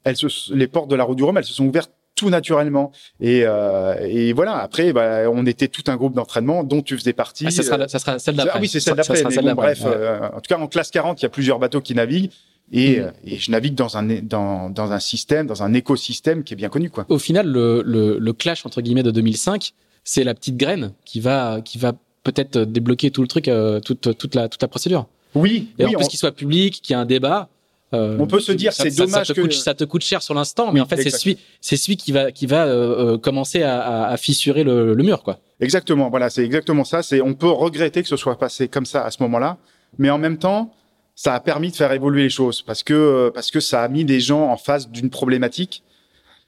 [0.04, 2.90] elles se, les portes de la route du Rhum, elles se sont ouvertes tout naturellement.
[3.20, 4.56] Et, euh, et voilà.
[4.58, 7.44] Après, bah, on était tout un groupe d'entraînement dont tu faisais partie.
[7.46, 8.52] Ah, ça, sera, Euh, ça sera celle d'après.
[8.56, 9.22] ah oui, c'est celle d'après.
[9.22, 9.86] bon, bref, ouais.
[9.94, 12.30] euh, en tout cas, en classe 40, il y a plusieurs bateaux qui naviguent.
[12.72, 13.02] Et, Mm.
[13.04, 16.56] euh, et je navigue dans un, dans, dans un système, dans un écosystème qui est
[16.56, 17.06] bien connu, quoi.
[17.08, 19.72] Au final, le, le, le clash entre guillemets de 2005,
[20.04, 21.92] c'est la petite graine qui va, qui va
[22.32, 25.06] peut-être débloquer tout le truc, euh, toute, toute la, toute la procédure.
[25.34, 27.48] Oui, Et oui, en plus on- qu'il soit public, qu'il y ait un débat.
[27.94, 30.20] euh, On peut se dire, c'est dommage ça te que- coûte, ça te coûte cher
[30.22, 33.16] sur l'instant, mais Oui, en fait c'est celui, c'est celui qui va, qui va euh,
[33.18, 35.38] commencer à fissurer le, le mur, quoi.
[35.60, 37.02] Exactement, voilà, c'est exactement ça.
[37.02, 39.56] C'est, on peut regretter que ce soit passé comme ça à ce moment-là,
[39.98, 40.72] mais en même temps,
[41.14, 44.04] ça a permis de faire évoluer les choses parce que parce que ça a mis
[44.04, 45.82] des gens en face d'une problématique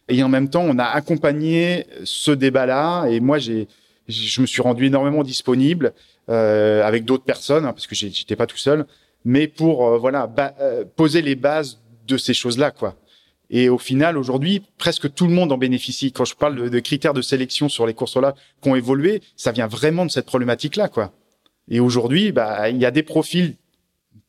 [0.09, 3.07] et en même temps, on a accompagné ce débat-là.
[3.09, 3.67] Et moi, j'ai,
[4.11, 5.93] je me suis rendu énormément disponible
[6.29, 8.87] euh, avec d'autres personnes hein, parce que j'étais pas tout seul,
[9.25, 10.31] mais pour euh, voilà
[10.61, 12.97] euh, poser les bases de ces choses-là, quoi.
[13.53, 16.13] Et au final, aujourd'hui, presque tout le monde en bénéficie.
[16.13, 19.51] Quand je parle de, critères de sélection sur les courses là qui ont évolué, ça
[19.51, 21.13] vient vraiment de cette problématique-là, quoi.
[21.69, 23.57] Et aujourd'hui, bah, il y a des profils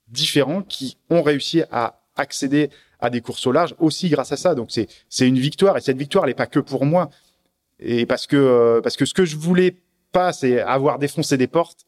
[0.07, 4.55] différents qui ont réussi à accéder à des courses au large aussi grâce à ça.
[4.55, 7.09] Donc c'est c'est une victoire et cette victoire, elle n'est pas que pour moi.
[7.81, 9.75] Et parce que euh, parce que ce que je voulais
[10.11, 11.79] pas, c'est avoir défoncé des portes,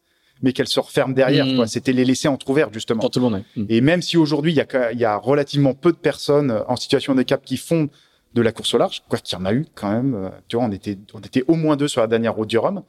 [0.41, 1.45] mais qu'elles se referment derrière.
[1.45, 1.55] Mmh.
[1.55, 1.67] quoi.
[1.67, 3.01] C'était les laisser entrouvertes justement.
[3.01, 3.33] Pour tout le monde.
[3.33, 3.43] ouais.
[3.63, 3.65] Mm.
[3.69, 6.51] Et même si aujourd'hui, il y, a, quand- il y a relativement peu de personnes
[6.51, 7.89] euh, en situation de handicap qui font
[8.33, 10.15] de la course au large, quoi qu'il y en a eu quand même.
[10.15, 12.57] euh, Tu vois, on était, on était au moins deux sur la dernière route du
[12.57, 12.81] Rhum.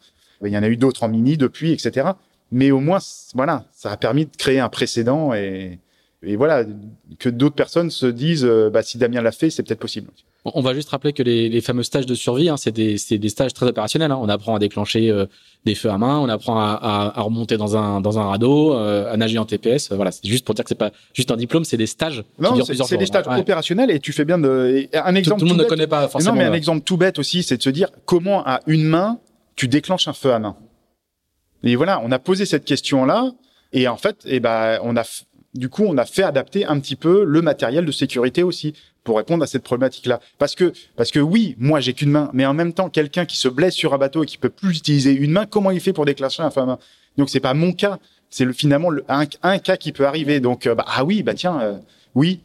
[0.44, 2.08] Il y en a eu d'autres en mini depuis, etc.
[2.50, 2.98] mais au moins,
[3.34, 5.78] voilà, ça a permis de créer un précédent et,
[6.22, 6.64] et voilà,
[7.18, 10.10] que d'autres personnes se disent, bah, si Damien l'a fait, c'est peut-être possible.
[10.46, 13.28] On va juste rappeler que les, les fameux stages de survie, hein, c'est des, des,
[13.30, 14.12] stages très opérationnels.
[14.12, 14.18] Hein.
[14.20, 15.24] On apprend à déclencher euh,
[15.64, 18.74] des feux à main, on apprend à, à, à remonter dans un, dans un radeau,
[18.74, 19.90] euh, à nager en TPS.
[19.92, 22.24] Voilà, c'est juste pour dire que c'est pas juste un diplôme, c'est des stages.
[22.38, 24.86] Non, c'est des stages opérationnels et tu fais bien de.
[24.92, 25.40] Un exemple.
[25.40, 26.34] Tout, le monde ne connaît pas forcément.
[26.34, 29.20] Non, mais un exemple tout bête aussi, c'est de se dire comment à une main
[29.56, 30.56] tu déclenches un feu à main.
[31.62, 33.30] Et voilà, on a posé cette question-là
[33.72, 35.04] et en fait, eh ben, on a
[35.54, 39.18] du coup, on a fait adapter un petit peu le matériel de sécurité aussi pour
[39.18, 40.20] répondre à cette problématique-là.
[40.38, 43.36] Parce que, parce que oui, moi j'ai qu'une main, mais en même temps, quelqu'un qui
[43.36, 45.92] se blesse sur un bateau et qui peut plus utiliser une main, comment il fait
[45.92, 46.78] pour déclencher un main?
[47.16, 47.98] Donc c'est pas mon cas,
[48.30, 50.40] c'est finalement un, cas qui peut arriver.
[50.40, 51.78] Donc euh, bah, ah oui, bah tiens, euh,
[52.14, 52.40] oui,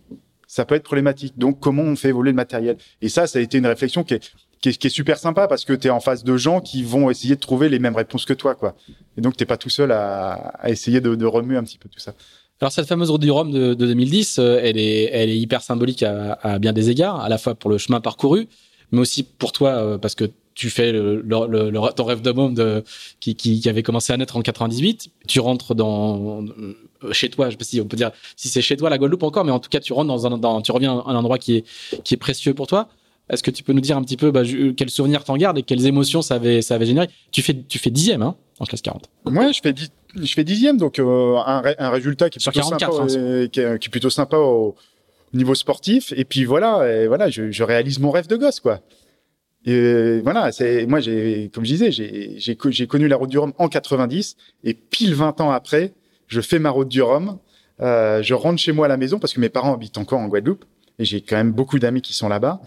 [0.46, 1.38] ça peut être problématique.
[1.38, 2.78] Donc comment on fait évoluer le matériel?
[3.02, 4.32] Et ça, ça a été une réflexion qui est
[4.62, 7.36] qui est, super sympa parce que tu es en face de gens qui vont essayer
[7.36, 8.76] de trouver les mêmes réponses que toi, quoi.
[9.18, 11.88] Et donc t'es pas tout seul à, à essayer de, de remuer un petit peu
[11.88, 12.14] tout ça.
[12.62, 15.62] Alors cette fameuse route du Rhum de, de 2010, euh, elle est, elle est hyper
[15.62, 18.50] symbolique à, à, bien des égards, à la fois pour le chemin parcouru,
[18.92, 20.26] mais aussi pour toi euh, parce que
[20.56, 22.84] tu fais le, le, le, ton rêve de môme de,
[23.22, 25.10] qui, qui, qui, avait commencé à naître en 98.
[25.26, 28.62] Tu rentres dans euh, chez toi, je sais pas si on peut dire si c'est
[28.62, 30.74] chez toi la Guadeloupe encore, mais en tout cas tu rentres dans un, dans, tu
[30.74, 31.66] reviens à un endroit qui est
[32.04, 32.90] qui est précieux pour toi.
[33.30, 34.42] Est-ce que tu peux nous dire un petit peu bah,
[34.76, 37.08] quels souvenirs t'en gardes et quelles émotions ça avait ça avait généré?
[37.32, 39.10] Tu fais tu fais dixième hein, en classe 40.
[39.28, 42.68] Ouais, je fais dix, je fais dixième, donc euh, un, un, résultat qui est plutôt
[42.68, 44.76] sympa, hein, qui, est, qui, est, plutôt sympa au,
[45.34, 46.14] niveau sportif.
[46.16, 48.82] Et puis voilà, et voilà, je, je, réalise mon rêve de gosse, quoi.
[49.66, 53.54] Et voilà, c'est moi, j'ai, comme je disais, j'ai, j'ai, connu la route du Rhum
[53.58, 55.94] en 90, et pile 20 ans après,
[56.28, 57.38] je fais ma route du Rhum.
[57.82, 60.28] Euh, je rentre chez moi à la maison parce que mes parents habitent encore en
[60.28, 60.66] Guadeloupe,
[60.98, 62.62] et j'ai quand même beaucoup d'amis qui sont là-bas.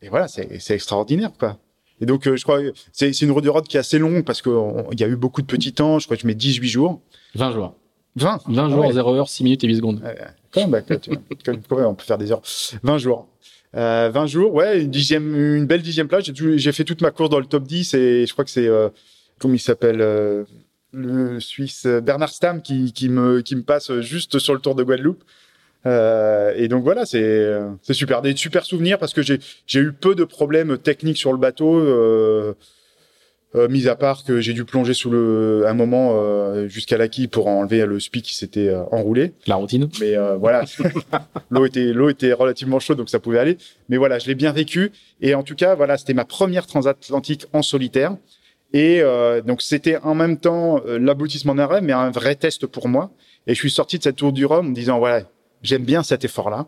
[0.00, 1.58] Et voilà, c'est, c'est extraordinaire, quoi.
[2.00, 3.98] Et donc, euh, je crois que c'est, c'est une route du road qui est assez
[3.98, 4.52] longue parce qu'il
[4.98, 5.98] y a eu beaucoup de petits temps.
[5.98, 7.00] Je crois que je mets 18 jours.
[7.34, 7.74] 20 jours.
[8.16, 10.02] 20 20 jours, 0 heure, 6 minutes et 8 secondes.
[10.52, 10.80] quand même, bah,
[11.88, 12.42] on peut faire des heures.
[12.82, 13.28] 20 jours.
[13.76, 16.24] Euh, 20 jours, ouais, une dixième, une belle dixième place.
[16.24, 18.66] J'ai, j'ai fait toute ma course dans le top 10 et je crois que c'est,
[18.66, 18.88] euh,
[19.38, 20.44] comment il s'appelle, euh,
[20.92, 24.82] le Suisse Bernard Stam qui, qui me, qui me passe juste sur le Tour de
[24.82, 25.22] Guadeloupe.
[25.86, 29.92] Euh, et donc voilà, c'est c'est super, des super souvenirs parce que j'ai j'ai eu
[29.92, 32.54] peu de problèmes techniques sur le bateau, euh,
[33.54, 37.08] euh, mis à part que j'ai dû plonger sous le un moment euh, jusqu'à la
[37.08, 39.32] quille pour enlever le spi qui s'était euh, enroulé.
[39.46, 39.88] La routine.
[40.00, 40.64] Mais euh, voilà,
[41.50, 43.56] l'eau était l'eau était relativement chaude donc ça pouvait aller.
[43.88, 44.92] Mais voilà, je l'ai bien vécu
[45.22, 48.16] et en tout cas voilà, c'était ma première transatlantique en solitaire.
[48.74, 49.00] Et
[49.46, 53.10] donc c'était en même temps l'aboutissement d'un rêve, mais un vrai test pour moi.
[53.46, 55.22] Et je suis sorti de cette tour du Rhum en me disant voilà,
[55.62, 56.66] j'aime bien cet effort-là.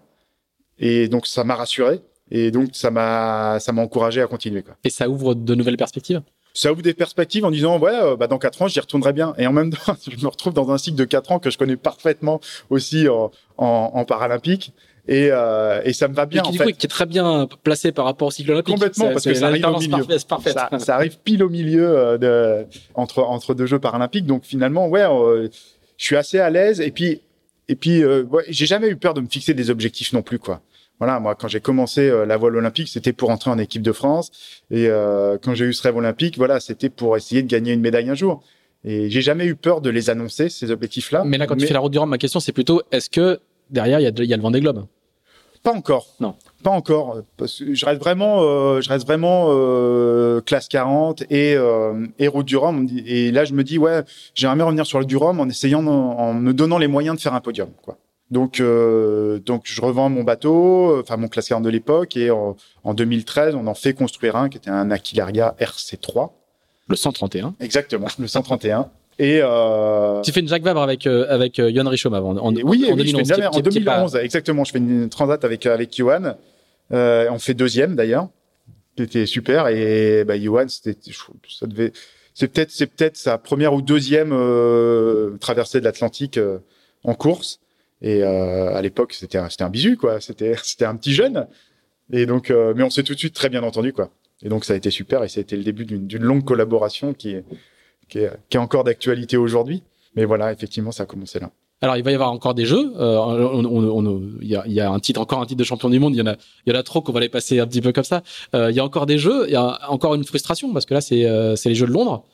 [0.78, 2.00] Et donc, ça m'a rassuré.
[2.30, 4.76] Et donc, ça m'a, ça m'a encouragé à continuer, quoi.
[4.84, 6.22] Et ça ouvre de nouvelles perspectives?
[6.54, 9.34] Ça ouvre des perspectives en disant, ouais, euh, bah, dans quatre ans, j'y retournerai bien.
[9.38, 11.58] Et en même temps, je me retrouve dans un cycle de quatre ans que je
[11.58, 12.40] connais parfaitement
[12.70, 14.72] aussi en, en, en paralympique.
[15.08, 16.42] Et, euh, et ça me va bien.
[16.42, 16.72] qui, en fait.
[16.72, 18.74] qui est très bien placé par rapport au cycle olympique.
[18.74, 20.04] Complètement, parce que ça arrive au milieu.
[20.18, 24.26] Ça, ça, arrive pile au milieu euh, de, entre, entre deux Jeux paralympiques.
[24.26, 25.48] Donc finalement, ouais, euh,
[25.96, 26.80] je suis assez à l'aise.
[26.80, 27.22] Et puis,
[27.70, 30.40] et puis, euh, ouais, j'ai jamais eu peur de me fixer des objectifs non plus,
[30.40, 30.60] quoi.
[30.98, 33.92] Voilà, moi, quand j'ai commencé euh, la voile olympique, c'était pour entrer en équipe de
[33.92, 34.32] France.
[34.72, 37.80] Et euh, quand j'ai eu ce rêve olympique, voilà, c'était pour essayer de gagner une
[37.80, 38.42] médaille un jour.
[38.82, 41.22] Et j'ai jamais eu peur de les annoncer, ces objectifs-là.
[41.24, 43.38] Mais là, quand tu fais la route du Rhum, ma question, c'est plutôt, est-ce que
[43.70, 44.84] derrière, il y a, y a le vent des globes?
[45.62, 46.08] Pas encore.
[46.18, 46.34] Non.
[46.62, 51.54] Pas encore, parce que je reste vraiment, euh, je reste vraiment euh, classe 40 et
[51.56, 52.86] euh, et route du Rhum.
[53.06, 54.02] Et là, je me dis ouais,
[54.34, 57.20] j'aimerais bien revenir sur le du Rhum en essayant, en me donnant les moyens de
[57.22, 57.96] faire un podium, quoi.
[58.30, 62.56] Donc euh, donc je revends mon bateau, enfin mon classe 40 de l'époque, et en,
[62.84, 66.30] en 2013, on en fait construire un qui était un Aquilaria RC3.
[66.88, 67.54] Le 131.
[67.60, 68.90] Exactement, le 131.
[69.20, 70.22] Et euh...
[70.22, 72.30] tu fais une Jacques Vabre avec euh, avec euh, Johan Richaume avant.
[72.38, 74.64] En, oui, en, oui, 2011, je fais une, en 2011, exactement.
[74.64, 76.36] Je fais une transat avec avec Johan.
[76.92, 78.28] Euh, on fait deuxième d'ailleurs.
[78.98, 80.34] C'était super et bah
[80.68, 80.96] c'était
[81.48, 81.92] ça devait
[82.34, 86.58] c'est peut-être c'est peut-être sa première ou deuxième euh, traversée de l'Atlantique euh,
[87.04, 87.60] en course.
[88.02, 90.20] Et euh, à l'époque, c'était un, c'était un bisu quoi.
[90.20, 91.46] C'était c'était un petit jeune.
[92.12, 94.10] Et donc, euh, mais on s'est tout de suite très bien entendu quoi.
[94.42, 96.44] Et donc ça a été super et ça a été le début d'une, d'une longue
[96.44, 97.44] collaboration qui est
[98.08, 99.82] qui est, qui est encore d'actualité aujourd'hui.
[100.16, 101.50] Mais voilà, effectivement, ça a commencé là.
[101.82, 102.92] Alors, il va y avoir encore des jeux.
[102.98, 105.58] Euh, on, on, on, il, y a, il y a un titre, encore un titre
[105.58, 106.14] de champion du monde.
[106.14, 106.36] Il y en a,
[106.66, 108.22] il y en a trop qu'on va les passer un petit peu comme ça.
[108.54, 109.46] Euh, il y a encore des jeux.
[109.46, 112.24] Il y a encore une frustration parce que là, c'est, euh, les jeux de Londres.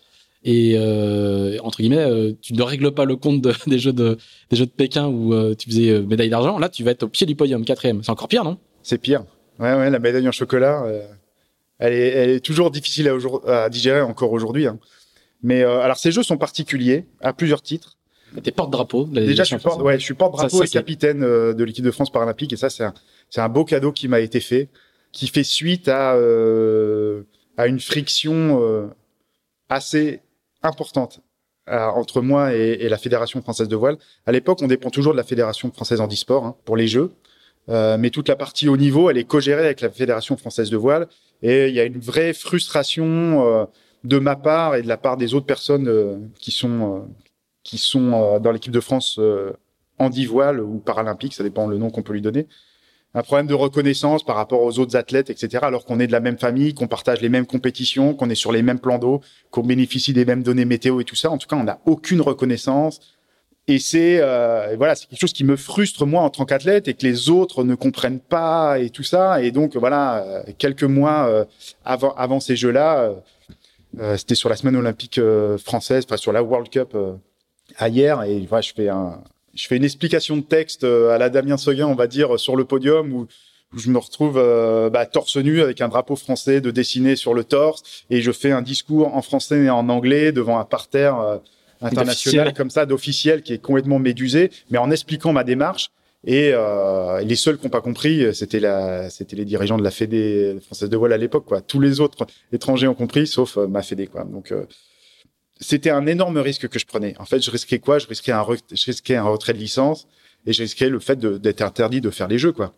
[0.45, 4.17] Et euh, entre guillemets, euh, tu ne règles pas le compte de, des jeux de
[4.51, 6.59] des jeux de Pékin où euh, tu faisais médaille d'argent.
[6.59, 8.03] Là, tu vas être au pied du podium, quatrième.
[8.03, 8.57] C'est encore pire, non?
[8.83, 9.25] C'est pire.
[9.59, 10.85] Ouais, ouais, la médaille en chocolat,
[11.79, 13.11] elle est, elle est toujours difficile
[13.47, 14.67] à, à digérer encore aujourd'hui.
[14.67, 14.79] Hein.
[15.43, 17.96] Mais alors ces jeux sont particuliers à plusieurs titres.
[18.43, 19.05] T'es porte-drapeau.
[19.05, 22.53] Déjà, je suis porte, ouais, je suis porte-drapeau et capitaine de l'équipe de France paralympique
[22.53, 24.69] et ça, c'est un, beau cadeau qui m'a été fait,
[25.13, 26.17] qui fait suite à
[27.59, 28.91] à une friction
[29.69, 30.21] assez
[30.63, 31.21] importante
[31.69, 33.97] entre moi et, la Fédération française de voile.
[34.27, 37.13] À l'époque, on dépend toujours de la Fédération française handisport hein, pour les Jeux,
[37.69, 40.77] euh, mais toute la partie haut niveau, elle est co-gérée avec la Fédération française de
[40.77, 41.09] voile,
[41.43, 43.65] et il y a une vraie frustration euh,
[44.05, 47.09] de ma part et de la part des autres personnes euh, qui sont
[47.67, 49.19] qui sont dans l'équipe de France
[49.99, 52.47] handi voile ou paralympique, ça dépend le nom qu'on peut lui donner,
[53.15, 55.61] un problème de reconnaissance par rapport aux autres athlètes, etc.
[55.63, 58.53] Alors qu'on est de la même famille, qu'on partage les mêmes compétitions, qu'on est sur
[58.53, 61.31] les mêmes plans d'eau, qu'on bénéficie des mêmes données météo et tout ça.
[61.31, 63.01] En tout cas, on n'a aucune reconnaissance.
[63.69, 66.95] Et c'est euh, voilà, c'est quelque chose qui me frustre moi en tant qu'athlète et
[66.95, 69.43] que les autres ne comprennent pas et tout ça.
[69.43, 71.45] Et donc voilà, euh, quelques mois euh,
[71.85, 73.15] avant avant ces Jeux-là,
[73.99, 75.21] euh, c'était sur la semaine olympique
[75.57, 77.17] française, enfin sur la World Cup à
[77.81, 78.23] hier.
[78.23, 79.23] Et voilà, je fais un
[79.57, 82.57] je fais une explication de texte euh, à la Damien Seguin, on va dire, sur
[82.57, 83.27] le podium où,
[83.77, 87.43] je me retrouve euh, bah, torse nu avec un drapeau français de dessiné sur le
[87.45, 91.39] torse et je fais un discours en français et en anglais devant un parterre euh,
[91.83, 95.91] international comme ça d'officiel qui est complètement médusé, mais en expliquant ma démarche.
[96.25, 96.55] Et
[97.23, 100.89] les seuls qui n'ont pas compris, c'était la, c'était les dirigeants de la Fédé française
[100.89, 101.61] de voile à l'époque, quoi.
[101.61, 104.25] Tous les autres étrangers ont compris, sauf ma Fédé, quoi.
[104.25, 104.53] Donc
[105.61, 107.15] c'était un énorme risque que je prenais.
[107.19, 107.99] En fait, je risquais quoi?
[107.99, 110.07] Je risquais un, retrait de licence
[110.47, 112.75] et je risquais le fait d'être interdit de faire les jeux, quoi.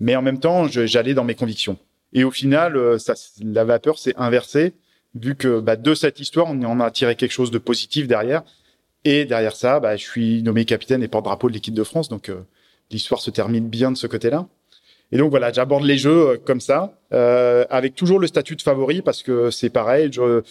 [0.00, 1.78] Mais en même temps, j'allais dans mes convictions.
[2.12, 2.98] Et au final, euh,
[3.42, 4.74] la vapeur s'est inversée,
[5.14, 8.42] vu que bah, de cette histoire, on en a tiré quelque chose de positif derrière.
[9.04, 12.28] Et derrière ça, bah, je suis nommé capitaine et porte-drapeau de l'équipe de France, donc
[12.28, 12.40] euh,
[12.90, 14.46] l'histoire se termine bien de ce côté-là.
[15.12, 19.00] Et donc voilà, j'aborde les jeux euh, comme ça, avec toujours le statut de favori,
[19.00, 20.42] parce que c'est pareil, je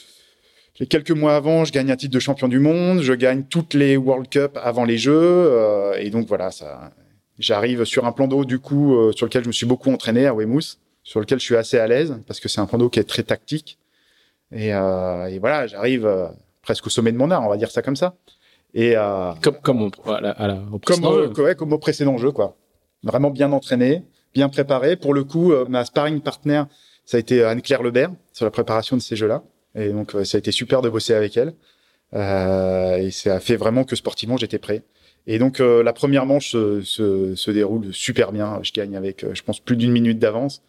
[0.84, 3.95] quelques mois avant, je gagne un titre de champion du monde, je gagne toutes les
[3.95, 6.91] World Cup avant les Jeux, euh, et donc voilà, ça,
[7.39, 10.26] j'arrive sur un plan d'eau du coup euh, sur lequel je me suis beaucoup entraîné
[10.26, 12.89] à Weymouth, sur lequel je suis assez à l'aise parce que c'est un plan d'eau
[12.89, 13.77] qui est très tactique,
[14.52, 16.27] et, euh, et voilà, j'arrive euh,
[16.61, 18.15] presque au sommet de mon art, on va dire ça comme ça.
[18.77, 18.95] Et
[19.41, 22.57] comme comme au, à la, à la, au comme, ouais, comme au précédent jeu, quoi.
[23.03, 24.03] Vraiment bien entraîné,
[24.34, 24.97] bien préparé.
[24.97, 26.64] Pour le coup, ma sparring partner,
[27.06, 29.43] ça a été Anne-Claire Lebert sur la préparation de ces jeux-là.
[29.76, 31.53] Et donc, euh, ça a été super de bosser avec elle.
[32.14, 34.84] Euh, et ça a fait vraiment que sportivement, j'étais prêt.
[35.27, 38.60] Et donc, euh, la première manche se, se, se, déroule super bien.
[38.61, 40.61] Je gagne avec, je pense, plus d'une minute d'avance.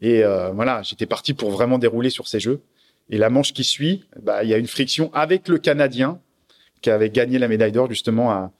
[0.00, 0.22] Et
[0.54, 2.60] voilà, j'étais parti pour vraiment dérouler sur ces jeux.
[3.10, 6.20] Et la manche qui suit, bah, il y a une friction avec le Canadien
[6.82, 8.52] qui avait gagné la médaille d'or justement à,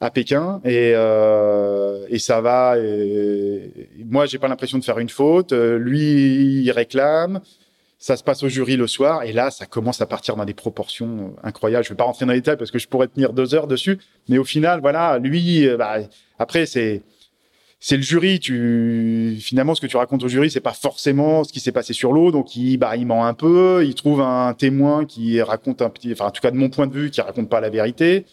[0.00, 0.60] à Pékin.
[0.64, 2.76] Et, euh, et ça va.
[2.76, 3.70] Et,
[4.04, 5.52] moi, j'ai pas l'impression de faire une faute.
[5.52, 7.40] Lui, il réclame.
[8.00, 10.54] Ça se passe au jury le soir et là, ça commence à partir dans des
[10.54, 11.84] proportions euh, incroyables.
[11.84, 13.98] Je vais pas rentrer dans les détails parce que je pourrais tenir deux heures dessus,
[14.28, 15.98] mais au final, voilà, lui, euh, bah,
[16.38, 17.02] après c'est
[17.90, 18.38] le jury.
[19.40, 22.12] Finalement, ce que tu racontes au jury, c'est pas forcément ce qui s'est passé sur
[22.12, 22.30] l'eau.
[22.30, 23.84] Donc, il bah, il ment un peu.
[23.84, 26.86] Il trouve un témoin qui raconte un petit, enfin, en tout cas de mon point
[26.86, 28.26] de vue, qui raconte pas la vérité.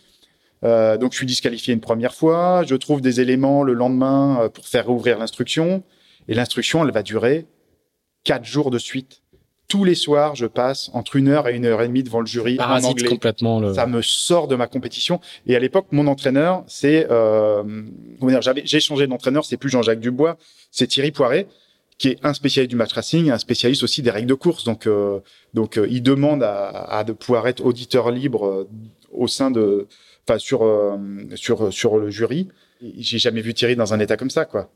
[0.64, 2.64] Euh, donc, je suis disqualifié une première fois.
[2.68, 5.84] Je trouve des éléments le lendemain pour faire ouvrir l'instruction.
[6.28, 7.46] Et l'instruction, elle va durer
[8.24, 9.22] quatre jours de suite
[9.68, 12.28] tous les soirs, je passe entre une heure et une heure et demie devant le
[12.28, 13.10] jury en anglais.
[13.10, 13.74] complètement le...
[13.74, 15.20] Ça me sort de ma compétition.
[15.48, 17.64] Et à l'époque, mon entraîneur, c'est euh,
[18.64, 19.44] j'ai changé d'entraîneur.
[19.46, 20.38] C'est plus Jean-Jacques Dubois,
[20.72, 21.48] c'est Thierry Poiret,
[21.98, 24.66] qui est un spécialiste du match racing, un spécialiste aussi des règles de course.
[24.66, 25.20] Donc, euh,
[25.54, 28.70] donc, euh, il demande à, à, de pouvoir être auditeur libre euh,
[29.12, 29.88] au sein de,
[30.28, 31.00] enfin, sur
[31.36, 32.50] sur sur le jury.
[32.82, 34.70] J'ai jamais vu Thierry dans un état comme ça, quoi.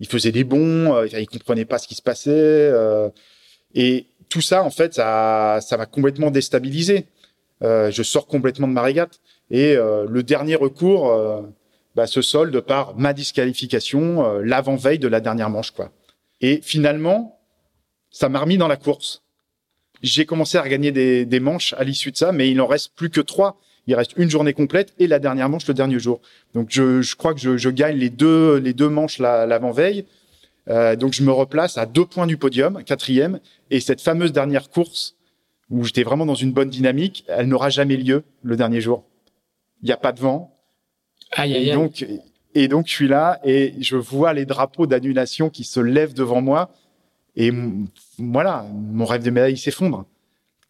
[0.00, 2.72] Il faisait des bons, il comprenait pas ce qui se passait.
[3.74, 7.06] et tout ça, en fait, ça, ça m'a complètement déstabilisé.
[7.62, 9.20] Euh, je sors complètement de ma régate.
[9.50, 11.42] Et euh, le dernier recours euh,
[11.94, 15.70] bah, se solde par ma disqualification euh, l'avant-veille de la dernière manche.
[15.70, 15.92] quoi.
[16.40, 17.40] Et finalement,
[18.10, 19.22] ça m'a remis dans la course.
[20.02, 22.92] J'ai commencé à regagner des, des manches à l'issue de ça, mais il en reste
[22.94, 23.58] plus que trois.
[23.86, 26.20] Il reste une journée complète et la dernière manche le dernier jour.
[26.54, 30.06] Donc je, je crois que je, je, gagne les deux, les deux manches l'avant-veille.
[30.68, 33.40] Euh, donc je me replace à deux points du podium, quatrième,
[33.70, 35.16] et cette fameuse dernière course
[35.70, 39.04] où j'étais vraiment dans une bonne dynamique, elle n'aura jamais lieu le dernier jour.
[39.82, 40.56] Il n'y a pas de vent.
[41.32, 42.06] Aïe, aïe, et donc,
[42.54, 46.40] et donc je suis là et je vois les drapeaux d'annulation qui se lèvent devant
[46.40, 46.70] moi
[47.34, 47.52] et
[48.18, 50.06] voilà, mon rêve de médaille s'effondre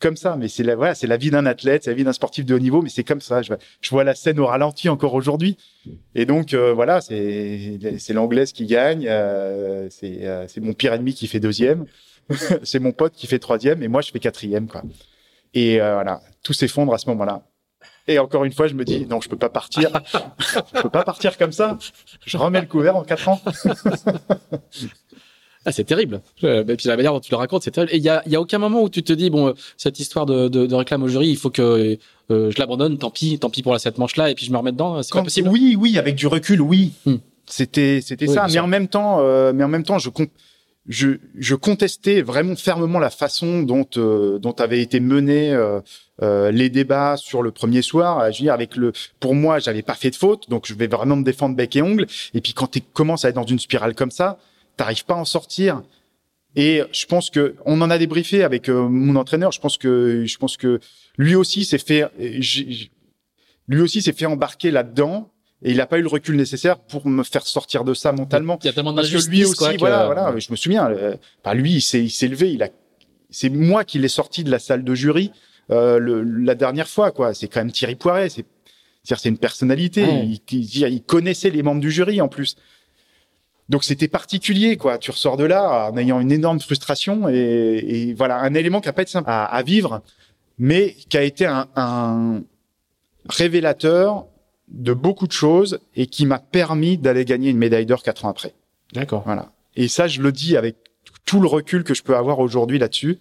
[0.00, 0.36] comme ça.
[0.36, 2.54] Mais c'est la, voilà, c'est la vie d'un athlète, c'est la vie d'un sportif de
[2.54, 3.42] haut niveau, mais c'est comme ça.
[3.42, 5.56] Je, je, vois la scène au ralenti encore aujourd'hui.
[6.14, 7.78] Et donc, euh, voilà, c'est,
[8.10, 11.86] l'anglaise qui gagne, euh, c'est, euh, c'est mon pire ennemi qui fait deuxième,
[12.62, 14.82] c'est mon pote qui fait troisième, et moi, je fais quatrième, quoi.
[15.54, 17.42] Et euh, voilà, tout s'effondre à ce moment-là.
[18.08, 19.90] Et encore une fois, je me dis non, je peux pas partir.
[20.74, 21.78] je peux pas partir comme ça.
[22.24, 23.40] Je remets le couvert en quatre ans.
[25.66, 26.20] Ah, c'est terrible.
[26.44, 27.92] Euh, et puis la manière dont tu le racontes, c'est terrible.
[27.92, 29.98] Et il y a, y a aucun moment où tu te dis bon, euh, cette
[29.98, 31.98] histoire de, de, de réclame au jury, il faut que
[32.30, 32.96] euh, je l'abandonne.
[32.98, 35.02] Tant pis, tant pis pour la cette manche-là, et puis je me remets dedans.
[35.02, 35.48] C'est pas possible.
[35.48, 36.92] Oui, oui, avec du recul, oui.
[37.04, 37.16] Hmm.
[37.46, 38.46] C'était, c'était Oui, ça.
[38.48, 40.08] Mais en même temps, euh, mais en même temps, je
[40.88, 45.80] je, je contestais vraiment fermement la façon dont euh, dont avaient été menés euh,
[46.22, 48.20] euh, les débats sur le premier soir.
[48.20, 50.74] Euh, Je veux dire, avec le, pour moi, j'avais pas fait de faute, donc je
[50.74, 52.06] vais vraiment me défendre bec et ongle.
[52.34, 54.38] Et puis quand tu commences à être dans une spirale comme ça,
[54.76, 55.82] t'arrives pas à en sortir.
[56.54, 59.52] Et je pense que on en a débriefé avec euh, mon entraîneur.
[59.52, 60.80] Je pense que je pense que
[61.18, 62.04] lui aussi s'est fait
[63.68, 65.30] lui aussi s'est fait embarquer là-dedans
[65.62, 68.58] et il n'a pas eu le recul nécessaire pour me faire sortir de ça mentalement.
[68.62, 70.88] Il y a tellement Parce que lui aussi, quoi, que- voilà, voilà, je me souviens.
[70.90, 72.52] euh, bah, lui, il s'est il s'est levé.
[72.52, 72.68] Il a,
[73.30, 75.32] c'est moi qui l'ai sorti de la salle de jury
[75.70, 77.34] euh, le, la dernière fois, quoi.
[77.34, 78.28] C'est quand même Thierry Poiret.
[78.28, 78.44] C'est
[79.02, 80.02] c'est une personnalité.
[80.04, 80.26] Ouais.
[80.26, 82.56] Il, il, il connaissait les membres du jury en plus.
[83.68, 84.98] Donc c'était particulier, quoi.
[84.98, 88.88] Tu ressors de là en ayant une énorme frustration et, et voilà un élément qui
[88.88, 90.02] a pas été simple à, à vivre,
[90.58, 92.42] mais qui a été un, un
[93.28, 94.26] révélateur
[94.68, 98.28] de beaucoup de choses et qui m'a permis d'aller gagner une médaille d'or quatre ans
[98.28, 98.54] après.
[98.92, 99.22] D'accord.
[99.24, 99.52] Voilà.
[99.74, 100.76] Et ça, je le dis avec
[101.24, 103.18] tout le recul que je peux avoir aujourd'hui là-dessus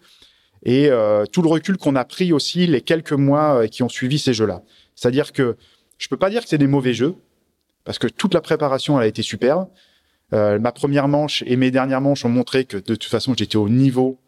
[0.64, 3.90] et euh, tout le recul qu'on a pris aussi les quelques mois euh, qui ont
[3.90, 4.62] suivi ces jeux-là.
[4.96, 5.58] C'est-à-dire que
[5.98, 7.16] je peux pas dire que c'est des mauvais jeux
[7.84, 9.68] parce que toute la préparation elle a été super.
[10.34, 13.58] Euh, ma première manche et mes dernières manches ont montré que de toute façon j'étais
[13.58, 14.20] au niveau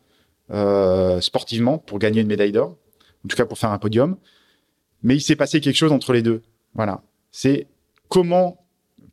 [0.52, 2.78] euh, sportivement pour gagner une médaille d'or,
[3.26, 4.18] en tout cas pour faire un podium.
[5.03, 6.44] Mais il s'est passé quelque chose entre les deux.
[6.74, 7.02] Voilà.
[7.32, 7.68] C'est
[8.10, 8.65] comment,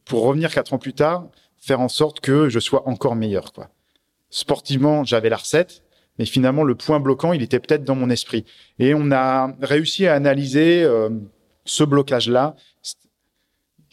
[0.05, 1.27] pour revenir quatre ans plus tard,
[1.59, 3.71] faire en sorte que je sois encore meilleur, quoi.
[4.31, 5.85] Sportivement, j'avais la recette,
[6.19, 8.45] mais finalement, le point bloquant, il était peut-être dans mon esprit.
[8.79, 11.09] Et on a réussi à analyser euh,
[11.65, 12.57] ce blocage-là.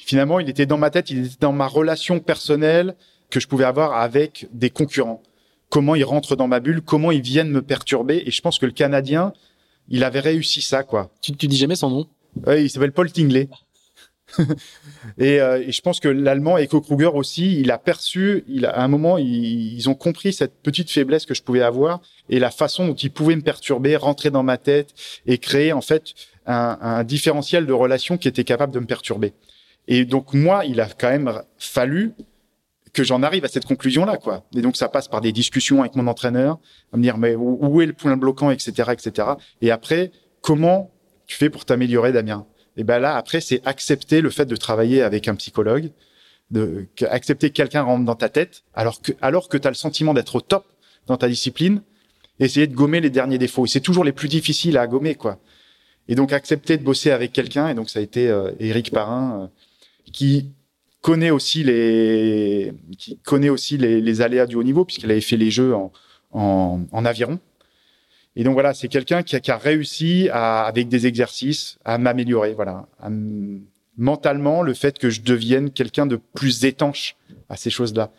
[0.05, 2.95] Finalement, il était dans ma tête, il était dans ma relation personnelle
[3.29, 5.21] que je pouvais avoir avec des concurrents.
[5.69, 8.23] Comment ils rentrent dans ma bulle, comment ils viennent me perturber.
[8.25, 9.31] Et je pense que le Canadien,
[9.89, 11.11] il avait réussi ça, quoi.
[11.21, 12.07] Tu, tu dis jamais son nom?
[12.45, 13.47] Ouais, il s'appelle Paul Tingley.
[15.17, 18.71] et, euh, et je pense que l'allemand Eko Kruger aussi, il a perçu, il a,
[18.71, 22.39] à un moment, ils, ils ont compris cette petite faiblesse que je pouvais avoir et
[22.39, 24.93] la façon dont ils pouvaient me perturber, rentrer dans ma tête
[25.25, 26.13] et créer en fait
[26.45, 29.33] un, un différentiel de relation qui était capable de me perturber.
[29.87, 32.13] Et donc moi, il a quand même fallu
[32.93, 34.43] que j'en arrive à cette conclusion-là, quoi.
[34.55, 36.59] Et donc ça passe par des discussions avec mon entraîneur,
[36.91, 39.29] à me dire mais où, est le point bloquant, etc., etc.
[39.61, 40.91] Et après, comment
[41.25, 42.45] tu fais pour t'améliorer, Damien?
[42.77, 45.91] Et ben là, après, c'est accepter le fait de travailler avec un psychologue,
[46.51, 49.75] de accepter que quelqu'un rentre dans ta tête, alors que alors que tu as le
[49.75, 50.65] sentiment d'être au top
[51.07, 51.81] dans ta discipline,
[52.39, 53.65] essayer de gommer les derniers défauts.
[53.65, 55.39] Et c'est toujours les plus difficiles à gommer, quoi.
[56.07, 57.69] Et donc accepter de bosser avec quelqu'un.
[57.69, 59.47] Et donc ça a été euh, Éric Parrain euh,
[60.11, 60.51] qui
[61.01, 65.37] connaît aussi les qui connaît aussi les, les aléas du haut niveau puisqu'il avait fait
[65.37, 65.91] les jeux en,
[66.31, 67.39] en, en aviron.
[68.35, 71.97] Et donc voilà, c'est quelqu'un qui a, qui a réussi à, avec des exercices à
[71.97, 72.53] m'améliorer.
[72.53, 72.87] Voilà,
[73.97, 77.15] mentalement, le fait que je devienne quelqu'un de plus étanche
[77.49, 78.11] à ces choses-là.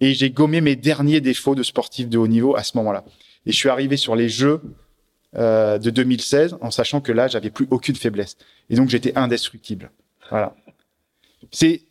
[0.00, 3.04] Et j'ai gommé mes derniers défauts de sportif de haut niveau à ce moment-là.
[3.44, 4.62] Et je suis arrivé sur les Jeux
[5.36, 8.36] euh, de 2016 en sachant que là, j'avais plus aucune faiblesse.
[8.70, 9.90] Et donc j'étais indestructible.
[10.30, 10.56] Voilà.
[11.50, 11.82] C'est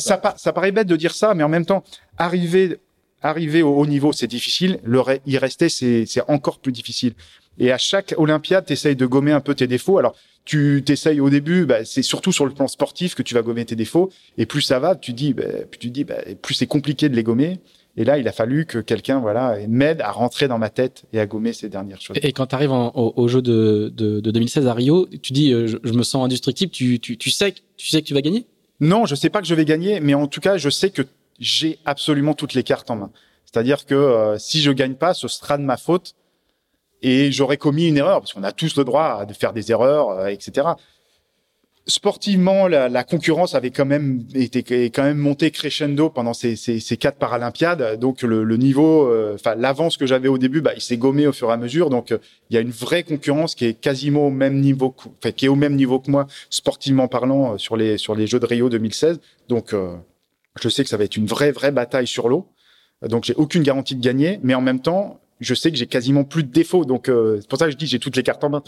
[0.00, 1.82] ça, pa- ça paraît bête de dire ça, mais en même temps,
[2.18, 2.78] arriver,
[3.22, 4.78] arriver au haut niveau, c'est difficile.
[4.84, 7.14] Le y rester, c'est, encore plus difficile.
[7.58, 9.98] Et à chaque Olympiade, tu essayes de gommer un peu tes défauts.
[9.98, 10.14] Alors,
[10.44, 13.64] tu t'essayes au début, bah, c'est surtout sur le plan sportif que tu vas gommer
[13.64, 14.10] tes défauts.
[14.38, 17.16] Et plus ça va, tu dis, bah, plus tu dis, bah, plus c'est compliqué de
[17.16, 17.60] les gommer.
[17.96, 21.20] Et là, il a fallu que quelqu'un, voilà, m'aide à rentrer dans ma tête et
[21.20, 22.16] à gommer ces dernières choses.
[22.22, 25.52] Et quand tu arrives au, au jeu de, de, de 2016 à Rio, tu dis
[25.52, 26.70] euh, je, je me sens indestructible.
[26.70, 28.46] Tu, tu, tu sais tu sais que tu vas gagner?
[28.80, 31.02] Non, je sais pas que je vais gagner, mais en tout cas, je sais que
[31.38, 33.10] j'ai absolument toutes les cartes en main.
[33.44, 36.14] C'est-à-dire que euh, si je gagne pas, ce sera de ma faute
[37.02, 40.10] et j'aurais commis une erreur parce qu'on a tous le droit de faire des erreurs,
[40.10, 40.68] euh, etc.
[41.86, 46.78] Sportivement, la, la concurrence avait quand même été quand même montée crescendo pendant ces, ces,
[46.78, 47.98] ces quatre Paralympiades.
[47.98, 51.26] Donc le, le niveau, euh, enfin l'avance que j'avais au début, bah, il s'est gommé
[51.26, 51.90] au fur et à mesure.
[51.90, 54.90] Donc euh, il y a une vraie concurrence qui est quasiment au même niveau,
[55.22, 58.26] que- qui est au même niveau que moi sportivement parlant euh, sur les sur les
[58.26, 59.18] Jeux de Rio 2016.
[59.48, 59.74] Donc
[60.60, 62.46] je sais que ça va être une vraie vraie bataille sur l'eau.
[63.08, 66.22] Donc j'ai aucune garantie de gagner, mais en même temps, je sais que j'ai quasiment
[66.24, 66.84] plus de défauts.
[66.84, 68.62] Donc c'est pour ça que je dis j'ai toutes les cartes en main.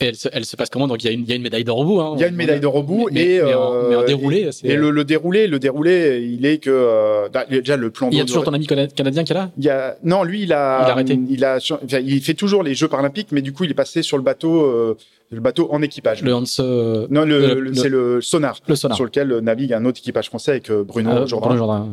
[0.00, 0.88] Et elle se, elle se passe comment?
[0.88, 2.00] Donc il y, a une, il y a une médaille d'or au bout.
[2.00, 2.14] Hein.
[2.16, 4.04] Il y a une médaille d'or au bout mais, et mais, en, mais en euh,
[4.04, 4.50] déroulé.
[4.64, 8.18] Et le, le déroulé, le déroulé, il est que euh, bah, déjà le plan Il
[8.18, 9.50] y a toujours ton ami cana- canadien qui est là?
[9.56, 11.16] Il y a non, lui il a Il a arrêté.
[11.30, 14.02] il a enfin, il fait toujours les Jeux paralympiques, mais du coup il est passé
[14.02, 14.96] sur le bateau euh,
[15.30, 16.22] le bateau en équipage.
[16.24, 18.96] Le Hans, euh, non, le, le- c'est le sonar, le sonar.
[18.96, 21.46] sur lequel navigue un autre équipage français avec Bruno Ah, Jourdain.
[21.46, 21.88] Bruno Jourdain.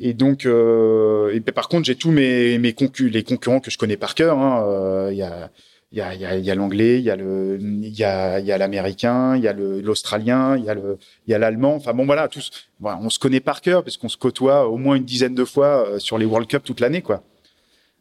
[0.00, 3.96] Et donc, et par contre, j'ai tous mes mes concu les concurrents que je connais
[3.96, 4.38] par cœur.
[4.38, 5.08] hein.
[5.10, 5.50] Il y a
[5.92, 8.40] il y a y a, y a l'anglais, il y a le il y a
[8.40, 11.38] y a l'américain, il y a le l'australien, il y a le il y a
[11.38, 11.74] l'allemand.
[11.74, 12.50] Enfin bon voilà, tous
[12.80, 15.44] voilà, on se connaît par cœur parce qu'on se côtoie au moins une dizaine de
[15.44, 17.22] fois euh, sur les World Cup toute l'année quoi.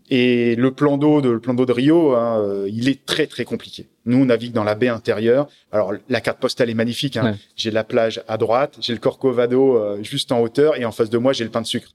[0.09, 3.27] Et le plan d'eau de le plan d'eau de Rio, hein, euh, il est très
[3.27, 3.87] très compliqué.
[4.05, 5.49] Nous on navigue dans la baie intérieure.
[5.73, 7.17] Alors la carte postale est magnifique.
[7.17, 7.31] Hein.
[7.31, 7.37] Ouais.
[7.57, 11.09] J'ai la plage à droite, j'ai le Corcovado euh, juste en hauteur et en face
[11.09, 11.91] de moi j'ai le pain de sucre.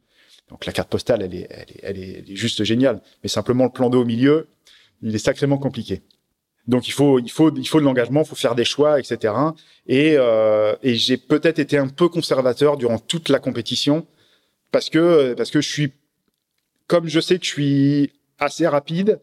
[0.50, 3.00] Donc la carte postale, elle est, elle est, elle est, elle est juste géniale.
[3.22, 4.46] Mais simplement le plan d'eau au milieu,
[5.02, 6.02] il est sacrément compliqué.
[6.66, 9.32] Donc il faut, il faut, il faut de l'engagement, il faut faire des choix, etc.
[9.86, 14.06] Et, euh, et j'ai peut-être été un peu conservateur durant toute la compétition
[14.72, 15.92] parce que parce que je suis,
[16.88, 19.20] comme je sais que je suis assez rapide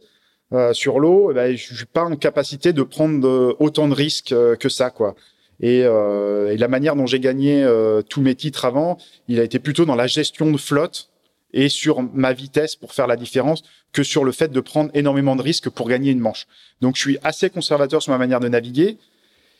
[0.53, 3.93] euh, sur l'eau, eh ben, je suis pas en capacité de prendre euh, autant de
[3.93, 5.15] risques euh, que ça, quoi.
[5.59, 8.97] Et, euh, et la manière dont j'ai gagné euh, tous mes titres avant,
[9.27, 11.09] il a été plutôt dans la gestion de flotte
[11.53, 15.35] et sur ma vitesse pour faire la différence que sur le fait de prendre énormément
[15.35, 16.47] de risques pour gagner une manche.
[16.81, 18.97] Donc je suis assez conservateur sur ma manière de naviguer,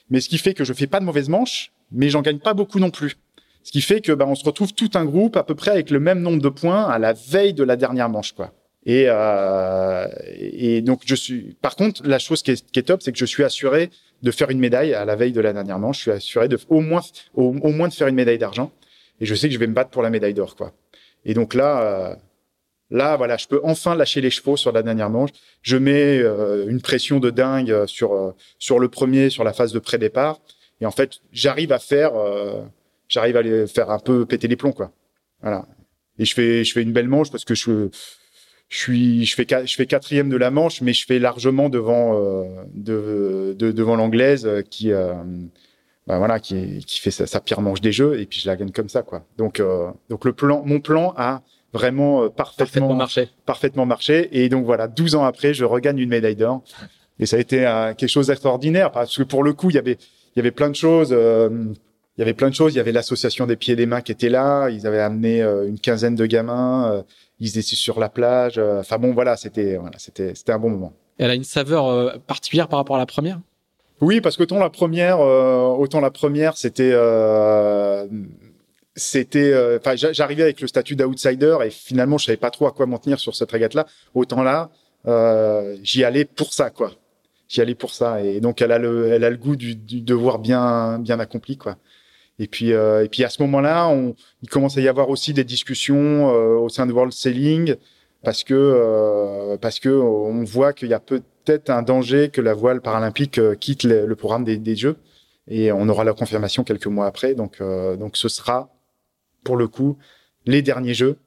[0.09, 2.53] mais ce qui fait que je fais pas de mauvaises manches, mais j'en gagne pas
[2.53, 3.17] beaucoup non plus.
[3.63, 5.89] Ce qui fait que bah, on se retrouve tout un groupe à peu près avec
[5.89, 8.51] le même nombre de points à la veille de la dernière manche, quoi.
[8.85, 10.05] Et, euh,
[10.35, 11.55] et donc je suis.
[11.61, 13.89] Par contre, la chose qui est, top, c'est que je suis assuré
[14.21, 15.99] de faire une médaille à la veille de la dernière manche.
[15.99, 17.01] Je suis assuré de au moins
[17.33, 18.71] au moins de faire une médaille d'argent.
[19.21, 20.73] Et je sais que je vais me battre pour la médaille d'or, quoi.
[21.25, 22.15] Et donc là, euh,
[22.89, 25.29] là, voilà, je peux enfin lâcher les chevaux sur la dernière manche.
[25.61, 29.73] Je mets euh, une pression de dingue sur euh, sur le premier, sur la phase
[29.73, 30.39] de pré-départ.
[30.81, 32.61] Et en fait, j'arrive à faire, euh,
[33.07, 34.91] j'arrive à faire un peu péter les plombs, quoi.
[35.41, 35.65] Voilà.
[36.19, 37.87] Et je fais, je fais une belle manche parce que je,
[38.69, 42.17] je suis, je fais, je fais quatrième de la manche, mais je fais largement devant,
[42.17, 42.43] euh,
[42.73, 45.13] de, de- devant l'anglaise euh, qui, euh,
[46.07, 48.55] bah voilà, qui, qui fait sa, sa pire manche des jeux et puis je la
[48.55, 49.25] gagne comme ça, quoi.
[49.37, 51.41] Donc, euh, donc le plan, mon plan a
[51.73, 53.29] vraiment euh, Parfaitement parfaitement, marché.
[53.45, 54.29] parfaitement marché.
[54.31, 56.61] Et donc voilà, 12 ans après, je regagne une médaille d'or.
[57.19, 59.79] Et ça a été euh, quelque chose d'extraordinaire parce que pour le coup, il y
[59.79, 59.97] avait,
[60.35, 61.09] il y avait plein de choses.
[61.11, 61.49] euh,
[62.17, 62.73] il y avait plein de choses.
[62.73, 64.69] Il y avait l'association des pieds et des mains qui était là.
[64.69, 66.91] Ils avaient amené euh, une quinzaine de gamins.
[66.91, 67.01] euh,
[67.39, 68.55] ils étaient sur la plage.
[68.57, 70.93] euh, Enfin bon, voilà, c'était, voilà, c'était, c'était un bon moment.
[71.17, 73.39] Elle a une saveur euh, particulière par rapport à la première?
[74.01, 78.05] Oui, parce que autant la première, euh, autant la première, c'était, euh,
[78.95, 82.67] c'était, euh, enfin, j'a- j'arrivais avec le statut d'outsider et finalement, je savais pas trop
[82.67, 83.85] à quoi m'en tenir sur cette régate-là.
[84.13, 84.69] Autant là,
[85.07, 86.91] euh, j'y allais pour ça, quoi.
[87.47, 90.01] J'y allais pour ça, et donc elle a le, elle a le goût du, du
[90.01, 91.77] devoir bien, bien accompli, quoi.
[92.39, 95.33] Et puis, euh, et puis à ce moment-là, on, il commence à y avoir aussi
[95.33, 97.75] des discussions au sein de World Sailing
[98.23, 102.53] parce que, euh, parce que on voit qu'il y a peut-être un danger que la
[102.53, 104.97] voile paralympique euh, quitte le, le programme des, des Jeux.
[105.47, 107.35] Et on aura la confirmation quelques mois après.
[107.35, 108.69] Donc, euh, donc ce sera,
[109.43, 109.97] pour le coup,
[110.45, 111.17] les derniers Jeux.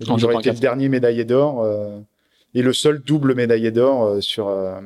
[0.00, 0.54] J'aurais été 2004.
[0.54, 2.00] le dernier médaillé d'or euh,
[2.54, 4.80] et le seul double médaillé d'or euh, sur, euh,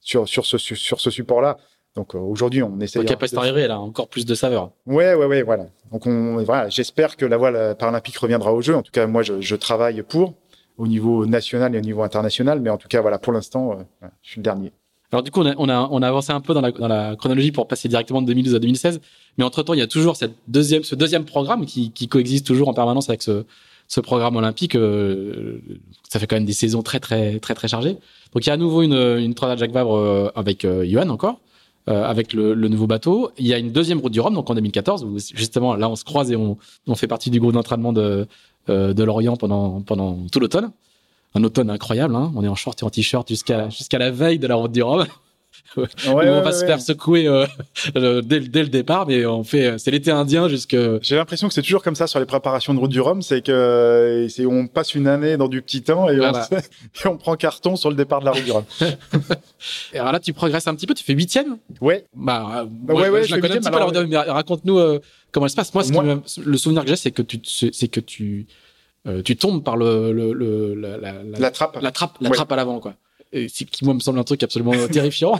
[0.00, 1.58] sur, sur ce, sur ce support-là.
[1.96, 3.00] Donc euh, aujourd'hui, on essaie.
[3.00, 4.70] Donc, Capacité arrivée, elle a encore plus de saveur.
[4.86, 5.66] Ouais, ouais, ouais, voilà.
[5.90, 8.76] Donc on, voilà, j'espère que la voile paralympique reviendra au jeu.
[8.76, 10.34] En tout cas, moi, je, je travaille pour
[10.78, 12.60] au niveau national et au niveau international.
[12.60, 14.72] Mais en tout cas, voilà, pour l'instant, euh, je suis le dernier.
[15.10, 16.88] Alors du coup, on a, on a, on a avancé un peu dans la, dans
[16.88, 19.00] la chronologie pour passer directement de 2012 à 2016.
[19.38, 22.68] Mais entre-temps, il y a toujours cette deuxième, ce deuxième programme qui, qui coexiste toujours
[22.68, 23.44] en permanence avec ce,
[23.88, 24.74] ce programme olympique.
[24.74, 25.60] euh,
[26.08, 27.96] ça fait quand même des saisons très, très, très, très chargées.
[28.32, 31.40] Donc il y a à nouveau une, une Jacques Vabre euh, avec euh, encore,
[31.88, 33.30] euh, avec le, le nouveau bateau.
[33.38, 35.96] Il y a une deuxième route du Rhum, donc en 2014, où justement là, on
[35.96, 38.26] se croise et on, on fait partie du groupe d'entraînement de,
[38.68, 40.70] de Lorient pendant, pendant tout l'automne.
[41.34, 42.32] Un automne incroyable, hein.
[42.36, 44.82] on est en short et en t-shirt jusqu'à jusqu'à la veille de la route du
[44.82, 45.06] Rhum.
[45.76, 47.44] Ouais, on va se faire secouer euh,
[47.96, 50.76] euh, dès, le- dès le départ, mais on fait, c'est l'été indien jusque.
[51.02, 53.42] J'ai l'impression que c'est toujours comme ça sur les préparations de route du Rhum, c'est
[53.44, 56.48] que euh, c'est on passe une année dans du petit temps et, Voilà.
[56.50, 56.56] on,
[57.04, 58.64] et on prend carton sur le départ de la route du Rhum.
[59.92, 61.58] Et alors là, tu progresses un petit peu, tu fais huitième?
[61.80, 63.70] Ouais, Bah, euh, Bah moi, ouais, ouais, je je la fais connais un petit peu
[63.72, 65.00] la alors, route du Rhum, mais raconte-nous euh,
[65.32, 65.72] comment elle se passe?
[65.74, 68.46] Moi, Moi- le souvenir que j'ai, c'est que tu, c'est que tu,
[69.06, 71.78] euh, tu tombes par le, le, le- la, la, la, trappe.
[71.80, 72.36] la trappe, la Ouais.
[72.36, 72.94] trappe à l'avant, quoi.
[73.32, 75.38] Et c'est qui moi me semble un truc absolument terrifiant.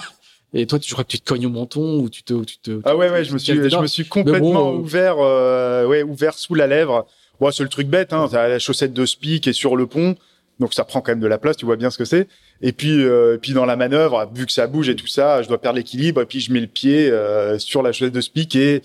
[0.55, 2.45] Et toi, tu je crois que tu te cognes au menton ou tu te, ou
[2.45, 2.81] tu te.
[2.85, 6.03] Ah ouais, ouais, je me suis, je me suis complètement bon, euh, ouvert, euh, ouais,
[6.03, 7.07] ouvert sous la lèvre.
[7.41, 8.29] Bon, c'est le truc bête, hein.
[8.31, 10.17] T'as la chaussette de spi qui est sur le pont.
[10.59, 12.27] Donc ça prend quand même de la place, tu vois bien ce que c'est.
[12.63, 15.47] Et puis, euh, puis dans la manœuvre, vu que ça bouge et tout ça, je
[15.49, 16.21] dois perdre l'équilibre.
[16.23, 18.83] Et puis je mets le pied euh, sur la chaise de speak et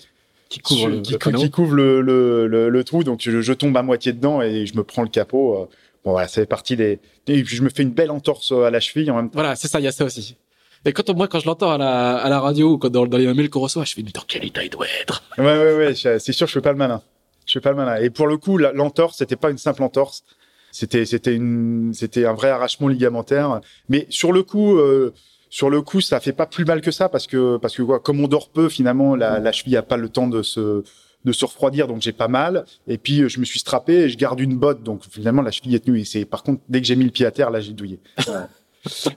[0.54, 3.04] qui couvre, le, qui, qui couvre le, le, le, trou.
[3.04, 5.54] Donc je, je, tombe à moitié dedans et je me prends le capot.
[5.54, 5.68] Euh.
[6.04, 7.00] Bon voilà, ça fait partie des.
[7.26, 9.38] Et puis je me fais une belle entorse à la cheville en même temps.
[9.38, 10.36] Voilà, c'est ça, il y a ça aussi.
[10.84, 13.16] Et quand moi, quand je l'entends à la, à la radio ou quand dans, dans
[13.16, 15.22] les mails qu'on reçoit, je fais, mais dans quel état il doit être?
[15.38, 15.94] Ouais, ouais, ouais.
[15.94, 17.02] C'est sûr, je fais pas le malin.
[17.46, 17.96] Je fais pas le malin.
[17.96, 20.24] Et pour le coup, l'entorse, c'était pas une simple entorse.
[20.72, 23.60] C'était, c'était une, c'était un vrai arrachement ligamentaire.
[23.88, 25.14] Mais sur le coup, euh,
[25.54, 28.00] sur le coup, ça fait pas plus mal que ça parce que, parce que quoi,
[28.00, 30.82] comme on dort peu, finalement, la, la cheville a pas le temps de se,
[31.24, 32.64] de se refroidir, donc j'ai pas mal.
[32.88, 35.76] Et puis je me suis strappé et je garde une botte, donc finalement la cheville
[35.76, 36.00] est tenue.
[36.00, 38.00] Et c'est par contre dès que j'ai mis le pied à terre, là j'ai douillé.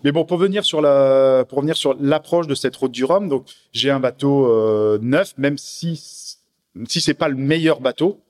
[0.04, 3.30] Mais bon, pour venir sur la, pour revenir sur l'approche de cette route du Rhum,
[3.30, 6.38] donc j'ai un bateau euh, neuf, même si
[6.86, 8.22] si c'est pas le meilleur bateau,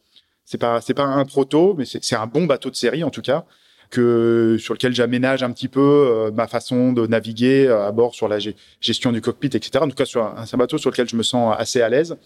[0.45, 3.21] c'est pas c'est pas un proto, mais c'est un bon bateau de série en tout
[3.21, 3.43] cas
[3.89, 8.13] que sur lequel j'aménage un petit peu euh, ma façon de naviguer euh, à bord
[8.13, 8.37] sur la
[8.81, 9.79] gestion du cockpit, etc.
[9.81, 12.17] En tout cas, sur un, un bateau sur lequel je me sens assez à l'aise.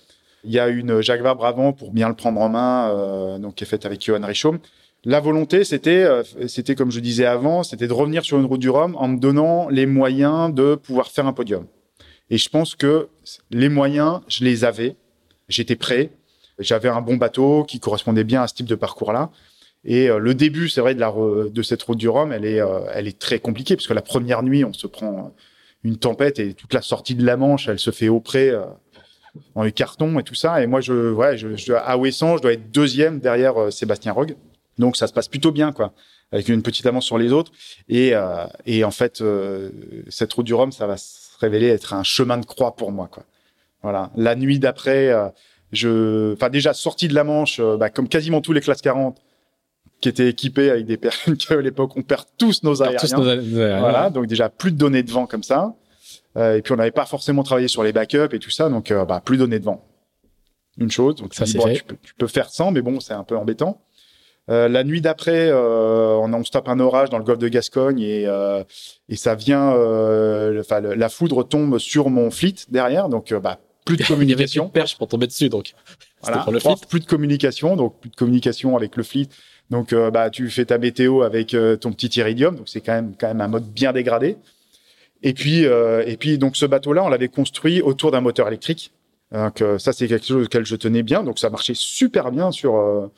[0.44, 3.56] Il y a une Jacques Vabre avant pour bien le prendre en main, euh, donc
[3.56, 4.60] qui est faite avec Johan Richaume.
[5.04, 6.08] La volonté, c'était,
[6.48, 9.18] c'était comme je disais avant, c'était de revenir sur une route du Rhum en me
[9.18, 11.66] donnant les moyens de pouvoir faire un podium.
[12.30, 13.10] Et je pense que
[13.50, 14.96] les moyens, je les avais.
[15.50, 16.12] J'étais prêt.
[16.60, 19.32] J'avais un bon bateau qui correspondait bien à ce type de parcours-là.
[19.84, 22.62] Et euh, le début, c'est vrai, de, la, de cette route du Rhum, elle est,
[22.62, 25.34] euh, elle est très compliquée parce que la première nuit, on se prend
[25.84, 28.66] une tempête et toute la sortie de la Manche, elle se fait au euh,
[29.56, 30.62] dans les et tout ça.
[30.62, 34.36] Et moi, je, ouais, je, je, à Ouessant, je dois être deuxième derrière Sébastien Rogue.
[34.78, 35.94] Donc ça se passe plutôt bien, quoi,
[36.32, 37.52] avec une petite avance sur les autres.
[37.90, 38.14] Et,
[38.66, 39.24] et en fait,
[40.10, 43.08] cette route du Rhum, ça va se révéler être un chemin de croix pour moi,
[43.12, 43.24] quoi.
[43.84, 44.12] Voilà.
[44.16, 45.12] La nuit d'après,
[45.72, 49.18] je, enfin déjà sorti de la Manche, bah, comme quasiment tous les classes 40,
[50.02, 53.00] qui étaient équipés avec des personnes qu'à l'époque on perd tous nos aériens.
[53.00, 53.80] Tous nos aériens.
[53.80, 55.76] Voilà, donc déjà plus de données de vent comme ça.
[56.38, 58.92] Euh, et puis on n'avait pas forcément travaillé sur les backups et tout ça, donc
[58.92, 59.86] euh, bah, plus de données de vent.
[60.78, 63.14] Une chose, donc ça, c'est bon, tu, peux, tu, peux, faire sans, mais bon, c'est
[63.14, 63.82] un peu embêtant.
[64.50, 67.48] Euh, la nuit d'après, euh, on, on se tape un orage dans le golfe de
[67.48, 68.64] Gascogne et, euh,
[69.08, 69.70] et ça vient,
[70.60, 74.64] enfin la foudre tombe sur mon fleet derrière, donc bah, plus de communication.
[74.66, 75.74] Il y avait perche pour tomber dessus, donc.
[76.22, 76.76] Voilà, pour le fleet.
[76.90, 79.30] plus de communication, donc plus de communication avec le fleet.
[79.72, 82.58] Donc, euh, bah, tu fais ta météo avec euh, ton petit iridium.
[82.58, 84.36] Donc, c'est quand même, quand même un mode bien dégradé.
[85.24, 88.92] Et puis, euh, et puis, donc, ce bateau-là, on l'avait construit autour d'un moteur électrique.
[89.32, 91.24] Donc, ça, c'est quelque chose auquel je tenais bien.
[91.24, 93.10] Donc, ça marchait super bien sur,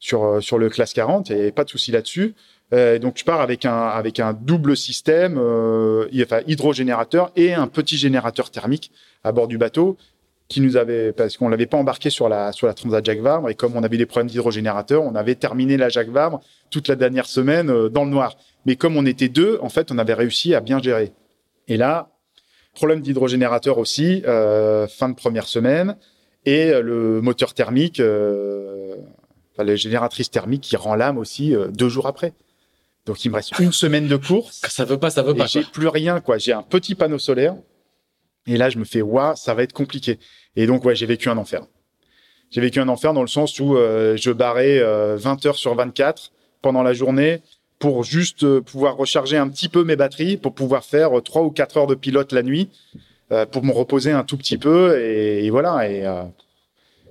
[0.00, 1.30] sur, sur le classe 40.
[1.30, 2.34] Il n'y avait pas de souci là-dessus.
[2.72, 8.50] donc, je pars avec un, avec un double système, enfin, hydrogénérateur et un petit générateur
[8.50, 8.90] thermique
[9.22, 9.96] à bord du bateau
[10.50, 13.48] qui nous avait, parce qu'on l'avait pas embarqué sur la, sur la Transat Jacques Vabre,
[13.48, 16.40] et comme on avait des problèmes d'hydrogénérateur, on avait terminé la Jacques Vabre
[16.70, 18.36] toute la dernière semaine euh, dans le noir.
[18.66, 21.12] Mais comme on était deux, en fait, on avait réussi à bien gérer.
[21.68, 22.10] Et là,
[22.74, 25.96] problème d'hydrogénérateur aussi, euh, fin de première semaine,
[26.44, 28.96] et euh, le moteur thermique, euh,
[29.54, 32.32] enfin, la génératrice thermique qui rend l'âme aussi euh, deux jours après.
[33.06, 34.62] Donc il me reste une semaine de course.
[34.68, 35.46] Ça veut pas, ça veut pas.
[35.46, 36.38] J'ai plus rien, quoi.
[36.38, 37.54] J'ai un petit panneau solaire.
[38.50, 40.18] Et là, je me fais, waouh, ça va être compliqué.
[40.56, 41.62] Et donc, ouais, j'ai vécu un enfer.
[42.50, 45.74] J'ai vécu un enfer dans le sens où euh, je barrais 20 euh, heures sur
[45.76, 46.32] 24
[46.62, 47.42] pendant la journée
[47.78, 51.50] pour juste euh, pouvoir recharger un petit peu mes batteries, pour pouvoir faire trois ou
[51.50, 52.68] quatre heures de pilote la nuit,
[53.52, 55.00] pour me reposer un tout petit peu.
[55.00, 55.88] Et, et voilà.
[55.88, 56.04] Et,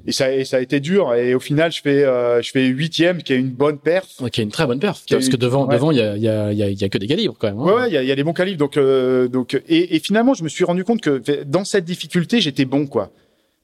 [0.06, 1.14] et ça, et ça a été dur.
[1.14, 4.08] Et au final, je fais, euh, je fais huitième, qui est une bonne perf.
[4.32, 5.04] qui est une très bonne perf.
[5.10, 5.76] Parce que devant, ouais.
[5.76, 7.60] devant, il y a, y, a, y, a, y a que des calibres quand même.
[7.60, 7.74] Hein.
[7.74, 8.60] Ouais, il y a, y a des bons calibres.
[8.60, 12.42] Donc, euh, donc, et, et finalement, je me suis rendu compte que dans cette difficulté,
[12.42, 13.12] j'étais bon, quoi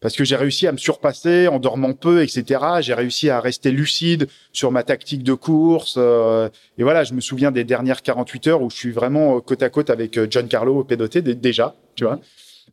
[0.06, 2.62] parce que j'ai réussi à me surpasser en dormant peu, etc.
[2.82, 5.96] J'ai réussi à rester lucide sur ma tactique de course.
[5.98, 6.48] Euh,
[6.78, 9.70] et voilà, je me souviens des dernières 48 heures où je suis vraiment côte à
[9.70, 12.20] côte avec euh, John Carlo au P2T déjà, tu vois.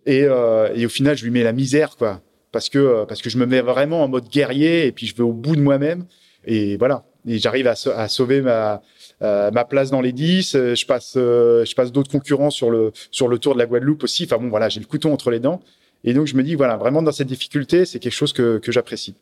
[0.05, 2.21] Et, euh, et au final, je lui mets la misère, quoi,
[2.53, 5.23] parce que parce que je me mets vraiment en mode guerrier et puis je vais
[5.23, 6.05] au bout de moi-même.
[6.45, 8.83] Et voilà, et j'arrive à, à, sauver ma
[9.23, 10.53] euh, ma place dans les 10.
[10.53, 14.25] Je passe je passe d'autres concurrents sur le sur le Tour de la Guadeloupe aussi.
[14.25, 15.61] Enfin bon, voilà, j'ai le couteau entre les dents.
[16.05, 18.73] Et donc je me dis voilà, vraiment dans cette difficulté, c'est quelque chose que, que
[18.73, 19.15] j'apprécie.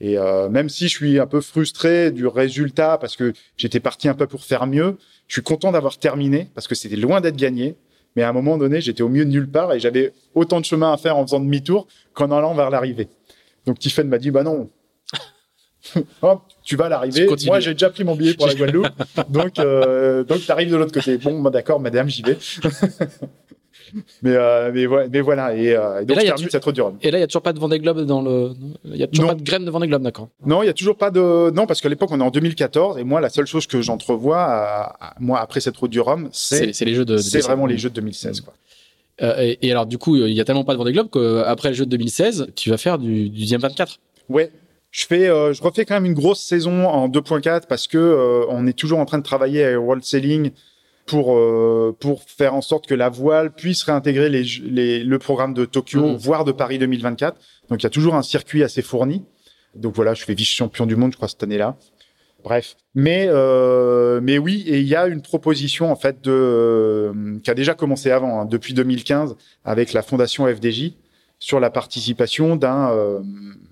[0.00, 4.08] Et euh, même si je suis un peu frustré du résultat parce que j'étais parti
[4.08, 4.96] un peu pour faire mieux,
[5.26, 7.76] je suis content d'avoir terminé parce que c'était loin d'être gagné.
[8.16, 10.64] Mais à un moment donné, j'étais au milieu de nulle part et j'avais autant de
[10.64, 13.08] chemin à faire en faisant demi-tour qu'en allant vers l'arrivée.
[13.66, 14.70] Donc Tiffen m'a dit bah non.
[16.22, 17.28] Hop, tu vas à l'arrivée.
[17.46, 18.88] Moi, j'ai déjà pris mon billet pour la Guadeloupe,
[19.28, 21.16] donc euh, donc t'arrives de l'autre côté.
[21.18, 22.36] Bon, bah, d'accord, madame, j'y vais.
[24.22, 24.70] mais, euh,
[25.10, 25.54] mais, voilà.
[25.56, 26.96] Et, euh, donc, là, je termine cette route du Rhum.
[27.02, 28.52] Et là, il y a toujours pas de Vendée Globe dans le.
[28.84, 29.32] Il y a toujours Non.
[29.32, 30.28] pas de graine de Vendée Globe, d'accord.
[30.46, 31.50] Non, il y a toujours pas de.
[31.50, 32.98] Non, parce qu'à l'époque, on est en 2014.
[32.98, 36.72] Et moi, la seule chose que j'entrevois, à- moi, après cette route du Rhum, C'est
[36.72, 37.14] c'est les jeux de.
[37.14, 38.40] de c'est vraiment les jeux de 2016.
[38.42, 38.54] Quoi.
[39.22, 41.70] Euh, et, et alors, du coup, il y a tellement pas de Vendée Globe qu'après
[41.70, 43.98] le jeu de 2016, tu vas faire du, du deuxième 24.
[44.28, 44.50] Ouais.
[44.90, 48.46] Je fais, euh, je refais quand même une grosse saison en 2.4 parce que euh,
[48.48, 50.50] on est toujours en train de travailler à World Sailing
[51.08, 55.54] pour euh, pour faire en sorte que la voile puisse réintégrer les, les le programme
[55.54, 56.16] de Tokyo, Mhm.
[56.16, 57.36] voire de Paris 2024.
[57.70, 59.24] Donc il y a toujours un circuit assez fourni.
[59.74, 61.76] Donc voilà, je fais vice champion du monde, je crois cette année-là.
[62.44, 67.38] Bref, mais euh, mais oui, et il y a une proposition en fait de euh,
[67.42, 70.92] qui a déjà commencé avant, hein, depuis 2015, avec la fondation FDJ
[71.40, 73.20] sur la participation d'un euh,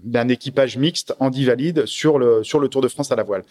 [0.03, 3.45] d'un équipage mixte handi valide sur le sur le Tour de France à la voile.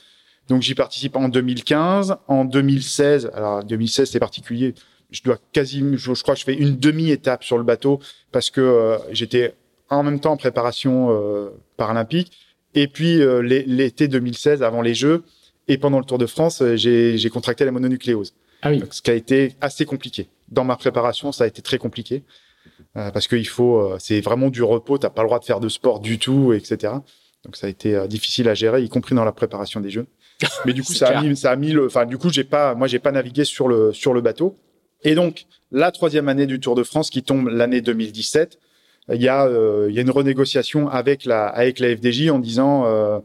[0.47, 3.31] Donc j'y participe en 2015, en 2016.
[3.33, 4.73] Alors 2016 c'est particulier.
[5.11, 7.99] Je dois quasi, je, je crois que je fais une demi-étape sur le bateau
[8.31, 9.53] parce que euh, j'étais
[9.89, 12.31] en même temps en préparation euh, paralympique
[12.73, 15.23] et puis euh, l'é- l'été 2016 avant les Jeux
[15.67, 18.33] et pendant le Tour de France j'ai contracté la mononucléose.
[18.61, 18.79] Ah oui.
[18.79, 20.27] Donc, ce qui a été assez compliqué.
[20.49, 22.23] Dans ma préparation, ça a été très compliqué.
[22.93, 25.99] Parce qu'il faut, c'est vraiment du repos, t'as pas le droit de faire de sport
[25.99, 26.93] du tout, etc.
[27.43, 30.07] Donc ça a été difficile à gérer, y compris dans la préparation des jeux.
[30.65, 32.75] Mais du coup, ça a mis, ça a mis le, enfin, du coup, j'ai pas,
[32.75, 34.57] moi, j'ai pas navigué sur le, sur le bateau.
[35.03, 38.59] Et donc, la troisième année du Tour de France qui tombe l'année 2017,
[39.13, 42.39] il y a, euh, il y a une renégociation avec la, avec la FDJ en
[42.39, 43.19] disant, euh,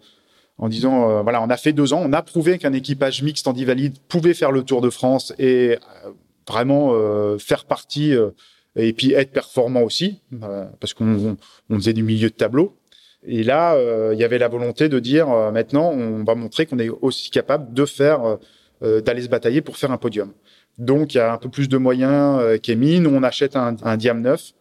[0.58, 3.48] en disant, euh, voilà, on a fait deux ans, on a prouvé qu'un équipage mixte
[3.48, 6.10] en valide pouvait faire le Tour de France et euh,
[6.46, 8.30] vraiment euh, faire partie euh,
[8.76, 11.36] et puis être performant aussi, euh, parce qu'on on-
[11.70, 12.76] on faisait du milieu de tableau.
[13.26, 16.66] Et là, euh, il y avait la volonté de dire euh, maintenant, on va montrer
[16.66, 18.38] qu'on est aussi capable de faire,
[18.82, 20.32] euh, d'aller se batailler pour faire un podium.
[20.78, 22.74] Donc, il y a un peu plus de moyens qui.
[22.76, 24.52] Nous, on achète un, un Diam 9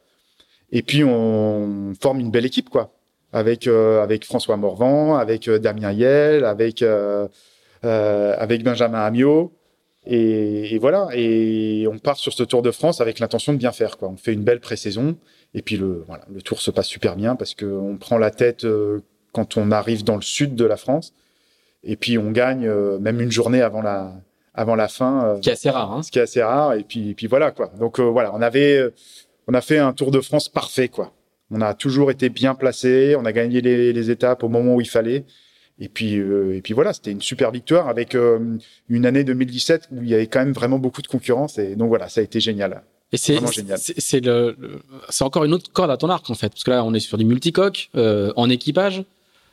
[0.72, 2.94] et puis on forme une belle équipe, quoi.
[3.32, 6.84] Avec avec François Morvan, avec Damien Yel, avec
[7.84, 9.54] avec Benjamin Amiot.
[10.06, 11.08] Et, et voilà.
[11.14, 14.10] Et on part sur ce Tour de France avec l'intention de bien faire, quoi.
[14.10, 15.16] On fait une belle pré-saison.
[15.54, 18.32] Et puis le voilà, le Tour se passe super bien parce que on prend la
[18.32, 19.00] tête euh,
[19.32, 21.14] quand on arrive dans le sud de la France.
[21.84, 24.14] Et puis on gagne euh, même une journée avant la
[24.54, 25.26] avant la fin.
[25.26, 26.04] euh, Qui est assez rare, hein.
[26.04, 26.74] ce qui est assez rare.
[26.74, 27.72] Et puis, et puis voilà quoi.
[27.80, 28.84] Donc euh, voilà, on avait,
[29.48, 31.14] on a fait un Tour de France parfait quoi.
[31.52, 34.82] On a toujours été bien placé, on a gagné les, les étapes au moment où
[34.82, 35.26] il fallait.
[35.80, 38.58] Et puis, euh, et puis voilà, c'était une super victoire avec euh,
[38.90, 41.58] une année 2017 où il y avait quand même vraiment beaucoup de concurrence.
[41.58, 42.84] Et donc voilà, ça a été génial.
[43.12, 43.40] Et c'est
[43.78, 44.80] c'est le, le-
[45.10, 47.00] c'est encore une autre corde à ton arc en fait, parce que là on est
[47.00, 49.04] sur du multicoque euh, en équipage.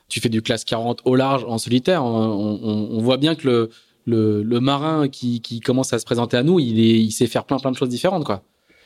[0.08, 2.04] Tu fais du classe 40 au large en solitaire.
[2.04, 3.70] On, on- on voit bien que le,
[4.04, 7.26] le, le marin qui, qui commence à se présenter à nous, il, est, il sait
[7.26, 8.42] faire plein plein de choses différentes quoi.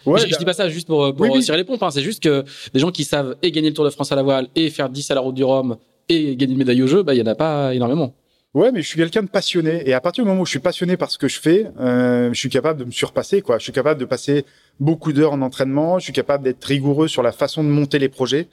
[0.07, 1.43] Ouais, je, je dis pas ça juste pour, pour Oui, oui.
[1.45, 1.83] tirer les pompes.
[1.83, 1.91] hein.
[1.91, 2.43] C'est juste que
[2.73, 4.89] des gens qui savent et gagner le Tour de France à la voile et faire
[4.89, 5.77] 10 à la route du Rhum
[6.09, 8.15] et gagner une médaille au jeu, bah il y en a pas énormément.
[8.53, 9.89] Ouais, mais je suis quelqu'un de passionné.
[9.89, 12.31] Et à partir du moment où je suis passionné par ce que je fais, euh,
[12.33, 13.43] je suis capable de me surpasser.
[13.43, 13.59] Quoi.
[13.59, 14.45] Je suis capable de passer
[14.81, 16.01] beaucoup d'heures en entraînement.
[16.01, 18.49] Je suis capable d'être rigoureux sur la façon de monter les projets.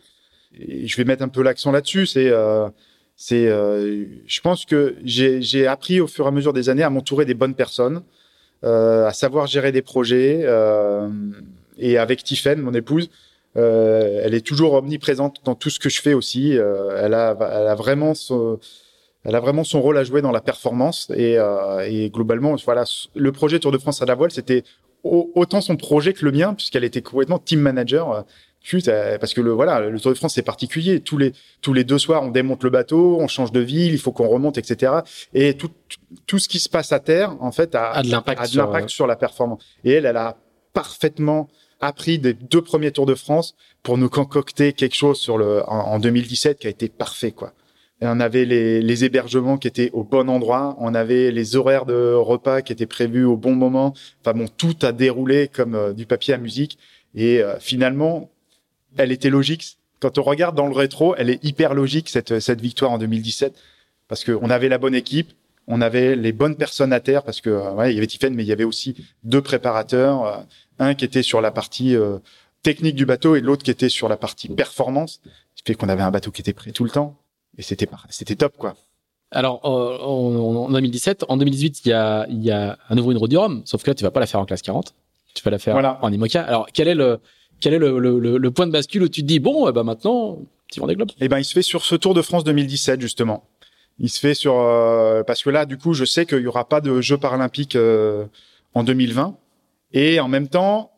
[0.59, 2.05] Et je vais mettre un peu l'accent là-dessus.
[2.05, 2.69] C'est, euh,
[3.15, 6.91] c'est, euh, je pense que j'ai, appris au fur et à mesure des années à
[6.91, 8.03] m'entourer des bonnes personnes,
[8.63, 10.41] euh, à savoir gérer des projets.
[10.43, 11.09] euh,
[11.79, 13.09] et avec Tiffen, mon épouse,
[13.55, 16.51] euh, elle est toujours omniprésente dans tout ce que je fais aussi.
[16.51, 18.59] Elle a, elle a vraiment son,
[19.27, 22.85] elle a vraiment son rôle à jouer dans la performance et, euh, et globalement, voilà,
[23.13, 24.63] le projet Tour de France à la voile, c'était
[25.03, 28.11] au- autant son projet que le mien puisqu'elle était complètement team manager.
[28.11, 28.21] euh,
[28.87, 30.99] euh, parce que le voilà, le Tour de France c'est particulier.
[30.99, 31.31] Tous les
[31.61, 34.27] tous les deux soirs, on démonte le bateau, on change de ville, il faut qu'on
[34.27, 34.91] remonte, etc.
[35.33, 35.69] Et tout
[36.25, 37.91] tout ce qui se passe à terre, en fait, a,
[38.39, 39.63] A de sur, l'impact euh, sur la performance.
[39.85, 40.37] Et elle, elle a
[40.73, 41.47] parfaitement
[41.79, 45.93] appris des deux premiers Tours de France pour nous concocter quelque chose sur le en,
[45.93, 47.53] en 2017 qui a été parfait, quoi.
[48.01, 52.13] On avait les, les hébergements qui étaient au bon endroit, on avait les horaires de
[52.13, 53.93] repas qui étaient prévus au bon moment.
[54.21, 56.77] Enfin bon, tout a déroulé comme euh, du papier à musique.
[57.15, 58.29] Et euh, finalement,
[58.97, 59.77] elle était logique.
[59.99, 63.55] Quand on regarde dans le rétro, elle est hyper logique cette cette victoire en 2017
[64.07, 65.33] parce que on avait la bonne équipe,
[65.67, 68.33] on avait les bonnes personnes à terre parce que euh, ouais, il y avait Tiffen,
[68.33, 70.37] mais il y avait aussi deux préparateurs, euh,
[70.79, 72.19] un qui était sur la partie euh,
[72.63, 75.21] technique du bateau et l'autre qui était sur la partie performance.
[75.55, 77.17] Ce qui fait qu'on avait un bateau qui était prêt tout le temps
[77.57, 78.75] et c'était c'était top quoi.
[79.31, 83.11] Alors, euh, en, en 2017, en 2018, il y a, il y a à nouveau
[83.11, 84.93] une route du Rhum, sauf que là, tu vas pas la faire en classe 40,
[85.33, 85.99] tu vas la faire Voilà.
[86.01, 86.41] en IMOCA.
[86.43, 87.19] Alors, quel est le,
[87.59, 89.73] quel est le, le, le- le point de bascule où tu te dis, bon, eh
[89.73, 90.37] ben maintenant,
[90.69, 93.43] petit Vendée Globe Eh ben, il se fait sur ce Tour de France 2017 justement.
[93.99, 96.69] Il se fait sur euh, parce que là, du coup, je sais qu'il y aura
[96.69, 98.25] pas de Jeux paralympiques euh,
[98.75, 99.35] en 2020
[99.91, 100.91] et en même temps,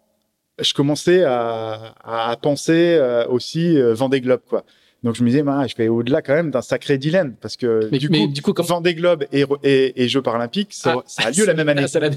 [0.60, 4.66] je commençais à, à penser euh, aussi euh, Vendée Globe, quoi.
[5.04, 7.88] Donc je me disais, bah, je vais au-delà quand même d'un sacré dilemme parce que
[7.92, 10.96] Mais- du, mais coup, du coup, comme- Vendée Globe et, et, et Jeux paralympiques, ça,
[10.98, 11.04] Ah.
[11.08, 12.10] ça a lieu la même année, l'a-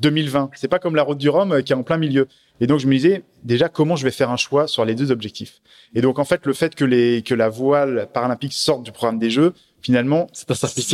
[0.00, 0.50] 2020.
[0.54, 2.28] C'est pas comme la Route du Rhum euh, qui est en plein milieu.
[2.60, 5.10] Et donc je me disais déjà comment je vais faire un choix sur les deux
[5.10, 5.60] objectifs?
[5.94, 9.18] Et donc en fait le fait que les que la voile paralympique sorte du programme
[9.18, 9.52] des Jeux,
[9.82, 10.44] finalement, ça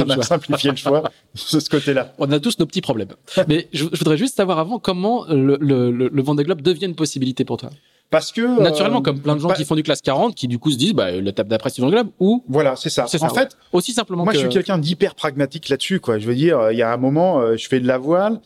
[0.06, 1.02] m'a simplifié le choix
[1.35, 2.15] de ce côté-là.
[2.19, 3.09] On a tous nos petits problèmes.
[3.47, 6.86] Mais je, je voudrais juste savoir avant comment le, le, le, le Vendée Globe devient
[6.86, 7.70] une possibilité pour toi.
[8.10, 10.48] Parce que euh, Naturellement, comme plein de gens bah, qui font du classe 40, qui
[10.48, 13.06] du coup se disent, bah, l'étape d'après, c'est le Vendée Globe, ou Voilà, c'est ça.
[13.06, 14.39] C'est ça, en fait, aussi simplement Moi, que...
[14.39, 16.18] je suis quelqu'un d'hyper pragmatique là-dessus, quoi.
[16.18, 18.40] Je veux dire, euh, il y a un moment, euh, je fais de la voile,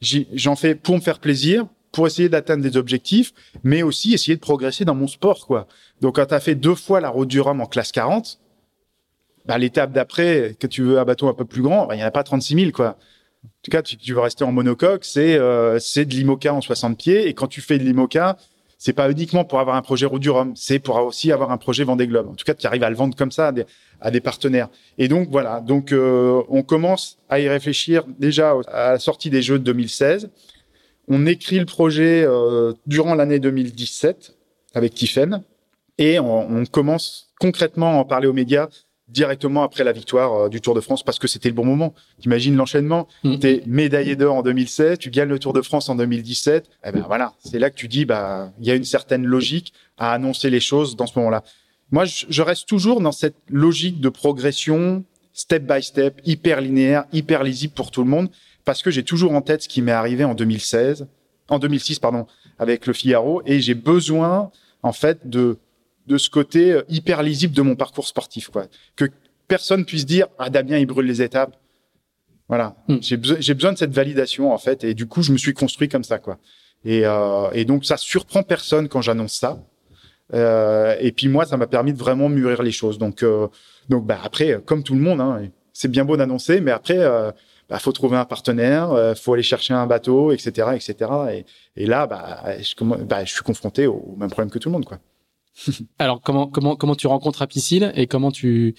[0.00, 3.32] j'en fais pour me faire plaisir, pour essayer d'atteindre des objectifs,
[3.64, 5.66] mais aussi essayer de progresser dans mon sport, quoi.
[6.00, 8.38] Donc, quand tu as fait deux fois la route du Rhum en classe 40,
[9.46, 12.04] bah, l'étape d'après, que tu veux un bateau un peu plus grand, bah, il n'y
[12.04, 12.98] en a pas 36 000, quoi.
[13.44, 16.60] En tout cas, tu, tu veux rester en monocoque, c'est euh, c'est de l'IMOCA en
[16.60, 18.36] 60 pieds, et quand tu fais de l'IMOCA,
[18.78, 21.58] c'est pas uniquement pour avoir un projet route du Rhum, c'est pour aussi avoir un
[21.58, 22.28] projet Vendée Globe.
[22.28, 23.64] En tout cas, tu arrives à le vendre comme ça à des,
[24.00, 24.68] à des partenaires.
[24.98, 29.42] Et donc voilà, donc euh, on commence à y réfléchir déjà à la sortie des
[29.42, 30.30] Jeux de 2016.
[31.08, 34.36] On écrit le projet euh, durant l'année 2017
[34.74, 35.42] avec Tiffen
[35.98, 38.68] et on, on commence concrètement à en parler aux médias
[39.08, 41.94] directement après la victoire euh, du Tour de France parce que c'était le bon moment.
[42.20, 43.38] T'imagines l'enchaînement Mm.
[43.38, 46.68] T'es médaillé d'or en 2016, tu gagnes le Tour de France en 2017.
[46.84, 49.72] Eh ben voilà, c'est là que tu dis bah il y a une certaine logique
[49.96, 51.42] à annoncer les choses dans ce moment-là.
[51.90, 57.04] Moi, je, je reste toujours dans cette logique de progression step by step, hyper linéaire,
[57.12, 58.28] hyper lisible pour tout le monde,
[58.64, 61.06] parce que j'ai toujours en tête ce qui m'est arrivé en 2016,
[61.48, 62.26] en 2006 pardon,
[62.58, 64.50] avec le Figaro, et j'ai besoin
[64.82, 65.58] en fait de
[66.08, 68.66] de ce côté euh, hyper lisible de mon parcours sportif, quoi.
[68.96, 69.04] Que
[69.46, 71.56] personne puisse dire ah Damien il brûle les étapes.
[72.48, 72.96] Voilà, Hmm.
[73.00, 75.52] j'ai besoin j'ai besoin de cette validation en fait, et du coup je me suis
[75.54, 76.38] construit comme ça, quoi.
[76.84, 79.58] Et, euh, et donc ça surprend personne quand j'annonce ça.
[80.34, 82.98] Euh, et puis moi, ça m'a permis de vraiment mûrir les choses.
[82.98, 83.48] Donc, euh,
[83.88, 87.30] donc bah, après, comme tout le monde, hein, c'est bien beau d'annoncer, mais après, euh,
[87.68, 90.94] bah, faut trouver un partenaire, euh, faut aller chercher un bateau, etc., etc.
[91.32, 91.46] Et,
[91.82, 92.74] et là, bah, je,
[93.04, 94.98] bah, je suis confronté au, au même problème que tout le monde, quoi.
[95.98, 98.74] Alors, comment, comment, comment tu rencontres Apicil et comment tu,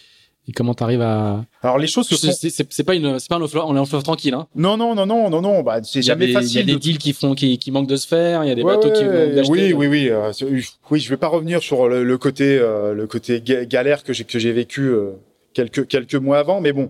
[0.48, 1.46] et comment t'arrives à...
[1.62, 2.34] Alors les choses se C'est font.
[2.34, 4.48] c'est- c'est- c'est pas une, c'est pas un on est en fleuve tranquille, hein.
[4.56, 5.62] Non, non, non, non, non, non.
[5.62, 6.52] Bah, c'est jamais facile.
[6.52, 8.48] Il y a des de- deals qui font, qui, qui manquent de se faire, il
[8.48, 9.04] y a des bateaux qui
[9.50, 11.00] oui, oui, oui, euh, c'est- oui.
[11.00, 14.24] Je vais pas revenir sur le, le côté, euh, le côté ga- galère que j'ai
[14.24, 15.12] que j'ai vécu euh,
[15.54, 16.90] quelques quelques mois avant, mais bon.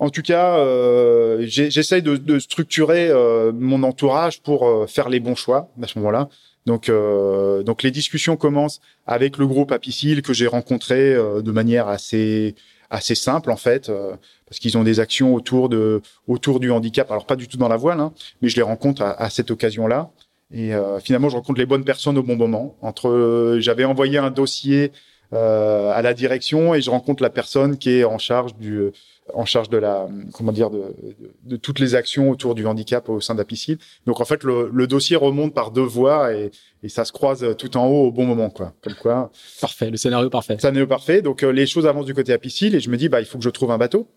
[0.00, 5.18] En tout cas, euh, j'essaye de, de structurer euh, mon entourage pour euh, faire les
[5.18, 6.28] bons choix à ce moment-là.
[6.68, 11.50] Donc, euh, donc les discussions commencent avec le groupe Apicil que j'ai rencontré euh, de
[11.50, 12.54] manière assez
[12.90, 14.14] assez simple en fait, euh,
[14.46, 17.10] parce qu'ils ont des actions autour de autour du handicap.
[17.10, 18.12] Alors pas du tout dans la voile, hein,
[18.42, 20.10] mais je les rencontre à, à cette occasion-là.
[20.52, 22.76] Et euh, finalement, je rencontre les bonnes personnes au bon moment.
[22.82, 24.92] Entre, euh, j'avais envoyé un dossier
[25.34, 28.90] euh, à la direction et je rencontre la personne qui est en charge du,
[29.34, 33.08] en charge de la, comment dire, de, de, de toutes les actions autour du handicap
[33.08, 33.78] au sein d'Apicil.
[34.06, 36.50] Donc en fait, le, le dossier remonte par deux voies et,
[36.82, 38.72] et ça se croise tout en haut au bon moment, quoi.
[38.82, 39.30] Comme quoi,
[39.60, 40.56] Parfait, le scénario parfait.
[40.56, 41.22] pas parfait.
[41.22, 43.38] Donc euh, les choses avancent du côté Apicil et je me dis, bah il faut
[43.38, 44.08] que je trouve un bateau.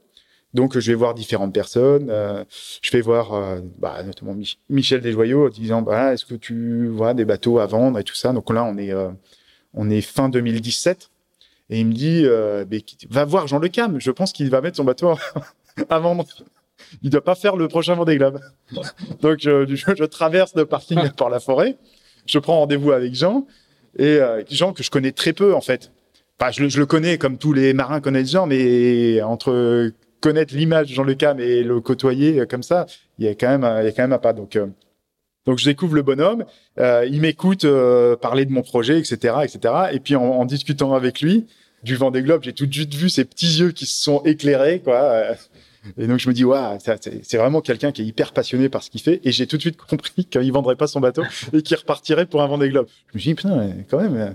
[0.54, 2.10] Donc je vais voir différentes personnes.
[2.10, 2.44] euh,
[2.82, 6.88] je vais voir euh, bah, notamment Mich- Michel Desjoyaux en disant bah, est-ce que tu
[6.88, 8.34] vois des bateaux à vendre et tout ça.
[8.34, 9.10] Donc là on est euh,
[9.74, 11.10] on est fin 2017
[11.72, 14.00] et il me dit euh, Mais va voir Jean Le Cam.
[14.00, 15.16] Je pense qu'il va mettre son bateau
[15.90, 16.26] à vendre.
[17.02, 18.40] Il doit pas faire le prochain Vendée Globe.
[19.22, 21.78] Donc je, je, je traverse le parking par la forêt.
[22.28, 23.48] Je prends rendez-vous avec Jean
[23.98, 25.92] et euh, Jean que je connais très peu en fait.
[26.40, 29.92] Enfin, je, le- je le connais comme tous les marins connaissent Jean, mais entre
[30.22, 32.86] connaître l'image de Jean Le Cam et le côtoyer euh, comme ça,
[33.18, 34.34] il y a quand même, un- il y a quand même un pas.
[34.34, 34.68] Donc, euh,
[35.46, 36.46] donc je découvre le bonhomme,
[36.80, 39.74] euh, il m'écoute euh, parler de mon projet, etc., etc.
[39.94, 41.48] Et puis en, en discutant avec lui
[41.84, 44.82] du Vendée Globe, j'ai tout de suite vu ses petits yeux qui se sont éclairés,
[44.82, 45.24] quoi.
[45.98, 48.92] Et donc je me dis, waouh, c'est vraiment quelqu'un qui est hyper passionné par ce
[48.92, 49.20] qu'il fait.
[49.24, 52.42] Et j'ai tout de suite compris qu'il vendrait pas son bateau et qu'il repartirait pour
[52.44, 52.88] un Vendée Globe.
[53.14, 54.16] Je me dit, putain, quand même.
[54.16, 54.30] euh,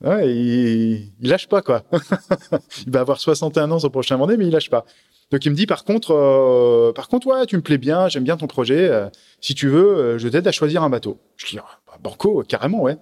[0.00, 1.82] Ouais, il, il lâche pas quoi.
[2.86, 4.84] il va avoir 61 ans son prochain Vendée, mais il lâche pas.
[5.32, 8.22] Donc il me dit par contre, euh, par contre ouais, tu me plais bien, j'aime
[8.22, 8.88] bien ton projet.
[8.88, 9.08] euh,
[9.40, 11.18] si tu veux, euh, je t'aide à choisir un bateau.
[11.36, 12.96] Je dis ah, bah, banco, carrément ouais.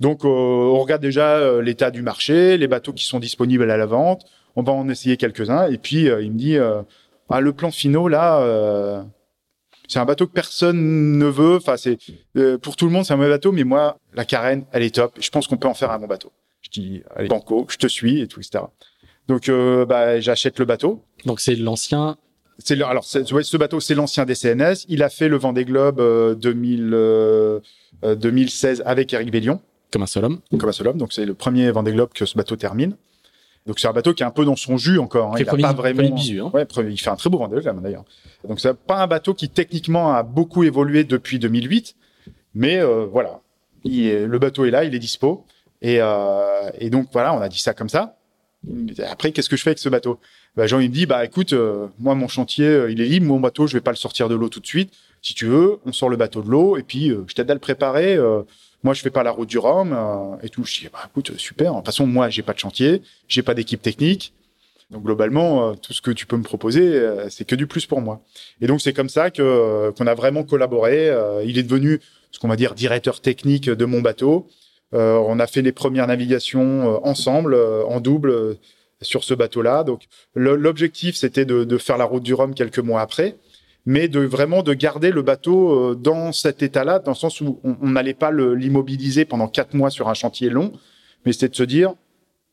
[0.00, 3.76] Donc euh, on regarde déjà euh, l'état du marché, les bateaux qui sont disponibles à
[3.76, 4.22] la vente.
[4.56, 6.82] On va en essayer quelques-uns et puis euh, il me dit euh,
[7.28, 8.40] ah, le plan finaux là.
[8.40, 9.02] euh,
[9.88, 11.56] c'est un bateau que personne ne veut.
[11.56, 11.98] Enfin, c'est
[12.36, 14.94] euh, pour tout le monde, c'est un mauvais bateau, mais moi, la carène, elle est
[14.94, 15.14] top.
[15.20, 16.30] Je pense qu'on peut en faire un bon bateau.
[16.62, 18.64] Je dis, allez, banco, je te suis et tout, etc.
[19.26, 21.02] Donc, euh, bah, j'achète le bateau.
[21.24, 22.16] Donc c'est l'ancien
[22.58, 24.84] C'est le- alors c'est- ouais, ce bateau, c'est l'ancien DCNS.
[24.88, 27.58] Il a fait le Vendée Globe euh, 2000, euh,
[28.04, 29.60] euh, 2016 avec Eric Bellion,
[29.92, 30.40] Comme un seul homme.
[30.58, 30.98] comme un seul homme.
[30.98, 32.96] Donc c'est le premier Vendée Globe que ce bateau termine.
[33.66, 35.32] Donc c'est un bateau qui est un peu dans son jus encore.
[35.32, 35.36] hein.
[35.38, 36.14] Il a premier- pas vraiment.
[36.14, 36.50] bisu, hein.
[36.54, 38.04] Ouais, premier- il fait un très beau Vendée Globe d'ailleurs.
[38.48, 41.94] Donc c'est pas un bateau qui techniquement a beaucoup évolué depuis 2008,
[42.54, 43.40] mais euh, voilà,
[43.84, 45.44] Il est- le bateau est là, il est dispo.
[45.82, 48.16] Et, euh, et donc voilà, on a dit ça comme ça.
[49.10, 50.18] Après, qu'est-ce que je fais avec ce bateau?
[50.56, 53.26] Bah, Jean il me dit bah écoute, euh, moi mon chantier euh, il est libre,
[53.26, 54.92] mon bateau je vais pas le sortir de l'eau tout de suite.
[55.22, 57.54] Si tu veux, on sort le bateau de l'eau et puis euh, je t'aide à
[57.54, 58.16] le préparer.
[58.82, 60.64] Moi je fais pas la route du Rhum euh, et tout.
[60.64, 61.72] Je dis bah écoute super.
[61.72, 64.32] De toute façon moi j'ai pas de chantier, j'ai pas d'équipe technique.
[64.90, 67.86] Donc globalement euh, tout ce que tu peux me proposer euh, c'est que du plus
[67.86, 68.20] pour moi.
[68.60, 71.08] Et donc c'est comme ça que euh, qu'on a vraiment collaboré.
[71.08, 72.00] Euh, il est devenu
[72.32, 74.48] ce qu'on va dire directeur technique de mon bateau.
[74.92, 77.54] Euh, on a fait les premières navigations ensemble
[77.86, 78.56] en double
[79.02, 79.84] sur ce bateau-là.
[79.84, 80.02] Donc
[80.34, 83.36] l'objectif c'était de, de faire la route du Rhum quelques mois après,
[83.92, 85.58] mais de vraiment de garder le bateau
[85.90, 89.90] euh, dans cet état-là, dans le sens où on n'allait pas l'immobiliser pendant quatre mois
[89.90, 90.70] sur un chantier long,
[91.24, 91.94] mais c'était de se dire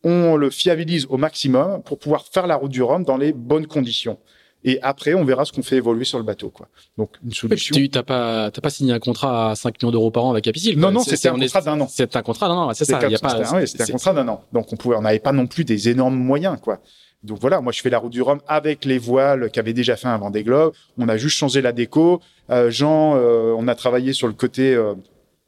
[0.04, 3.68] on le fiabilise au maximum pour pouvoir faire la route du Rhum dans les bonnes
[3.68, 4.18] conditions.
[4.64, 6.68] Et après, on verra ce qu'on fait évoluer sur le bateau, quoi.
[6.98, 7.76] Donc, une solution.
[7.76, 10.48] tu t'as pas, t'as pas signé un contrat à 5 millions d'euros par an avec
[10.48, 10.78] Apicil.
[10.80, 11.88] Non, non, c'était un contrat d'un an.
[11.90, 13.00] C'est un contrat, non, non, c'est ça.
[13.00, 14.42] C'était comme- pas, un- un contrat d'un an.
[14.54, 16.80] Donc, on pouvait, on n'avait pas non plus des énormes moyens, quoi.
[17.24, 20.08] Donc voilà, moi je fais la route du Rhum avec les voiles qu'avait déjà fait
[20.08, 20.74] un Vendée Globe.
[20.98, 22.22] On a juste changé la déco.
[22.50, 24.94] Euh, Jean, euh, on a travaillé sur le côté, euh,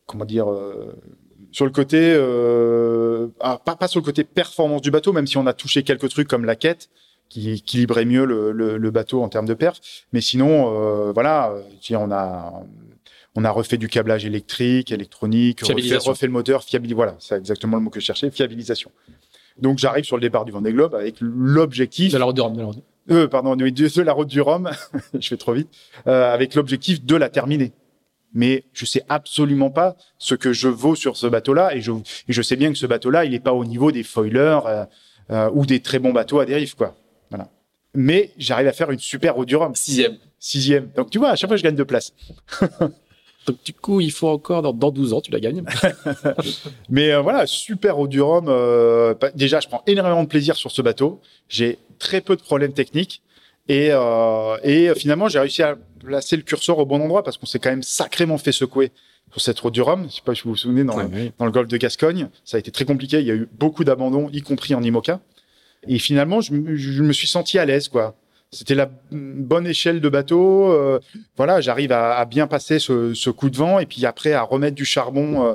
[0.06, 0.96] comment dire, euh,
[1.52, 5.38] sur le côté, euh, ah, pas, pas sur le côté performance du bateau, même si
[5.38, 6.90] on a touché quelques trucs comme la quête
[7.30, 9.80] qui équilibrait mieux le, le, le bateau en termes de perf.
[10.12, 11.54] Mais sinon, euh, voilà,
[11.92, 12.54] on a
[13.36, 16.96] on a refait du câblage électrique, électronique, refait, refait le moteur, fiabilisation.
[16.96, 18.92] Voilà, c'est exactement le mot que je cherchais, fiabilisation.
[19.62, 22.54] Donc j'arrive sur le départ du Vendée Globe avec l'objectif De la route du Rhum,
[22.54, 22.84] de la route.
[23.12, 24.70] euh, pardon, de, la route du Rhum,
[25.20, 25.70] je fais trop vite,
[26.08, 27.72] euh, avec l'objectif de la terminer.
[28.34, 32.34] Mais je sais absolument pas ce que je vaux sur ce bateau-là, et je, et
[32.34, 34.86] je sais bien que ce bateau-là, il est pas au niveau des foilers euh,
[35.32, 36.96] euh, ou des très bons bateaux à dérive, quoi.
[37.32, 37.50] Voilà.
[37.96, 40.18] Mais j'arrive à faire une super route du Rhum, Sixième.
[40.38, 40.90] sixième.
[40.96, 42.14] Donc tu vois, à chaque fois, je gagne deux places.
[43.48, 45.64] Donc, du coup, il faut encore, dans, dans 12 ans, tu la gagnes.
[46.90, 48.46] Mais euh, voilà, super route du Rhum.
[48.48, 51.20] euh, bah, déjà, je prends énormément de plaisir sur ce bateau.
[51.48, 53.22] J'ai très peu de problèmes techniques.
[53.68, 57.46] Et, euh, et finalement, j'ai réussi à placer le curseur au bon endroit parce qu'on
[57.46, 58.92] s'est quand même sacrément fait secouer
[59.32, 60.08] sur cette route du Rhum.
[60.10, 61.32] Je sais pas si vous vous souvenez, dans, Ouais, ouais.
[61.38, 63.20] dans le golfe de Gascogne, ça a été très compliqué.
[63.20, 65.20] Il y a eu beaucoup d'abandons, y compris en IMOCA.
[65.88, 68.16] Et finalement, je, je me suis senti à l'aise, quoi.
[68.52, 70.72] C'était la bonne échelle de bateau.
[70.72, 71.00] euh,
[71.38, 74.42] voilà, j'arrive à, à bien passer ce, ce coup de vent et puis après à
[74.42, 75.54] remettre du charbon euh,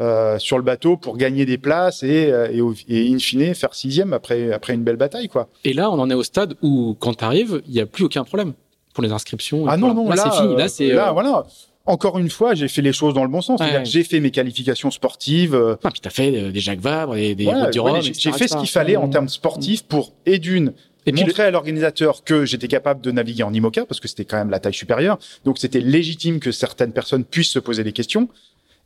[0.00, 3.54] euh, sur le bateau pour gagner des places et, euh, et, au- et in fine
[3.54, 5.50] faire sixième après après une belle bataille, quoi.
[5.64, 8.04] Et là, on en est au stade où, quand tu arrives, il n'y a plus
[8.04, 8.54] aucun problème
[8.94, 9.66] pour les inscriptions.
[9.68, 10.54] Ah non, non, là, là, c'est fini.
[10.54, 10.88] euh, Là, c'est.
[10.88, 11.44] là, euh, voilà.
[11.84, 13.60] Encore une fois, j'ai fait les choses dans le bon sens.
[13.60, 13.84] Ouais.
[13.84, 15.54] J'ai fait mes qualifications sportives.
[15.54, 18.00] euh, Ah, puis t'as fait euh, des Jacques Vabre et des ouais, Rhum.
[18.00, 20.72] j'ai- fait ce qu'il fallait en termes sportifs pour et d'une
[21.06, 24.36] Et montrer à l'organisateur que j'étais capable de naviguer en IMOCA parce que c'était quand
[24.36, 25.18] même la taille supérieure.
[25.44, 28.28] Donc c'était légitime que certaines personnes puissent se poser des questions.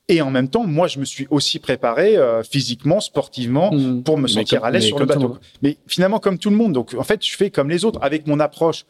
[0.09, 4.03] Et en même temps, moi, je me suis aussi préparé euh, physiquement, sportivement, Hmm.
[4.03, 5.39] pour me sentir comme- à l'aise sur le bateau.
[5.63, 6.73] Mais finalement, comme tout le monde.
[6.75, 8.85] Donc, en fait, je fais comme les autres, avec mon approche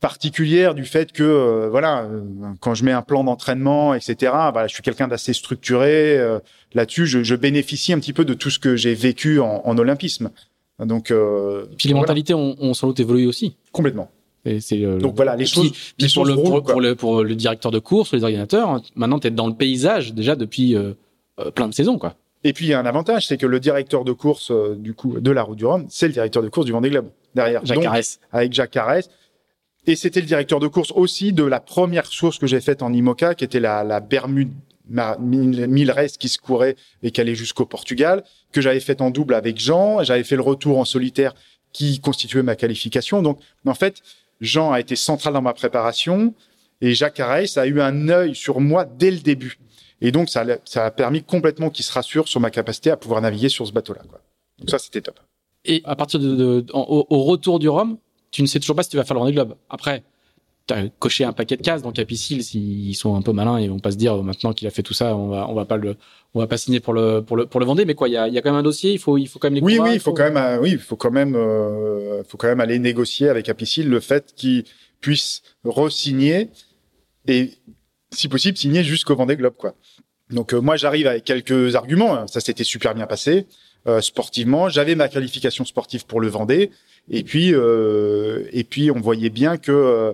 [0.00, 2.20] particulière du fait que, euh, voilà, euh,
[2.60, 4.16] quand je mets un plan d'entraînement, etc.,
[4.52, 6.16] voilà, je suis quelqu'un d'assez structuré.
[6.18, 6.38] euh,
[6.74, 9.78] Là-dessus, je, je bénéficie un petit peu de tout ce que j'ai vécu en, en
[9.78, 10.30] olympisme.
[10.84, 13.56] Donc, euh, Puis les voilà, mentalités ont, ont sans doute évolué aussi.
[13.72, 14.10] complètement.
[14.44, 16.72] Et euh, Donc voilà, les choses, puis, les puis pour, choses le, roulent, pour, quoi.
[16.72, 20.14] pour le, pour le directeur de course, les organisateurs, maintenant tu es dans le paysage
[20.14, 20.92] déjà depuis euh,
[21.40, 21.98] euh, plein de saisons.
[21.98, 22.14] quoi.
[22.44, 24.94] Et puis il y a un avantage, c'est que le directeur de course euh, du
[24.94, 27.64] coup de la Route du Rhum, c'est le directeur de course du Vendée Globe derrière.
[27.66, 27.94] Jacques Donc,
[28.32, 29.10] avec Jacques Carès.
[29.86, 32.92] Et c'était le directeur de course aussi de la première source que j'ai faite en
[32.92, 34.52] IMOCA, qui était la, la Bermude
[34.90, 39.58] races qui se courait et qui allait jusqu'au Portugal, que j'avais faite en double avec
[39.58, 40.02] Jean.
[40.02, 41.34] J'avais fait le retour en solitaire
[41.72, 43.22] qui constituait ma qualification.
[43.22, 44.02] Donc, en fait,
[44.40, 46.34] Jean a été central dans ma préparation
[46.80, 49.58] et Jacques Carès a eu un œil sur moi dès le début.
[50.00, 53.20] Et donc, ça, ça a permis complètement qu'il se rassure sur ma capacité à pouvoir
[53.20, 54.02] naviguer sur ce bateau-là.
[54.58, 55.18] Donc ça, c'était top.
[55.64, 57.98] Et à partir de, de- au, retour du Rhum,
[58.30, 59.56] tu ne sais toujours pas si tu vas faire le Vendée Globe.
[59.68, 60.04] Après,
[60.98, 63.78] coché un paquet de cases, donc à Piscille, s'ils sont un peu malins, ils vont
[63.78, 65.76] pas se dire euh, maintenant qu'il a fait tout ça, on va, on va pas
[65.76, 65.96] le,
[66.34, 67.84] on va pas signer pour le, pour le, pour le Vendée.
[67.84, 69.26] Mais quoi, il y a, il y a quand même un dossier, il faut, il
[69.26, 71.10] faut quand même les Oui, oui, il faut quand même, euh, oui, il faut quand
[71.10, 74.64] même, euh, faut quand même aller négocier avec Apicil le fait qu'il
[75.00, 76.50] puisse re-signer
[77.26, 77.52] et,
[78.10, 79.74] si possible, signer jusqu'au Vendée Globe, quoi.
[80.30, 82.26] Donc euh, moi, j'arrive avec quelques arguments.
[82.26, 83.46] Ça s'était super bien passé.
[83.86, 84.68] euh, sportivement.
[84.68, 86.70] J'avais ma qualification sportive pour le Vendée.
[87.10, 90.12] Et puis, euh, et puis, on voyait bien que euh,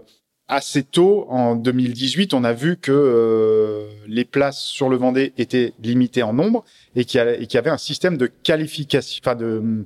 [0.48, 5.72] assez tôt, en 2018, on a vu que euh, les places sur le Vendée étaient
[5.82, 6.64] limitées en nombre
[6.94, 9.84] et qu'il y, y, avait un système de qualification, enfin de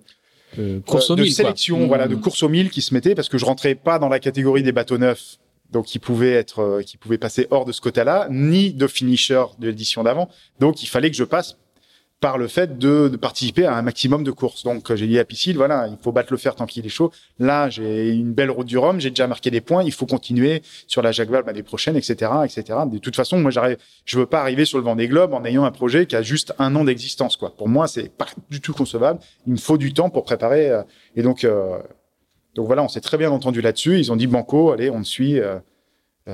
[0.58, 1.86] euh, course de mille, sélection, quoi.
[1.86, 2.20] voilà, de Mmh.
[2.20, 4.72] course au mille qui se mettait parce que je rentrais pas dans la catégorie des
[4.72, 5.38] bateaux neufs,
[5.70, 9.44] donc qui pouvaient être, euh, qui pouvaient passer hors de ce quota-là, ni de finisher
[9.58, 10.28] de l'édition d'avant.
[10.58, 11.56] Donc il fallait que je passe
[12.20, 14.64] par le fait de, de participer à un maximum de courses.
[14.64, 16.88] Donc euh, j'ai dit à Piscine, voilà, il faut battre le fer tant qu'il est
[16.88, 17.12] chaud.
[17.38, 20.62] Là, j'ai une belle route du Rhum, j'ai déjà marqué des points, il faut continuer
[20.86, 22.14] sur la Vabre l'année prochaine, etc.,
[22.44, 22.64] etc.
[22.90, 25.64] De toute façon, moi, j'arrive, je veux pas arriver sur le Vendée Globe en ayant
[25.64, 27.54] un projet qui a juste un an d'existence, quoi.
[27.56, 29.20] Pour moi, c'est pas du tout concevable.
[29.46, 30.70] Il me faut du temps pour préparer.
[30.70, 30.82] euh,
[31.14, 31.78] et donc, euh,
[32.54, 33.98] donc voilà, on s'est très bien entendu là-dessus.
[33.98, 35.38] Ils ont dit banco, allez, on te suit.
[35.38, 35.58] euh,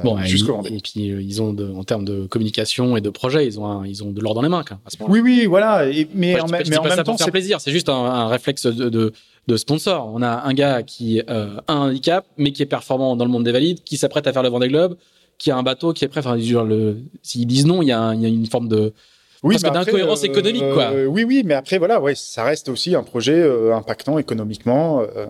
[0.03, 0.75] Bon, et, jusqu'au Vendée.
[0.77, 3.67] et puis euh, ils ont de, en termes de communication et de projet, ils ont
[3.67, 5.23] un- ils ont de l'or dans les mains quoi, à ce moment-là.
[5.23, 5.89] Oui, oui, voilà.
[5.89, 7.31] Et, mais Moi, en, je pas- je mais dis en pas ça même temps, c'est
[7.31, 9.13] plaisir, c'est juste un, un réflexe de, de,
[9.47, 10.11] de sponsor.
[10.13, 13.31] On a un gars qui euh, a un handicap, mais qui est performant dans le
[13.31, 14.97] monde des valides, qui s'apprête à faire le Vendée Globe,
[15.39, 16.21] qui a un bateau qui est prêt.
[16.21, 16.37] Enfin,
[17.23, 18.93] s'ils disent non, il y, a un- il y a une forme de.
[19.43, 20.91] Oui, Parce que d'incohérence économique, quoi.
[20.93, 25.03] euh, oui, oui, mais après, voilà, ouais, ça reste aussi un projet euh, impactant économiquement
[25.03, 25.27] euh,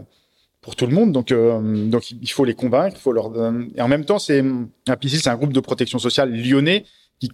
[0.65, 1.13] pour tout le monde.
[1.13, 2.97] Donc, euh, donc, il faut les convaincre.
[2.99, 3.29] Il faut leur.
[3.31, 4.43] donner- Et en même temps, c'est
[4.89, 6.85] Apicil, c'est un groupe de protection sociale lyonnais
[7.21, 7.31] qui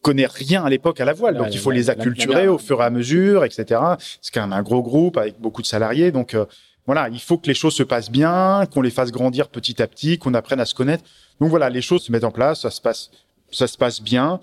[0.00, 1.34] connaît rien à l'époque à la voile.
[1.34, 3.78] Ouais, Donc, il faut la- les acculturer au fur et à mesure, etc.
[4.22, 6.10] C'est quand même un gros groupe avec beaucoup de salariés.
[6.10, 6.46] Donc, euh,
[6.86, 9.86] voilà, il faut que les choses se passent bien, qu'on les fasse grandir petit à
[9.86, 11.04] petit, qu'on apprenne à se connaître.
[11.38, 13.10] Donc voilà, les choses se mettent en place, ça se passe,
[13.50, 14.40] ça se passe bien.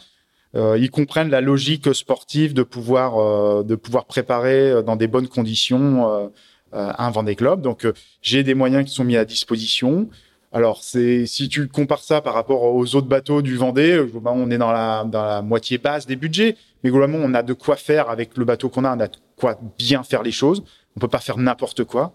[0.56, 5.08] Euh, ils comprennent la logique sportive de pouvoir euh, de pouvoir préparer euh, dans des
[5.08, 6.32] bonnes conditions
[6.74, 7.62] euh, un Vendée Globe.
[7.62, 10.10] Donc euh, j'ai des moyens qui sont mis à disposition.
[10.52, 14.50] Alors c'est si tu compares ça par rapport aux autres bateaux du Vendée, ben, on
[14.50, 17.76] est dans la dans la moitié basse des budgets, mais globalement on a de quoi
[17.76, 20.64] faire avec le bateau qu'on a, on a de quoi bien faire les choses.
[20.96, 22.14] On peut pas faire n'importe quoi.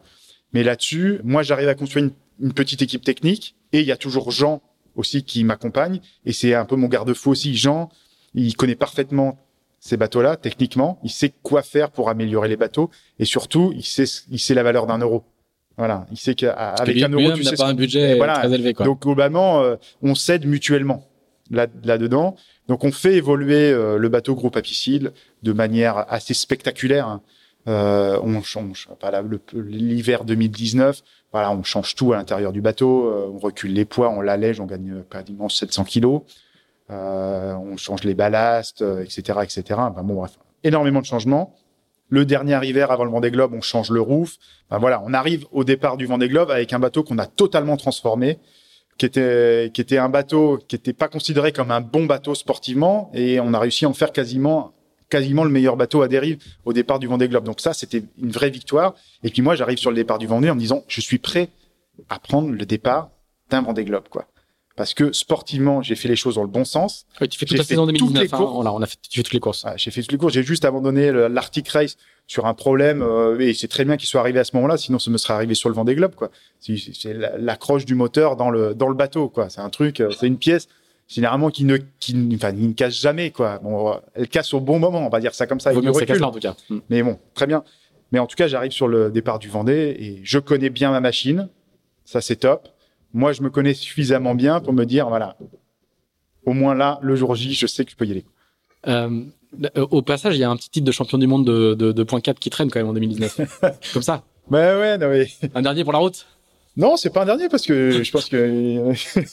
[0.52, 2.12] Mais là-dessus, moi j'arrive à construire une,
[2.46, 4.60] une petite équipe technique et il y a toujours Jean
[4.96, 7.54] aussi qui m'accompagne et c'est un peu mon garde-fou aussi.
[7.54, 7.90] Jean,
[8.34, 9.38] il connaît parfaitement
[9.84, 12.88] ces bateaux-là techniquement, il sait quoi faire pour améliorer les bateaux
[13.18, 15.24] et surtout il sait il sait la valeur d'un euro.
[15.76, 18.34] Voilà, il sait qu'avec un euro tu sais pas un budget Voilà.
[18.38, 18.86] très élevé quoi.
[18.86, 21.08] donc globalement, euh, on s'aide mutuellement
[21.50, 22.36] là là dedans.
[22.68, 25.10] Donc on fait évoluer euh, le bateau groupe Apicil
[25.42, 27.08] de manière assez spectaculaire.
[27.08, 27.20] hein.
[27.68, 31.00] Euh, on change pas là, le- l'hiver 2019.
[31.32, 33.06] Voilà, on change tout à l'intérieur du bateau.
[33.08, 36.22] euh, on recule les poids, on l'allège, on gagne quasiment 700 kilos.
[36.92, 39.62] Euh, on change les ballasts, etc., etc.
[39.78, 41.54] Enfin, bon, bref, énormément de changements.
[42.08, 44.36] Le dernier hiver avant le Vendée Globe, on change le roof.
[44.68, 47.78] Enfin, voilà, on arrive au départ du Vendée Globe avec un bateau qu'on a totalement
[47.78, 48.38] transformé,
[48.98, 53.10] qui était qui était un bateau qui était pas considéré comme un bon bateau sportivement,
[53.14, 54.74] et on a réussi à en faire quasiment
[55.08, 57.44] quasiment le meilleur bateau à dérive au départ du Vendée Globe.
[57.44, 58.94] Donc ça, c'était une vraie victoire.
[59.22, 61.48] Et puis moi, j'arrive sur le départ du Vendée en me disant, je suis prêt
[62.08, 63.10] à prendre le départ
[63.50, 64.26] d'un Vendée Globe, quoi.
[64.76, 67.04] Parce que sportivement, j'ai fait les choses dans le bon sens.
[67.20, 68.22] Ouais, tu fais toute la saison toutes 2019.
[68.22, 68.38] les hein.
[68.38, 68.54] courses.
[68.54, 69.66] Voilà, on a fait, tu fais toutes les courses.
[69.76, 70.32] J'ai fait toutes les courses.
[70.32, 71.96] J'ai juste abandonné l'Arctic Race
[72.26, 74.76] sur un problème euh, et c'est très bien qu'il soit arrivé à ce moment-là.
[74.78, 76.30] Sinon, ça me serait arrivé sur le Vendée Globe, quoi.
[76.60, 79.50] C'est c'est la- l'accroche du moteur dans le dans le bateau, quoi.
[79.50, 80.68] C'est un truc, euh, c'est une pièce
[81.08, 83.58] généralement qui ne qui ne- enfin qui ne casse jamais, quoi.
[83.58, 85.70] Bon, euh, elle casse au bon moment, on va dire ça comme ça.
[85.72, 86.18] Vaut avec mieux recul.
[86.18, 86.54] là en tout cas.
[86.70, 86.78] Mm.
[86.88, 87.62] Mais bon, très bien.
[88.12, 91.00] Mais en tout cas, j'arrive sur le départ du Vendée et je connais bien ma
[91.00, 91.48] machine.
[92.04, 92.68] Ça, c'est top.
[93.14, 95.36] Moi, je me connais suffisamment bien pour me dire, voilà,
[96.46, 98.24] au moins là, le jour J, je sais que je peux y aller.
[98.88, 99.24] Euh,
[99.90, 102.02] au passage, il y a un petit titre de champion du monde de, de, de
[102.02, 103.60] point 4 qui traîne quand même en 2019.
[103.92, 104.24] Comme ça.
[104.50, 105.28] Ouais, ouais, non, mais...
[105.54, 106.26] Un dernier pour la route?
[106.76, 108.36] Non, c'est pas un dernier parce que je pense qu'il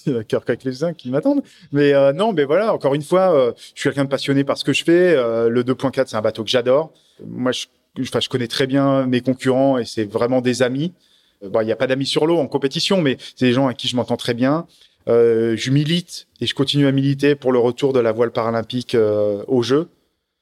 [0.14, 1.42] y a Kirk avec les uns qui m'attendent.
[1.72, 4.58] Mais euh, non, mais voilà, encore une fois, euh, je suis quelqu'un de passionné par
[4.58, 5.16] ce que je fais.
[5.16, 6.92] Euh, le 2.4, c'est un bateau que j'adore.
[7.26, 10.92] Moi, je connais très bien mes concurrents et c'est vraiment des amis.
[11.42, 13.78] Bon, il n'y a pas d'amis sur l'eau en compétition, mais c'est des gens avec
[13.78, 14.68] qui je m'entends très bien.
[15.08, 18.94] Euh, je milite et je continue à militer pour le retour de la voile paralympique
[18.96, 19.90] euh, aux Jeux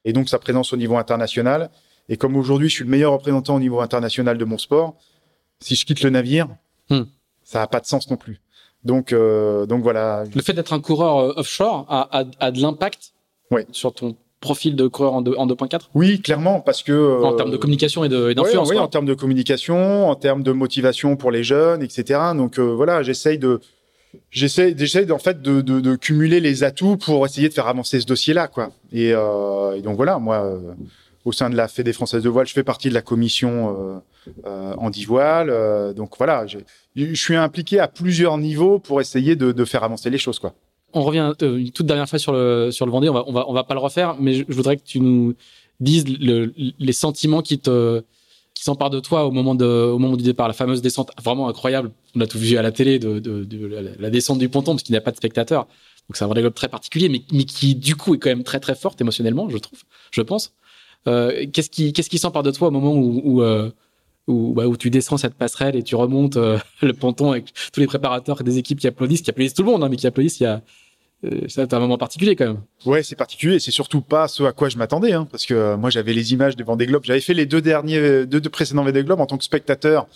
[0.06, 1.70] et donc sa présence au niveau international.
[2.10, 4.96] Et comme aujourd'hui, je suis le meilleur représentant au niveau international de mon sport,
[5.60, 6.48] si je quitte le navire,
[6.90, 7.04] Hmm.
[7.44, 8.40] ça n'a pas de sens non plus.
[8.86, 10.24] Donc, euh, donc voilà.
[10.34, 13.12] Le fait d'être un coureur euh, offshore a, a, a de l'impact
[13.52, 13.66] Ouais.
[13.72, 17.34] sur ton profil de coureur en, deux- en 2.4 Oui, clairement, parce que euh, en
[17.36, 18.70] termes de communication et d'influence.
[18.70, 22.20] oui, en termes de communication, en termes de motivation pour les jeunes, etc.
[22.36, 23.60] Donc euh, voilà, j'essaye de,
[24.30, 28.00] j'essaie, j'essaie en fait de, de, de cumuler les atouts pour essayer de faire avancer
[28.00, 28.70] ce dossier-là, quoi.
[28.92, 30.60] Et, euh, et donc voilà, moi,
[31.26, 34.02] au sein de la Fédé française de voile, je fais partie de la commission
[34.78, 35.50] anti-voile.
[35.50, 40.10] euh, donc voilà, je suis impliqué à plusieurs niveaux pour essayer de, de faire avancer
[40.10, 40.54] les choses, quoi.
[40.98, 43.10] On revient euh, une toute dernière fois sur le sur le Vendée.
[43.10, 45.36] On va on va on va pas le refaire, mais je, voudrais que tu nous
[45.80, 48.02] disent les sentiments qui te
[48.56, 51.48] qui s'emparent de toi au moment de au moment du départ, la fameuse descente vraiment
[51.48, 51.92] incroyable.
[52.16, 53.22] On a tout vu à la télé de,
[54.00, 55.66] la, descente du ponton parce qu'il n'y a pas de spectateurs.
[56.10, 58.44] Donc c'est un Vendée Globe très particulier, mais, mais qui du coup est quand même
[58.44, 60.54] très très forte émotionnellement, je trouve, je pense.
[61.08, 63.70] Euh, qu'est-ce qui qu'est-ce qui s'empare de toi au moment où, où euh,
[64.28, 66.38] bah, tu descends cette passerelle et tu remontes
[66.82, 69.84] le ponton avec tous les préparateurs des équipes qui applaudissent, qui applaudissent tout le monde,
[69.84, 70.40] hein, mais qui applaudissent.
[70.40, 70.64] Il y a
[71.26, 72.62] euh, c'est un moment particulier quand même.
[72.86, 73.60] Ouais, c'est particulier.
[73.60, 76.34] C'est surtout pas ce à quoi je m'attendais, hein, parce que euh, moi j'avais les
[76.34, 77.04] images des Vendée Globe.
[77.06, 80.08] J'avais fait les deux derniers, deux, deux précédents Vendée Globe en tant que spectateur,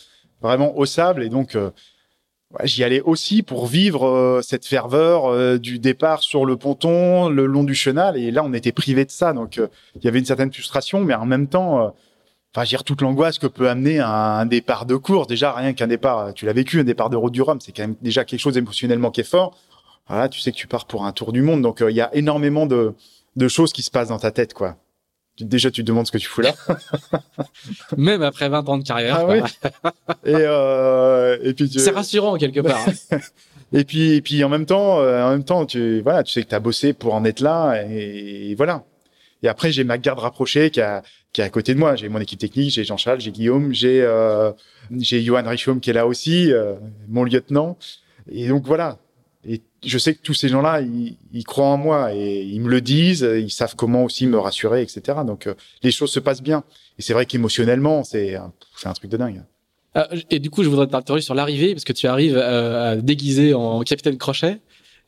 [0.41, 6.21] vraiment au sable, et donc ouais, j'y allais aussi pour vivre cette ferveur du départ
[6.21, 8.17] sur le ponton, le long du chenal.
[8.17, 11.15] Et là, on était privé de ça, donc il y avait une certaine frustration, mais
[11.15, 11.93] en même temps
[12.53, 15.27] enfin, j'ai toute l'angoisse que peut amener un, départ de course.
[15.27, 17.83] Déjà, rien qu'un départ, tu l'as vécu, un départ de route du Rhum, c'est quand
[17.83, 19.57] même déjà quelque chose émotionnellement qui est fort.
[20.11, 22.01] Voilà, tu sais que tu pars pour un tour du monde, donc euh, il y
[22.01, 22.93] a énormément de,
[23.37, 24.75] de choses qui se passent dans ta tête, quoi.
[25.39, 26.53] Déjà, tu te demandes ce que tu fous là.
[27.97, 29.19] Même après 20 ans de carrière.
[29.21, 29.39] Ah, oui.
[30.25, 32.85] et, euh, et puis c'est rassurant quelque part.
[32.87, 33.17] Hein.
[33.73, 36.43] et puis et puis en même temps, euh, en même temps, tu voilà, tu sais
[36.43, 38.83] que tu as bossé pour en être là et, et voilà.
[39.43, 41.01] Et après, j'ai ma garde rapprochée qui a
[41.33, 41.95] qui est à côté de moi.
[41.95, 44.51] J'ai mon équipe technique, j'ai Jean-Charles, j'ai Guillaume, j'ai euh,
[44.91, 46.75] j'ai Johan Richaume qui est là aussi, euh,
[47.07, 47.77] mon lieutenant.
[48.29, 48.99] Et donc voilà.
[49.47, 52.69] Et je sais que tous ces gens-là, ils, ils, croient en moi et ils me
[52.69, 53.27] le disent.
[53.37, 55.19] Ils savent comment aussi me rassurer, etc.
[55.25, 56.63] Donc euh, les choses se passent bien.
[56.99, 58.37] Et c'est vrai qu'émotionnellement, c'est
[58.77, 59.43] c'est un truc de dingue.
[59.97, 63.53] Euh, et du coup, je voudrais t'interroger sur l'arrivée parce que tu arrives euh, déguisé
[63.53, 64.59] en capitaine Crochet.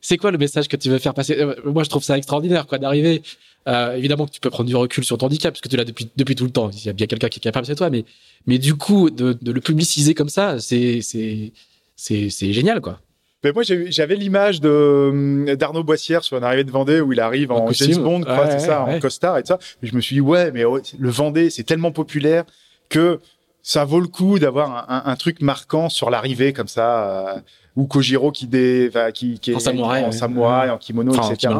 [0.01, 1.37] C'est quoi le message que tu veux faire passer?
[1.63, 3.21] Moi, je trouve ça extraordinaire, quoi, d'arriver
[3.67, 5.85] euh, évidemment que tu peux prendre du recul sur ton handicap parce que tu l'as
[5.85, 6.69] depuis depuis tout le temps.
[6.69, 7.89] Il y a bien quelqu'un qui est capable, c'est toi.
[7.89, 8.03] Mais
[8.45, 12.99] mais du coup, de, de le publiciser comme ça, c'est c'est génial, quoi.
[13.43, 17.51] Mais moi, j'avais l'image de d'Arnaud Boissière sur une arrivée de Vendée où il arrive
[17.51, 19.59] en, James Bond, c'est ça, en costard et tout ça.
[19.81, 22.45] Et je me suis dit ouais, mais le Vendée, c'est tellement populaire
[22.89, 23.19] que
[23.61, 27.39] ça vaut le coup d'avoir un, un, truc marquant sur l'arrivée comme ça, euh,
[27.77, 31.53] ou Kojiro qui, dé, qui, qui est en samouraï, en, samouraï, en kimono, etc.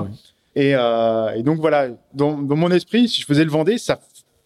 [0.55, 3.99] Et, euh, et donc voilà, dans, dans, mon esprit, si je faisais le Vendée, ça,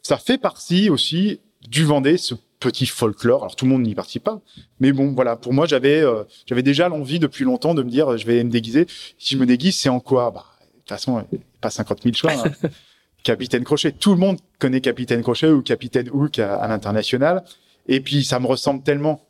[0.04, 3.44] ça fait partie aussi du Vendée, ce petit folklore.
[3.44, 4.42] Alors tout le monde n'y participe pas,
[4.80, 5.36] mais bon, voilà.
[5.36, 8.50] Pour moi, j'avais euh, j'avais déjà l'envie depuis longtemps de me dire, je vais me
[8.50, 8.88] déguiser.
[9.18, 10.32] Si je me déguise, c'est en quoi?
[10.32, 11.24] Bah, de toute façon,
[11.62, 12.32] pas 50 000 choix.
[12.34, 12.52] Hein.
[13.24, 17.44] Capitaine Crochet, tout le monde connaît Capitaine Crochet ou Capitaine Hook à, à l'international.
[17.88, 19.22] Et puis ça me ressemble tellement.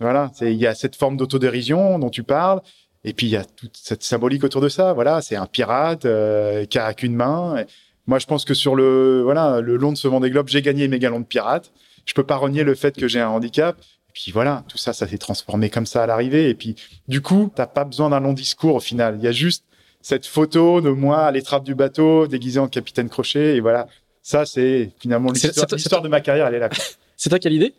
[0.00, 2.60] Voilà, il y a cette forme d'autodérision dont tu parles.
[3.04, 4.92] Et puis il y a toute cette symbolique autour de ça.
[4.92, 7.64] Voilà, c'est un pirate euh, qui a qu'une main.
[8.06, 10.88] moi, je pense que sur le voilà le long de ce Vendée Globe, j'ai gagné
[10.88, 11.72] mes galons de pirate.
[12.04, 13.78] Je peux pas renier le fait que j'ai un handicap.
[13.80, 16.48] Et puis voilà, tout ça, ça s'est transformé comme ça à l'arrivée.
[16.48, 16.76] Et puis
[17.08, 19.16] du coup, t'as pas besoin d'un long discours au final.
[19.18, 19.64] Il y a juste
[20.00, 23.56] cette photo de moi à l'étrave du bateau, déguisé en capitaine crochet.
[23.56, 23.86] Et voilà,
[24.22, 26.46] ça c'est finalement l'histoire de ma carrière.
[26.48, 26.70] Elle est là.
[27.16, 27.74] c'est toi qui as l'idée?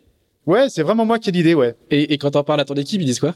[0.46, 1.74] Ouais, c'est vraiment moi qui ai l'idée, ouais.
[1.90, 3.34] Et, et quand t'en parles à ton équipe, ils disent quoi?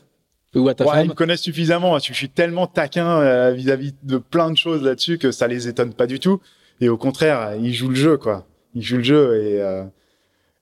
[0.54, 1.98] Ou à ta ouais, Ils me connaissent suffisamment.
[1.98, 5.92] Je suis tellement taquin euh, vis-à-vis de plein de choses là-dessus que ça les étonne
[5.92, 6.40] pas du tout.
[6.80, 8.46] Et au contraire, ils jouent le jeu, quoi.
[8.74, 9.84] Ils jouent le jeu et euh,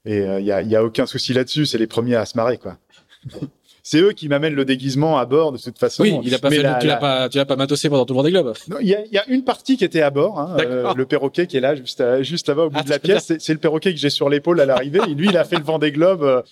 [0.06, 1.66] et il euh, y, a, y a aucun souci là-dessus.
[1.66, 2.78] C'est les premiers à se marrer, quoi.
[3.82, 6.02] c'est eux qui m'amènent le déguisement à bord de toute façon.
[6.02, 8.16] Oui, il a pas fait, tu l'as pas, tu l'as pas matossé pendant tout le
[8.16, 8.52] Vendée Globe.
[8.68, 11.06] Non, il y a, y a, une partie qui était à bord, hein, euh, le
[11.06, 13.32] perroquet qui est là, juste, juste là-bas au bout ah, de la pièce.
[13.38, 14.98] C'est, le perroquet que j'ai sur l'épaule à l'arrivée.
[15.08, 16.42] et lui, il a fait le Vendée Globe euh,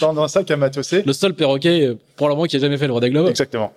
[0.00, 1.02] dans, dans un sac à matosser.
[1.02, 3.28] Le seul perroquet, euh, pour le moment, qui a jamais fait le Vendée Globe.
[3.28, 3.74] Exactement.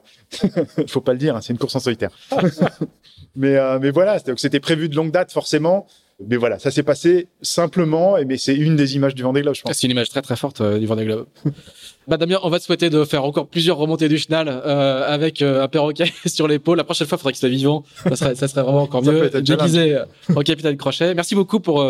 [0.78, 2.12] Il faut pas le dire, hein, c'est une course en solitaire.
[3.36, 5.86] mais, euh, mais voilà, c'était prévu de longue date, forcément.
[6.24, 9.54] Mais voilà, ça s'est passé simplement, et mais c'est une des images du Vendée Globe,
[9.54, 9.74] je pense.
[9.74, 11.28] C'est une image très très forte euh, du Vendée Globe.
[12.08, 15.42] bah Damien, on va te souhaiter de faire encore plusieurs remontées du chenal euh, avec
[15.42, 16.78] euh, un perroquet sur l'épaule.
[16.78, 17.84] La prochaine fois, il faudrait qu'il soit vivant.
[18.04, 19.30] Ça serait, ça serait vraiment encore mieux.
[19.30, 20.00] Déguisé
[20.34, 21.14] en capitaine Crochet.
[21.16, 21.86] Merci beaucoup pour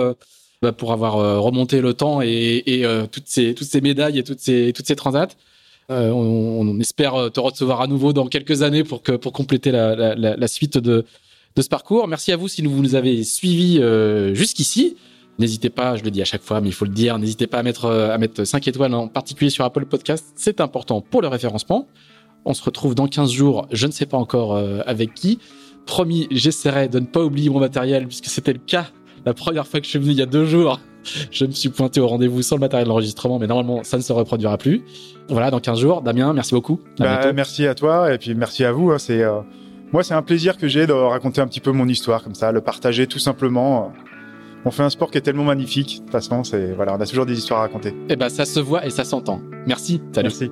[0.61, 4.39] bah, pour avoir remonté le temps et, et toutes ces toutes ces médailles et toutes
[4.39, 5.27] ces toutes ces transats.
[5.89, 10.15] On, on, espère te recevoir à nouveau dans quelques années pour que pour compléter la,
[10.15, 11.05] la, la suite de
[11.55, 12.07] de ce parcours.
[12.07, 14.97] Merci à vous si vous nous avez suivis euh, jusqu'ici.
[15.39, 17.59] N'hésitez pas, je le dis à chaque fois, mais il faut le dire, n'hésitez pas
[17.59, 21.21] à mettre euh, à mettre 5 étoiles en particulier sur Apple Podcast, c'est important pour
[21.21, 21.87] le référencement.
[22.45, 25.39] On se retrouve dans 15 jours, je ne sais pas encore euh, avec qui.
[25.85, 28.87] Promis, j'essaierai de ne pas oublier mon matériel puisque c'était le cas
[29.25, 30.79] la première fois que je suis venu il y a deux jours.
[31.31, 34.13] Je me suis pointé au rendez-vous sans le matériel d'enregistrement, mais normalement ça ne se
[34.13, 34.83] reproduira plus.
[35.29, 36.01] Voilà, dans 15 jours.
[36.01, 36.79] Damien, merci beaucoup.
[36.97, 38.91] Bah, merci à toi et puis merci à vous.
[38.91, 39.23] Hein, c'est
[39.91, 42.51] moi, c'est un plaisir que j'ai de raconter un petit peu mon histoire comme ça,
[42.51, 43.93] le partager tout simplement.
[44.65, 45.97] On fait un sport qui est tellement magnifique.
[45.97, 47.95] De toute façon, c'est voilà, on a toujours des histoires à raconter.
[48.09, 49.41] Eh ben, ça se voit et ça s'entend.
[49.67, 50.01] Merci.
[50.11, 50.29] Salut.
[50.29, 50.51] Merci.